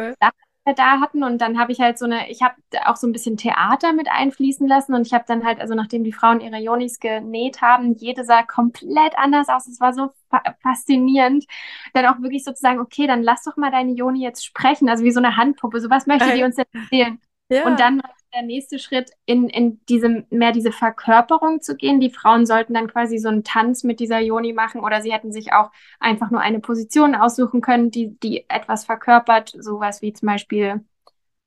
[0.66, 2.56] cool da hatten und dann habe ich halt so eine, ich habe
[2.86, 6.04] auch so ein bisschen Theater mit einfließen lassen und ich habe dann halt, also nachdem
[6.04, 9.68] die Frauen ihre Jonis genäht haben, jede sah komplett anders aus.
[9.68, 11.46] Es war so fa faszinierend.
[11.94, 15.12] Dann auch wirklich sozusagen, okay, dann lass doch mal deine Joni jetzt sprechen, also wie
[15.12, 15.80] so eine Handpuppe.
[15.80, 17.20] So was möchte die uns denn erzählen?
[17.50, 17.66] Ja.
[17.66, 18.02] Und dann
[18.34, 22.00] der nächste Schritt, in, in diesem, mehr diese Verkörperung zu gehen.
[22.00, 25.32] Die Frauen sollten dann quasi so einen Tanz mit dieser Joni machen oder sie hätten
[25.32, 30.28] sich auch einfach nur eine Position aussuchen können, die, die etwas verkörpert, sowas wie zum
[30.28, 30.86] Beispiel,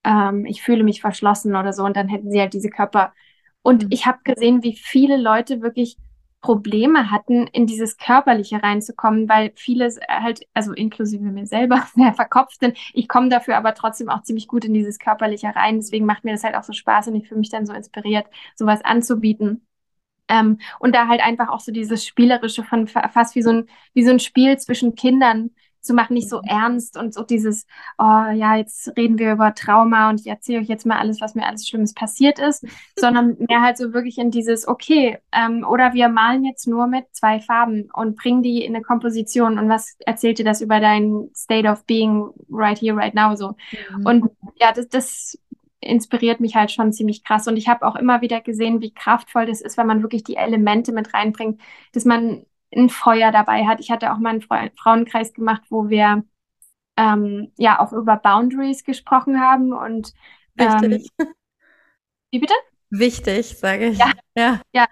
[0.04, 3.14] ähm, ich fühle mich verschlossen oder so und dann hätten sie halt diese Körper.
[3.62, 3.88] Und mhm.
[3.90, 5.96] ich habe gesehen, wie viele Leute wirklich
[6.44, 12.60] Probleme hatten, in dieses Körperliche reinzukommen, weil viele halt, also inklusive mir selber, sehr verkopft
[12.60, 12.76] sind.
[12.92, 15.76] Ich komme dafür aber trotzdem auch ziemlich gut in dieses Körperliche rein.
[15.76, 18.26] Deswegen macht mir das halt auch so Spaß und ich fühle mich dann so inspiriert,
[18.56, 19.66] sowas anzubieten.
[20.28, 24.04] Ähm, und da halt einfach auch so dieses Spielerische von fast wie so ein, wie
[24.04, 25.50] so ein Spiel zwischen Kindern
[25.84, 27.66] zu machen, nicht so ernst und so dieses,
[27.98, 31.34] oh ja, jetzt reden wir über Trauma und ich erzähle euch jetzt mal alles, was
[31.34, 32.64] mir alles Schlimmes passiert ist,
[32.98, 37.06] sondern mehr halt so wirklich in dieses, okay, ähm, oder wir malen jetzt nur mit
[37.12, 41.30] zwei Farben und bringen die in eine Komposition und was erzählt dir das über dein
[41.36, 43.54] State of Being right here, right now so.
[43.96, 44.06] Mhm.
[44.06, 45.38] Und ja, das, das
[45.84, 47.46] inspiriert mich halt schon ziemlich krass.
[47.46, 50.36] Und ich habe auch immer wieder gesehen, wie kraftvoll das ist, wenn man wirklich die
[50.36, 51.60] Elemente mit reinbringt,
[51.92, 53.80] dass man ein Feuer dabei hat.
[53.80, 56.24] Ich hatte auch mal einen Fra Frauenkreis gemacht, wo wir
[56.96, 60.12] ähm, ja auch über Boundaries gesprochen haben und
[60.54, 61.10] Wichtig.
[61.18, 61.26] Ähm,
[62.30, 62.54] wie bitte?
[62.90, 63.98] Wichtig, sage ich.
[63.98, 64.60] Ja, ja.
[64.72, 64.86] ja,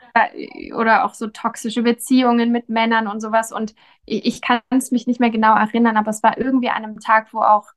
[0.74, 3.52] oder auch so toxische Beziehungen mit Männern und sowas.
[3.52, 6.84] Und ich, ich kann es mich nicht mehr genau erinnern, aber es war irgendwie an
[6.84, 7.68] einem Tag, wo auch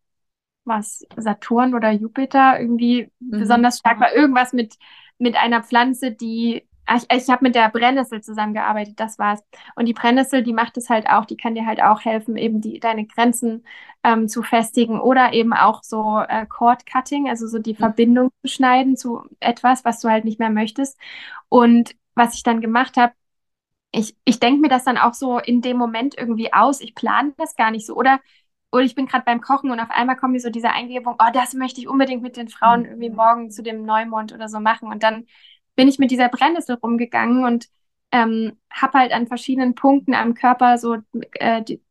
[0.64, 3.40] was Saturn oder Jupiter irgendwie mhm.
[3.40, 4.16] besonders stark war.
[4.16, 4.78] Irgendwas mit,
[5.20, 9.44] mit einer Pflanze, die ich, ich habe mit der Brennnessel zusammengearbeitet, das war's.
[9.76, 12.62] Und die Brennnessel, die macht es halt auch, die kann dir halt auch helfen, eben
[12.62, 13.66] die, deine Grenzen
[14.04, 17.78] ähm, zu festigen oder eben auch so äh, Cord Cutting, also so die mhm.
[17.78, 20.98] Verbindung zu schneiden zu etwas, was du halt nicht mehr möchtest.
[21.50, 23.14] Und was ich dann gemacht habe,
[23.92, 26.82] ich, ich denke mir das dann auch so in dem Moment irgendwie aus.
[26.82, 27.96] Ich plane das gar nicht so.
[27.96, 28.20] Oder,
[28.72, 31.32] oder ich bin gerade beim Kochen und auf einmal kommt mir so diese Eingebung, oh,
[31.34, 32.86] das möchte ich unbedingt mit den Frauen mhm.
[32.88, 34.90] irgendwie morgen zu dem Neumond oder so machen.
[34.90, 35.26] Und dann
[35.76, 37.68] bin ich mit dieser Brennnessel rumgegangen und
[38.12, 40.98] ähm, habe halt an verschiedenen Punkten am Körper so,
[41.34, 41.82] äh, die,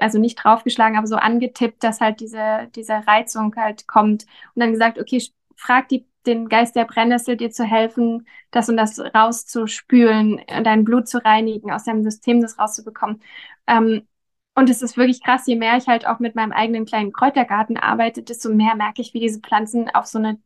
[0.00, 4.24] also nicht draufgeschlagen, aber so angetippt, dass halt diese, diese Reizung halt kommt.
[4.54, 5.22] Und dann gesagt, okay,
[5.56, 11.08] frag die, den Geist der Brennnessel, dir zu helfen, das und das rauszuspülen, dein Blut
[11.08, 13.22] zu reinigen, aus deinem System das rauszubekommen.
[13.66, 14.06] Ähm,
[14.54, 17.76] und es ist wirklich krass, je mehr ich halt auch mit meinem eigenen kleinen Kräutergarten
[17.76, 20.40] arbeite, desto mehr merke ich, wie diese Pflanzen auf so eine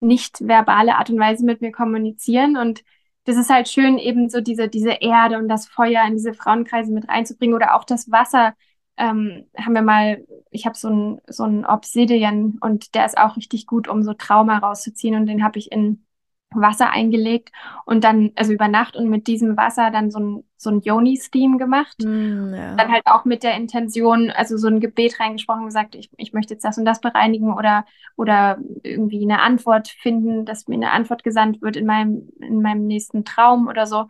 [0.00, 2.56] nicht verbale Art und Weise mit mir kommunizieren.
[2.56, 2.82] Und
[3.24, 6.92] das ist halt schön, eben so diese, diese Erde und das Feuer in diese Frauenkreise
[6.92, 8.54] mit reinzubringen oder auch das Wasser.
[8.96, 13.66] Ähm, haben wir mal, ich habe so ein so Obsidian und der ist auch richtig
[13.66, 16.04] gut, um so Trauma rauszuziehen und den habe ich in
[16.50, 17.50] Wasser eingelegt
[17.84, 21.58] und dann, also über Nacht und mit diesem Wasser dann so ein, so ein Yoni-Theme
[21.58, 21.96] gemacht.
[22.02, 22.74] Mm, ja.
[22.74, 26.54] Dann halt auch mit der Intention, also so ein Gebet reingesprochen, gesagt, ich, ich möchte
[26.54, 27.84] jetzt das und das bereinigen oder,
[28.16, 32.86] oder irgendwie eine Antwort finden, dass mir eine Antwort gesandt wird in meinem, in meinem
[32.86, 34.08] nächsten Traum oder so.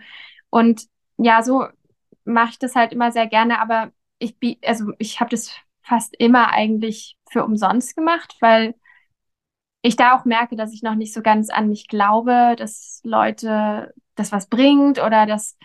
[0.49, 0.85] Und
[1.17, 1.67] ja, so
[2.25, 3.91] mache ich das halt immer sehr gerne, aber
[4.21, 8.75] ich, also ich habe das fast immer eigentlich für umsonst gemacht, weil
[9.83, 13.95] ich da auch merke, dass ich noch nicht so ganz an mich glaube, dass Leute
[14.15, 15.57] das was bringt oder dass,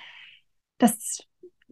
[0.77, 1.25] dass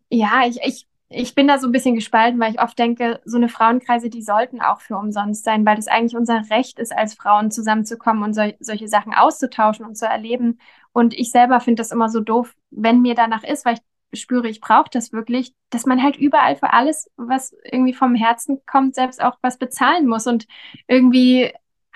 [0.10, 3.38] ja, ich, ich, ich bin da so ein bisschen gespalten, weil ich oft denke, so
[3.38, 7.14] eine Frauenkreise, die sollten auch für umsonst sein, weil das eigentlich unser Recht ist, als
[7.16, 10.60] Frauen zusammenzukommen und so, solche Sachen auszutauschen und zu erleben.
[10.94, 13.78] Und ich selber finde das immer so doof, wenn mir danach ist, weil
[14.12, 18.16] ich spüre, ich brauche das wirklich, dass man halt überall für alles, was irgendwie vom
[18.16, 20.28] Herzen kommt, selbst auch was bezahlen muss.
[20.28, 20.48] Und
[20.88, 21.52] irgendwie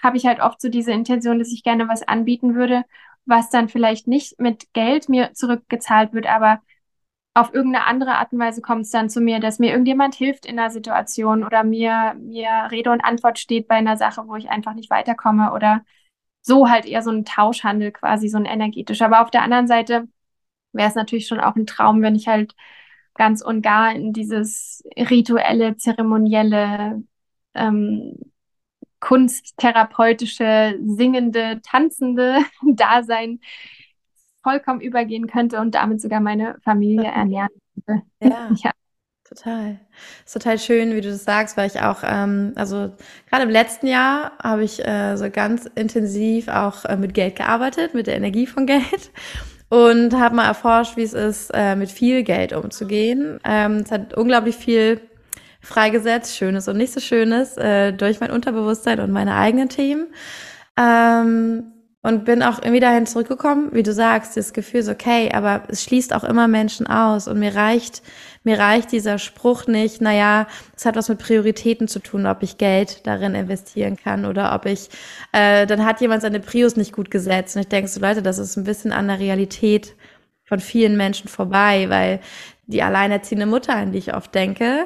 [0.06, 2.84] habe ich halt oft so diese Intention, dass ich gerne was anbieten würde,
[3.26, 6.62] was dann vielleicht nicht mit Geld mir zurückgezahlt wird, aber
[7.34, 10.46] auf irgendeine andere Art und Weise kommt es dann zu mir, dass mir irgendjemand hilft
[10.46, 14.50] in einer Situation oder mir, mir Rede und Antwort steht bei einer Sache, wo ich
[14.50, 15.84] einfach nicht weiterkomme oder
[16.42, 19.06] so halt eher so ein Tauschhandel quasi, so ein energetischer.
[19.08, 20.08] Aber auf der anderen Seite
[20.74, 22.56] wäre es natürlich schon auch ein Traum, wenn ich halt
[23.16, 27.04] ganz und gar in dieses rituelle, zeremonielle,
[27.56, 28.16] ähm,
[29.06, 33.40] kunsttherapeutische, singende, tanzende Dasein
[34.42, 37.50] vollkommen übergehen könnte und damit sogar meine Familie ernähren
[37.86, 38.04] könnte.
[38.22, 38.50] Ja.
[38.64, 38.72] ja.
[39.28, 39.80] Total.
[40.24, 42.94] Ist total schön, wie du das sagst, weil ich auch, ähm, also
[43.30, 47.96] gerade im letzten Jahr habe ich äh, so ganz intensiv auch äh, mit Geld gearbeitet,
[47.96, 49.12] mit der Energie von Geld
[49.70, 53.40] und habe mal erforscht, wie es ist, äh, mit viel Geld umzugehen.
[53.44, 55.02] Ähm, es hat unglaublich viel
[55.66, 60.08] freigesetzt, Schönes und nicht so Schönes, äh, durch mein Unterbewusstsein und meine eigenen Themen.
[60.78, 61.72] Ähm,
[62.06, 65.84] und bin auch irgendwie dahin zurückgekommen, wie du sagst, das Gefühl ist okay, aber es
[65.84, 68.04] schließt auch immer Menschen aus und mir reicht,
[68.44, 70.46] mir reicht dieser Spruch nicht, naja,
[70.78, 74.68] es hat was mit Prioritäten zu tun, ob ich Geld darin investieren kann oder ob
[74.68, 74.90] ich,
[75.32, 78.38] äh, dann hat jemand seine Prius nicht gut gesetzt und ich denke so, Leute, das
[78.38, 79.96] ist ein bisschen an der Realität
[80.44, 82.20] von vielen Menschen vorbei, weil
[82.68, 84.86] die alleinerziehende Mutter, an die ich oft denke,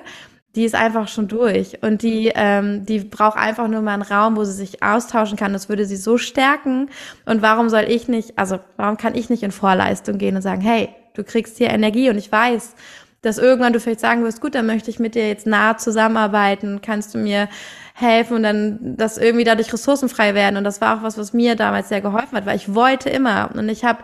[0.56, 4.36] die ist einfach schon durch und die, ähm, die braucht einfach nur mal einen Raum,
[4.36, 5.54] wo sie sich austauschen kann.
[5.54, 6.90] Das würde sie so stärken.
[7.26, 10.62] Und warum soll ich nicht, also warum kann ich nicht in Vorleistung gehen und sagen,
[10.62, 12.74] hey, du kriegst hier Energie und ich weiß,
[13.22, 16.82] dass irgendwann du vielleicht sagen wirst, gut, dann möchte ich mit dir jetzt nah zusammenarbeiten,
[16.82, 17.50] kannst du mir
[17.94, 20.58] helfen und dann, dass irgendwie dadurch ressourcenfrei werden.
[20.58, 23.52] Und das war auch was, was mir damals sehr geholfen hat, weil ich wollte immer
[23.54, 24.04] und ich habe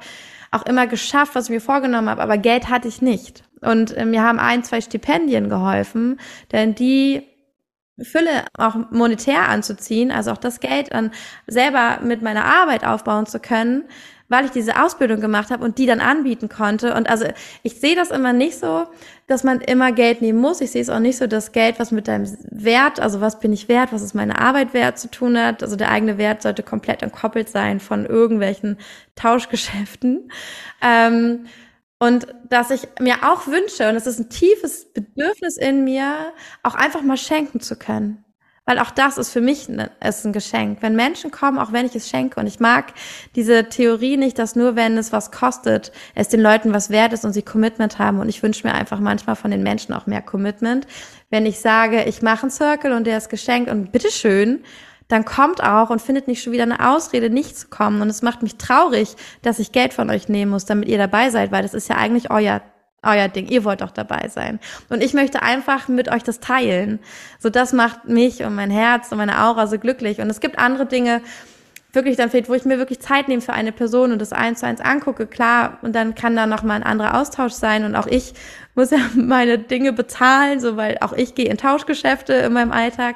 [0.51, 3.44] auch immer geschafft, was ich mir vorgenommen habe, aber Geld hatte ich nicht.
[3.61, 6.19] Und äh, mir haben ein, zwei Stipendien geholfen,
[6.51, 7.23] denn die
[8.01, 11.11] Fülle auch monetär anzuziehen, also auch das Geld dann
[11.47, 13.85] selber mit meiner Arbeit aufbauen zu können,
[14.27, 16.93] weil ich diese Ausbildung gemacht habe und die dann anbieten konnte.
[16.95, 17.25] Und also
[17.63, 18.87] ich sehe das immer nicht so,
[19.27, 20.61] dass man immer Geld nehmen muss.
[20.61, 23.53] Ich sehe es auch nicht so, dass Geld was mit deinem Wert, also was bin
[23.53, 25.61] ich wert, was ist meine Arbeit wert zu tun hat.
[25.61, 28.77] Also der eigene Wert sollte komplett entkoppelt sein von irgendwelchen
[29.15, 30.31] Tauschgeschäften.
[30.81, 31.45] Ähm,
[31.99, 36.75] und dass ich mir auch wünsche, und es ist ein tiefes Bedürfnis in mir, auch
[36.75, 38.25] einfach mal schenken zu können.
[38.67, 40.79] Weil auch das ist für mich ein, ist ein Geschenk.
[40.81, 42.39] Wenn Menschen kommen, auch wenn ich es schenke.
[42.39, 42.93] Und ich mag
[43.35, 47.25] diese Theorie nicht, dass nur wenn es was kostet, es den Leuten was wert ist
[47.25, 48.19] und sie Commitment haben.
[48.19, 50.87] Und ich wünsche mir einfach manchmal von den Menschen auch mehr Commitment.
[51.29, 54.63] Wenn ich sage, ich mache einen Circle und der ist geschenkt und bitteschön,
[55.07, 58.01] dann kommt auch und findet nicht schon wieder eine Ausrede, nicht zu kommen.
[58.01, 61.29] Und es macht mich traurig, dass ich Geld von euch nehmen muss, damit ihr dabei
[61.29, 62.61] seid, weil das ist ja eigentlich euer
[63.07, 63.47] euer Ding.
[63.47, 64.59] Ihr wollt doch dabei sein.
[64.89, 66.99] Und ich möchte einfach mit euch das teilen.
[67.37, 70.19] So, das macht mich und mein Herz und meine Aura so glücklich.
[70.19, 71.21] Und es gibt andere Dinge,
[71.95, 74.59] wirklich dann fehlt, wo ich mir wirklich Zeit nehme für eine Person und das eins
[74.59, 77.95] zu eins angucke, klar, und dann kann da noch mal ein anderer Austausch sein und
[77.95, 78.33] auch ich
[78.75, 83.15] muss ja meine Dinge bezahlen, so weil auch ich gehe in Tauschgeschäfte in meinem Alltag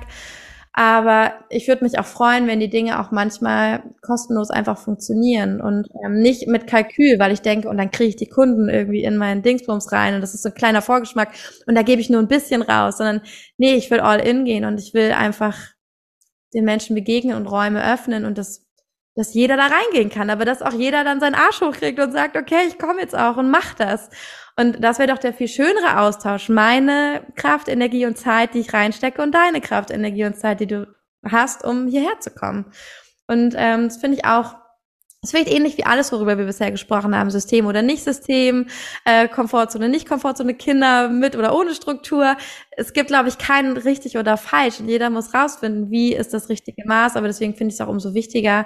[0.72, 5.88] aber ich würde mich auch freuen, wenn die Dinge auch manchmal kostenlos einfach funktionieren und
[6.06, 9.18] ähm, nicht mit Kalkül, weil ich denke, und dann kriege ich die Kunden irgendwie in
[9.18, 11.30] meinen Dingsbums rein und das ist so ein kleiner Vorgeschmack
[11.68, 13.22] und da gebe ich nur ein bisschen raus, sondern
[13.58, 15.58] nee, ich will all in gehen und ich will einfach
[16.54, 18.66] den Menschen begegnen und Räume öffnen und das
[19.16, 22.38] dass jeder da reingehen kann, aber dass auch jeder dann seinen Arsch hochkriegt und sagt,
[22.38, 24.10] okay, ich komme jetzt auch und mach das.
[24.60, 26.50] Und das wäre doch der viel schönere Austausch.
[26.50, 30.68] Meine Kraft, Energie und Zeit, die ich reinstecke und deine Kraft, Energie und Zeit, die
[30.68, 30.86] du
[31.24, 32.66] hast, um hierher zu kommen.
[33.28, 34.56] Und ähm, das finde ich auch
[35.22, 38.68] es wird ähnlich wie alles, worüber wir bisher gesprochen haben, System oder nicht System,
[39.04, 42.38] äh, Komfortzone, nicht Komfortzone, Kinder mit oder ohne Struktur.
[42.72, 44.80] Es gibt, glaube ich, keinen richtig oder falsch.
[44.80, 47.18] Und jeder muss rausfinden, wie ist das richtige Maß.
[47.18, 48.66] Aber deswegen finde ich es auch umso wichtiger,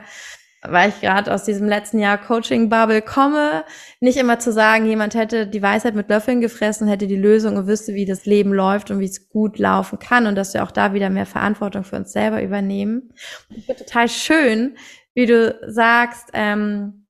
[0.68, 3.66] weil ich gerade aus diesem letzten Jahr Coaching-Bubble komme,
[4.00, 7.68] nicht immer zu sagen, jemand hätte die Weisheit mit Löffeln gefressen, hätte die Lösung und
[7.68, 10.72] wüsste, wie das Leben läuft und wie es gut laufen kann und dass wir auch
[10.72, 13.14] da wieder mehr Verantwortung für uns selber übernehmen.
[13.50, 14.78] Ich finde total schön,
[15.14, 17.06] wie du sagst, ähm,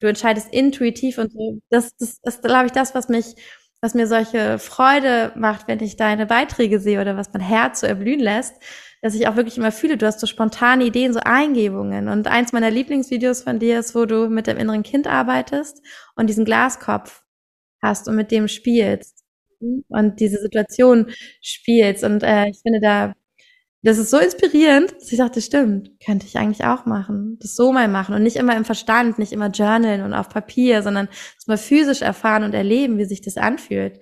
[0.00, 1.58] du entscheidest intuitiv und so.
[1.70, 3.34] Das, das ist, glaube ich, das, was mich,
[3.80, 7.86] was mir solche Freude macht, wenn ich deine Beiträge sehe oder was mein Herz so
[7.86, 8.54] erblühen lässt
[9.02, 12.08] dass ich auch wirklich immer fühle, du hast so spontane Ideen, so Eingebungen.
[12.08, 15.82] Und eins meiner Lieblingsvideos von dir ist, wo du mit dem inneren Kind arbeitest
[16.16, 17.22] und diesen Glaskopf
[17.80, 19.24] hast und mit dem spielst
[19.60, 21.10] und diese Situation
[21.40, 22.04] spielst.
[22.04, 23.12] Und äh, ich finde da,
[23.82, 27.38] das ist so inspirierend, dass ich dachte, stimmt, könnte ich eigentlich auch machen.
[27.40, 30.82] Das so mal machen und nicht immer im Verstand, nicht immer journalen und auf Papier,
[30.82, 31.08] sondern
[31.38, 34.00] es mal physisch erfahren und erleben, wie sich das anfühlt.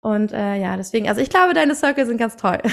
[0.00, 2.58] Und äh, ja, deswegen, also ich glaube, deine Circle sind ganz toll.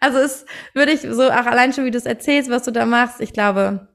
[0.00, 2.84] Also es würde ich so auch allein schon, wie du es erzählst, was du da
[2.84, 3.88] machst, ich glaube,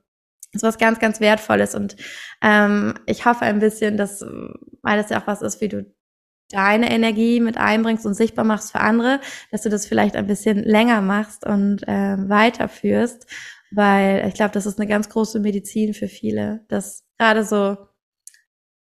[0.54, 1.76] es ist was ganz, ganz Wertvolles.
[1.76, 1.96] Und
[2.42, 4.22] ähm, ich hoffe ein bisschen, dass,
[4.82, 5.86] weil das ja auch was ist, wie du
[6.50, 9.20] deine Energie mit einbringst und sichtbar machst für andere,
[9.52, 13.28] dass du das vielleicht ein bisschen länger machst und äh, weiterführst,
[13.72, 17.78] weil ich glaube, das ist eine ganz große Medizin für viele, dass gerade so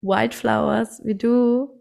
[0.03, 1.80] Wildflowers wie du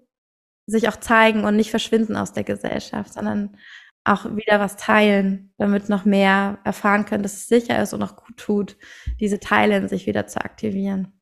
[0.70, 3.58] sich auch zeigen und nicht verschwinden aus der Gesellschaft, sondern
[4.04, 8.16] auch wieder was teilen, damit noch mehr erfahren können, dass es sicher ist und auch
[8.16, 8.78] gut tut,
[9.20, 11.20] diese Teile in sich wieder zu aktivieren.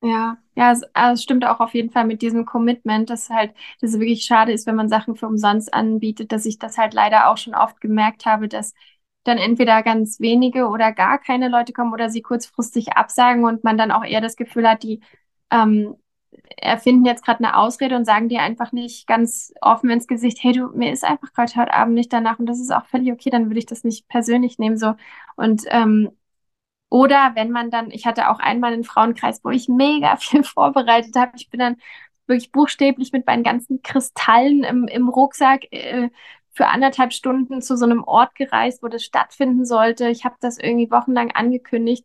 [0.00, 3.52] Ja, ja, es, also es stimmt auch auf jeden Fall mit diesem Commitment, dass halt,
[3.80, 6.94] dass es wirklich schade ist, wenn man Sachen für umsonst anbietet, dass ich das halt
[6.94, 8.74] leider auch schon oft gemerkt habe, dass
[9.24, 13.76] dann entweder ganz wenige oder gar keine Leute kommen oder sie kurzfristig absagen und man
[13.76, 15.00] dann auch eher das Gefühl hat, die
[15.50, 15.96] ähm,
[16.56, 20.52] erfinden jetzt gerade eine Ausrede und sagen dir einfach nicht ganz offen ins Gesicht, hey
[20.52, 23.30] du, mir ist einfach gerade heute Abend nicht danach und das ist auch völlig okay,
[23.30, 24.94] dann würde ich das nicht persönlich nehmen so
[25.36, 26.10] und ähm,
[26.90, 31.16] oder wenn man dann, ich hatte auch einmal einen Frauenkreis, wo ich mega viel vorbereitet
[31.16, 31.32] habe.
[31.36, 31.76] Ich bin dann
[32.26, 36.10] wirklich buchstäblich mit meinen ganzen Kristallen im, im Rucksack äh,
[36.52, 40.08] für anderthalb Stunden zu so einem Ort gereist, wo das stattfinden sollte.
[40.08, 42.04] Ich habe das irgendwie wochenlang angekündigt.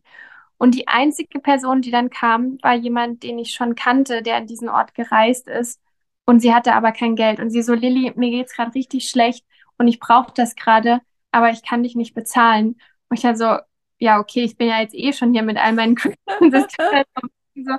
[0.63, 4.47] Und die einzige Person, die dann kam, war jemand, den ich schon kannte, der an
[4.47, 5.81] diesen Ort gereist ist.
[6.25, 7.41] Und sie hatte aber kein Geld.
[7.41, 9.45] Und sie so, Lilly, mir geht's gerade richtig schlecht
[9.77, 12.77] und ich brauche das gerade, aber ich kann dich nicht bezahlen.
[13.09, 13.57] Und ich dann so,
[13.99, 15.95] ja, okay, ich bin ja jetzt eh schon hier mit all meinen
[16.49, 17.07] das halt
[17.55, 17.73] so,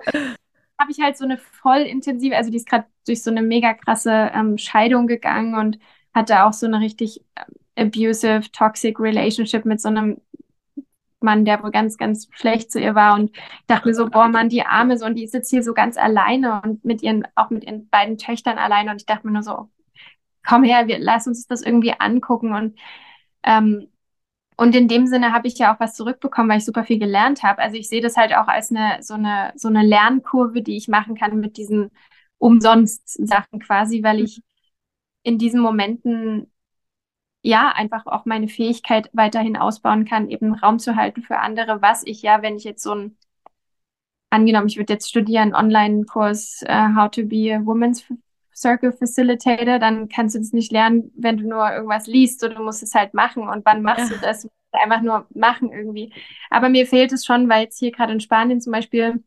[0.78, 3.72] habe ich halt so eine voll intensive, also die ist gerade durch so eine mega
[3.72, 5.78] krasse ähm, Scheidung gegangen und
[6.12, 10.20] hatte auch so eine richtig ähm, abusive, toxic Relationship mit so einem
[11.24, 13.14] Mann, der wohl ganz, ganz schlecht zu ihr war.
[13.14, 13.32] Und
[13.66, 15.96] dachte mir so, boah, Mann, die Arme so und die ist jetzt hier so ganz
[15.96, 18.90] alleine und mit ihren, auch mit ihren beiden Töchtern alleine.
[18.90, 19.70] Und ich dachte mir nur so,
[20.46, 22.54] komm her, wir, lass uns das irgendwie angucken.
[22.54, 22.78] Und
[23.44, 23.88] ähm,
[24.56, 27.42] und in dem Sinne habe ich ja auch was zurückbekommen, weil ich super viel gelernt
[27.42, 27.60] habe.
[27.60, 30.88] Also ich sehe das halt auch als eine so eine so eine Lernkurve, die ich
[30.88, 31.90] machen kann mit diesen
[32.38, 34.42] umsonst Sachen quasi, weil ich
[35.22, 36.52] in diesen Momenten
[37.44, 42.02] ja einfach auch meine Fähigkeit weiterhin ausbauen kann, eben Raum zu halten für andere, was
[42.04, 43.16] ich ja, wenn ich jetzt so ein
[44.30, 48.04] angenommen, ich würde jetzt studieren, Online-Kurs uh, How to be a Women's
[48.54, 52.62] Circle Facilitator, dann kannst du das nicht lernen, wenn du nur irgendwas liest, so du
[52.62, 53.48] musst es halt machen.
[53.48, 54.16] Und wann machst ja.
[54.16, 54.48] du das?
[54.72, 56.12] Einfach nur machen irgendwie.
[56.50, 59.22] Aber mir fehlt es schon, weil jetzt hier gerade in Spanien zum Beispiel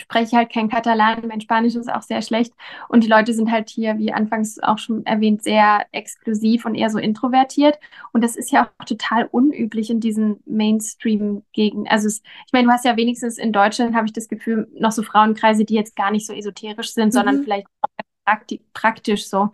[0.00, 2.52] spreche halt kein Katalan, mein Spanisch ist auch sehr schlecht
[2.88, 6.90] und die Leute sind halt hier, wie anfangs auch schon erwähnt, sehr exklusiv und eher
[6.90, 7.78] so introvertiert
[8.12, 11.88] und das ist ja auch total unüblich in diesen Mainstream-Gegenden.
[11.88, 14.92] Also es, ich meine, du hast ja wenigstens in Deutschland, habe ich das Gefühl, noch
[14.92, 17.12] so Frauenkreise, die jetzt gar nicht so esoterisch sind, mhm.
[17.12, 17.66] sondern vielleicht
[18.24, 19.50] prakti praktisch so.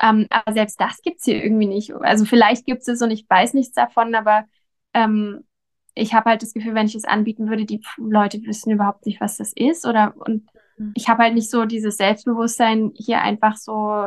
[0.00, 1.92] Ähm, aber selbst das gibt es hier irgendwie nicht.
[1.92, 4.44] Also vielleicht gibt es und ich weiß nichts davon, aber
[4.94, 5.44] ähm,
[5.94, 9.20] ich habe halt das Gefühl, wenn ich es anbieten würde, die Leute wissen überhaupt nicht,
[9.20, 9.86] was das ist.
[9.86, 10.44] Oder und
[10.78, 10.92] mhm.
[10.94, 14.06] ich habe halt nicht so dieses Selbstbewusstsein hier einfach so.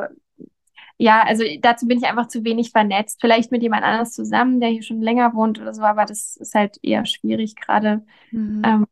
[0.98, 3.20] Ja, also dazu bin ich einfach zu wenig vernetzt.
[3.20, 6.56] Vielleicht mit jemand anders zusammen, der hier schon länger wohnt oder so, aber das ist
[6.56, 8.06] halt eher schwierig gerade.
[8.32, 8.62] Mhm.
[8.66, 8.86] Ähm,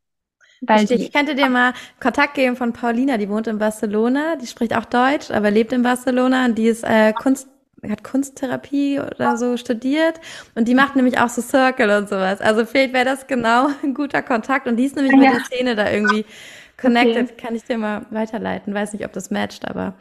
[0.69, 4.85] ich, könnte dir mal Kontakt geben von Paulina, die wohnt in Barcelona, die spricht auch
[4.85, 7.49] Deutsch, aber lebt in Barcelona und die ist äh, Kunst,
[7.91, 10.19] hat Kunsttherapie oder so studiert
[10.55, 12.41] und die macht nämlich auch so Circle und sowas.
[12.41, 15.19] Also vielleicht wäre das genau ein guter Kontakt und die ist nämlich ja.
[15.19, 16.25] mit der Szene da irgendwie
[16.77, 17.31] connected.
[17.31, 17.41] Okay.
[17.41, 18.73] Kann ich dir mal weiterleiten.
[18.73, 19.93] Weiß nicht, ob das matcht, aber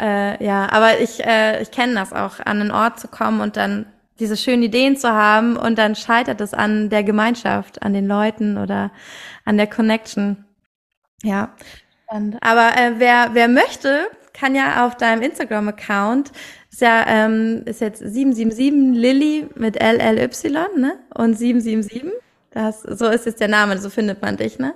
[0.00, 3.56] äh, ja, aber ich, äh, ich kenne das auch, an einen Ort zu kommen und
[3.56, 3.86] dann
[4.20, 8.58] diese schönen Ideen zu haben und dann scheitert es an der Gemeinschaft, an den Leuten
[8.58, 8.90] oder
[9.44, 10.44] an der Connection.
[11.22, 11.54] Ja.
[12.08, 16.32] Und, aber äh, wer, wer möchte, kann ja auf deinem Instagram-Account,
[16.70, 20.28] ist ja, ähm, ist jetzt 777 Lilly mit LLY,
[20.76, 20.98] ne?
[21.14, 22.12] Und 777.
[22.50, 24.74] Das, so ist jetzt der Name, so findet man dich, ne?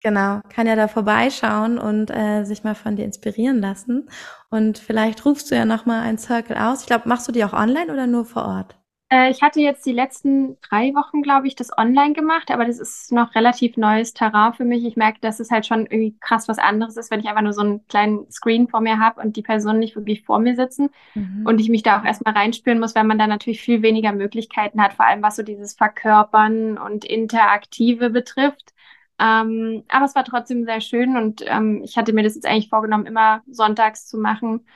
[0.00, 4.08] Genau, kann ja da vorbeischauen und äh, sich mal von dir inspirieren lassen.
[4.48, 6.82] Und vielleicht rufst du ja nochmal ein Circle aus.
[6.82, 8.77] Ich glaube, machst du die auch online oder nur vor Ort?
[9.10, 12.78] Äh, ich hatte jetzt die letzten drei Wochen, glaube ich, das online gemacht, aber das
[12.78, 14.84] ist noch relativ neues Terrain für mich.
[14.84, 17.54] Ich merke, dass es halt schon irgendwie krass was anderes ist, wenn ich einfach nur
[17.54, 20.90] so einen kleinen Screen vor mir habe und die Personen nicht wirklich vor mir sitzen
[21.14, 21.44] mhm.
[21.46, 24.82] und ich mich da auch erstmal reinspüren muss, weil man da natürlich viel weniger Möglichkeiten
[24.82, 28.74] hat, vor allem was so dieses Verkörpern und Interaktive betrifft.
[29.20, 32.68] Ähm, aber es war trotzdem sehr schön und ähm, ich hatte mir das jetzt eigentlich
[32.68, 34.66] vorgenommen, immer sonntags zu machen.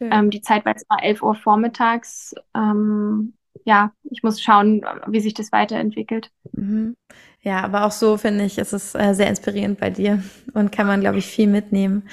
[0.00, 2.34] Ähm, die Zeit war jetzt mal 11 Uhr vormittags.
[2.54, 6.30] Ähm, ja, ich muss schauen, wie sich das weiterentwickelt.
[6.52, 6.96] Mhm.
[7.40, 10.22] Ja, aber auch so finde ich, ist es äh, sehr inspirierend bei dir
[10.54, 12.08] und kann man, glaube ich, viel mitnehmen.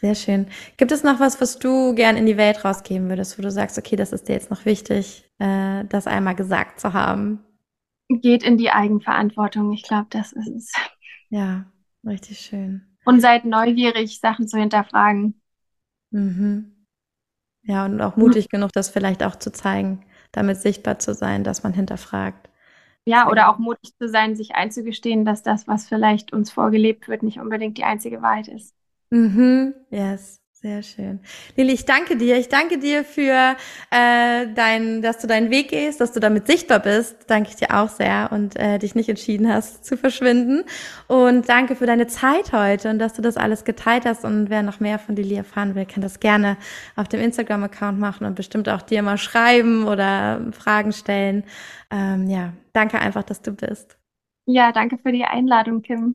[0.00, 0.46] Sehr schön.
[0.76, 3.78] Gibt es noch was, was du gern in die Welt rausgeben würdest, wo du sagst,
[3.78, 7.42] okay, das ist dir jetzt noch wichtig, äh, das einmal gesagt zu haben?
[8.08, 9.72] Geht in die Eigenverantwortung.
[9.72, 10.72] Ich glaube, das ist es.
[11.30, 11.66] Ja,
[12.06, 12.82] richtig schön.
[13.04, 15.40] Und seid neugierig, Sachen zu hinterfragen.
[16.10, 16.76] Mhm.
[17.62, 20.04] Ja, und auch mutig genug, das vielleicht auch zu zeigen,
[20.36, 22.48] damit sichtbar zu sein, dass man hinterfragt.
[23.06, 27.22] Ja, oder auch mutig zu sein, sich einzugestehen, dass das, was vielleicht uns vorgelebt wird,
[27.22, 28.74] nicht unbedingt die einzige Wahrheit ist.
[29.10, 30.40] Mhm, yes.
[30.62, 31.20] Sehr schön.
[31.54, 32.38] Lili, ich danke dir.
[32.38, 33.56] Ich danke dir für
[33.90, 37.14] äh, dein, dass du deinen Weg gehst, dass du damit sichtbar bist.
[37.26, 40.64] Danke ich dir auch sehr und äh, dich nicht entschieden hast zu verschwinden.
[41.08, 44.24] Und danke für deine Zeit heute und dass du das alles geteilt hast.
[44.24, 46.56] Und wer noch mehr von Lili erfahren will, kann das gerne
[46.96, 51.44] auf dem Instagram-Account machen und bestimmt auch dir mal schreiben oder Fragen stellen.
[51.90, 53.98] Ähm, ja, danke einfach, dass du bist.
[54.46, 56.14] Ja, danke für die Einladung, Kim.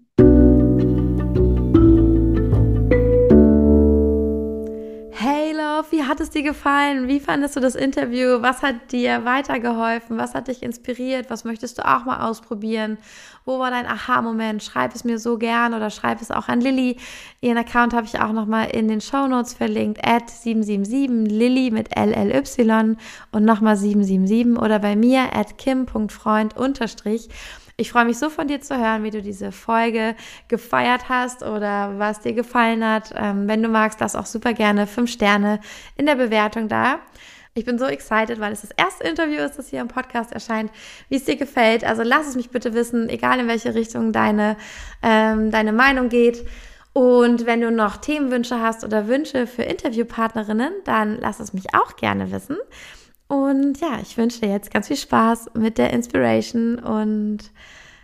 [5.82, 7.08] Love, wie hat es dir gefallen?
[7.08, 8.42] Wie fandest du das Interview?
[8.42, 10.18] Was hat dir weitergeholfen?
[10.18, 11.30] Was hat dich inspiriert?
[11.30, 13.00] Was möchtest du auch mal ausprobieren?
[13.46, 14.62] Wo war dein Aha-Moment?
[14.62, 16.98] Schreib es mir so gern oder schreib es auch an Lilly.
[17.42, 20.06] Ihren Account habe ich auch nochmal in den Show Notes verlinkt.
[20.06, 22.98] At 777 Lilly mit LLY
[23.32, 27.30] und nochmal 777 oder bei mir at kim.freund unterstrich.
[27.82, 30.16] Ich freue mich so von dir zu hören, wie du diese Folge
[30.48, 33.12] gefeiert hast oder was dir gefallen hat.
[33.18, 35.60] Ähm, wenn du magst, lass auch super gerne fünf Sterne
[35.98, 37.00] in der Bewertung da.
[37.56, 40.72] Ich bin so excited, weil es das erste Interview ist, das hier im Podcast erscheint,
[41.10, 41.84] wie es dir gefällt.
[41.84, 44.58] Also lass es mich bitte wissen, egal in welche Richtung deine,
[45.02, 46.46] ähm, deine Meinung geht.
[46.94, 51.96] Und wenn du noch Themenwünsche hast oder Wünsche für Interviewpartnerinnen, dann lass es mich auch
[51.96, 52.58] gerne wissen.
[53.32, 57.40] Und ja, ich wünsche dir jetzt ganz viel Spaß mit der Inspiration und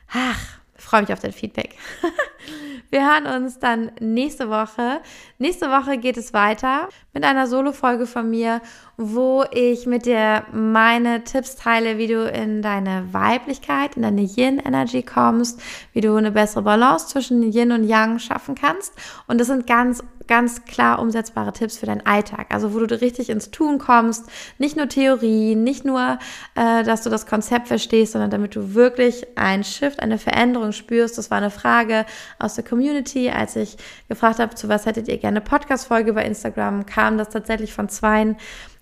[0.09, 0.39] ach,
[0.77, 1.75] freue mich auf dein Feedback.
[2.89, 5.01] Wir hören uns dann nächste Woche.
[5.37, 6.87] Nächste Woche geht es weiter
[7.17, 8.61] mit einer Solo-Folge von mir,
[8.95, 15.01] wo ich mit dir meine Tipps teile, wie du in deine Weiblichkeit, in deine Yin-Energy
[15.01, 15.59] kommst,
[15.93, 18.93] wie du eine bessere Balance zwischen Yin und Yang schaffen kannst.
[19.25, 22.47] Und das sind ganz ganz klar umsetzbare Tipps für deinen Alltag.
[22.49, 24.25] Also wo du richtig ins Tun kommst,
[24.57, 26.19] nicht nur Theorie, nicht nur,
[26.55, 31.17] äh, dass du das Konzept verstehst, sondern damit du wirklich ein Shift, eine Veränderung spürst.
[31.17, 32.05] Das war eine Frage
[32.39, 33.77] aus der Community, als ich
[34.09, 38.37] gefragt habe, zu was hättet ihr gerne Podcast-Folge bei Instagram, kam das tatsächlich von zweien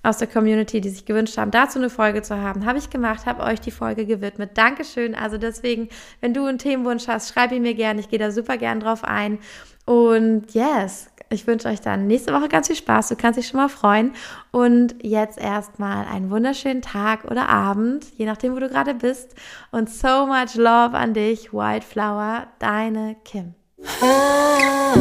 [0.05, 2.65] aus der Community, die sich gewünscht haben, dazu eine Folge zu haben.
[2.65, 4.51] Habe ich gemacht, habe euch die Folge gewidmet.
[4.53, 5.15] Dankeschön.
[5.15, 5.89] Also deswegen,
[6.21, 7.99] wenn du einen Themenwunsch hast, schreib ihn mir gerne.
[7.99, 9.39] Ich gehe da super gern drauf ein.
[9.85, 13.09] Und yes, ich wünsche euch dann nächste Woche ganz viel Spaß.
[13.09, 14.13] Du kannst dich schon mal freuen.
[14.51, 19.35] Und jetzt erstmal einen wunderschönen Tag oder Abend, je nachdem, wo du gerade bist.
[19.71, 23.55] Und so much love an dich, Wildflower, deine Kim.
[24.01, 24.95] Ah.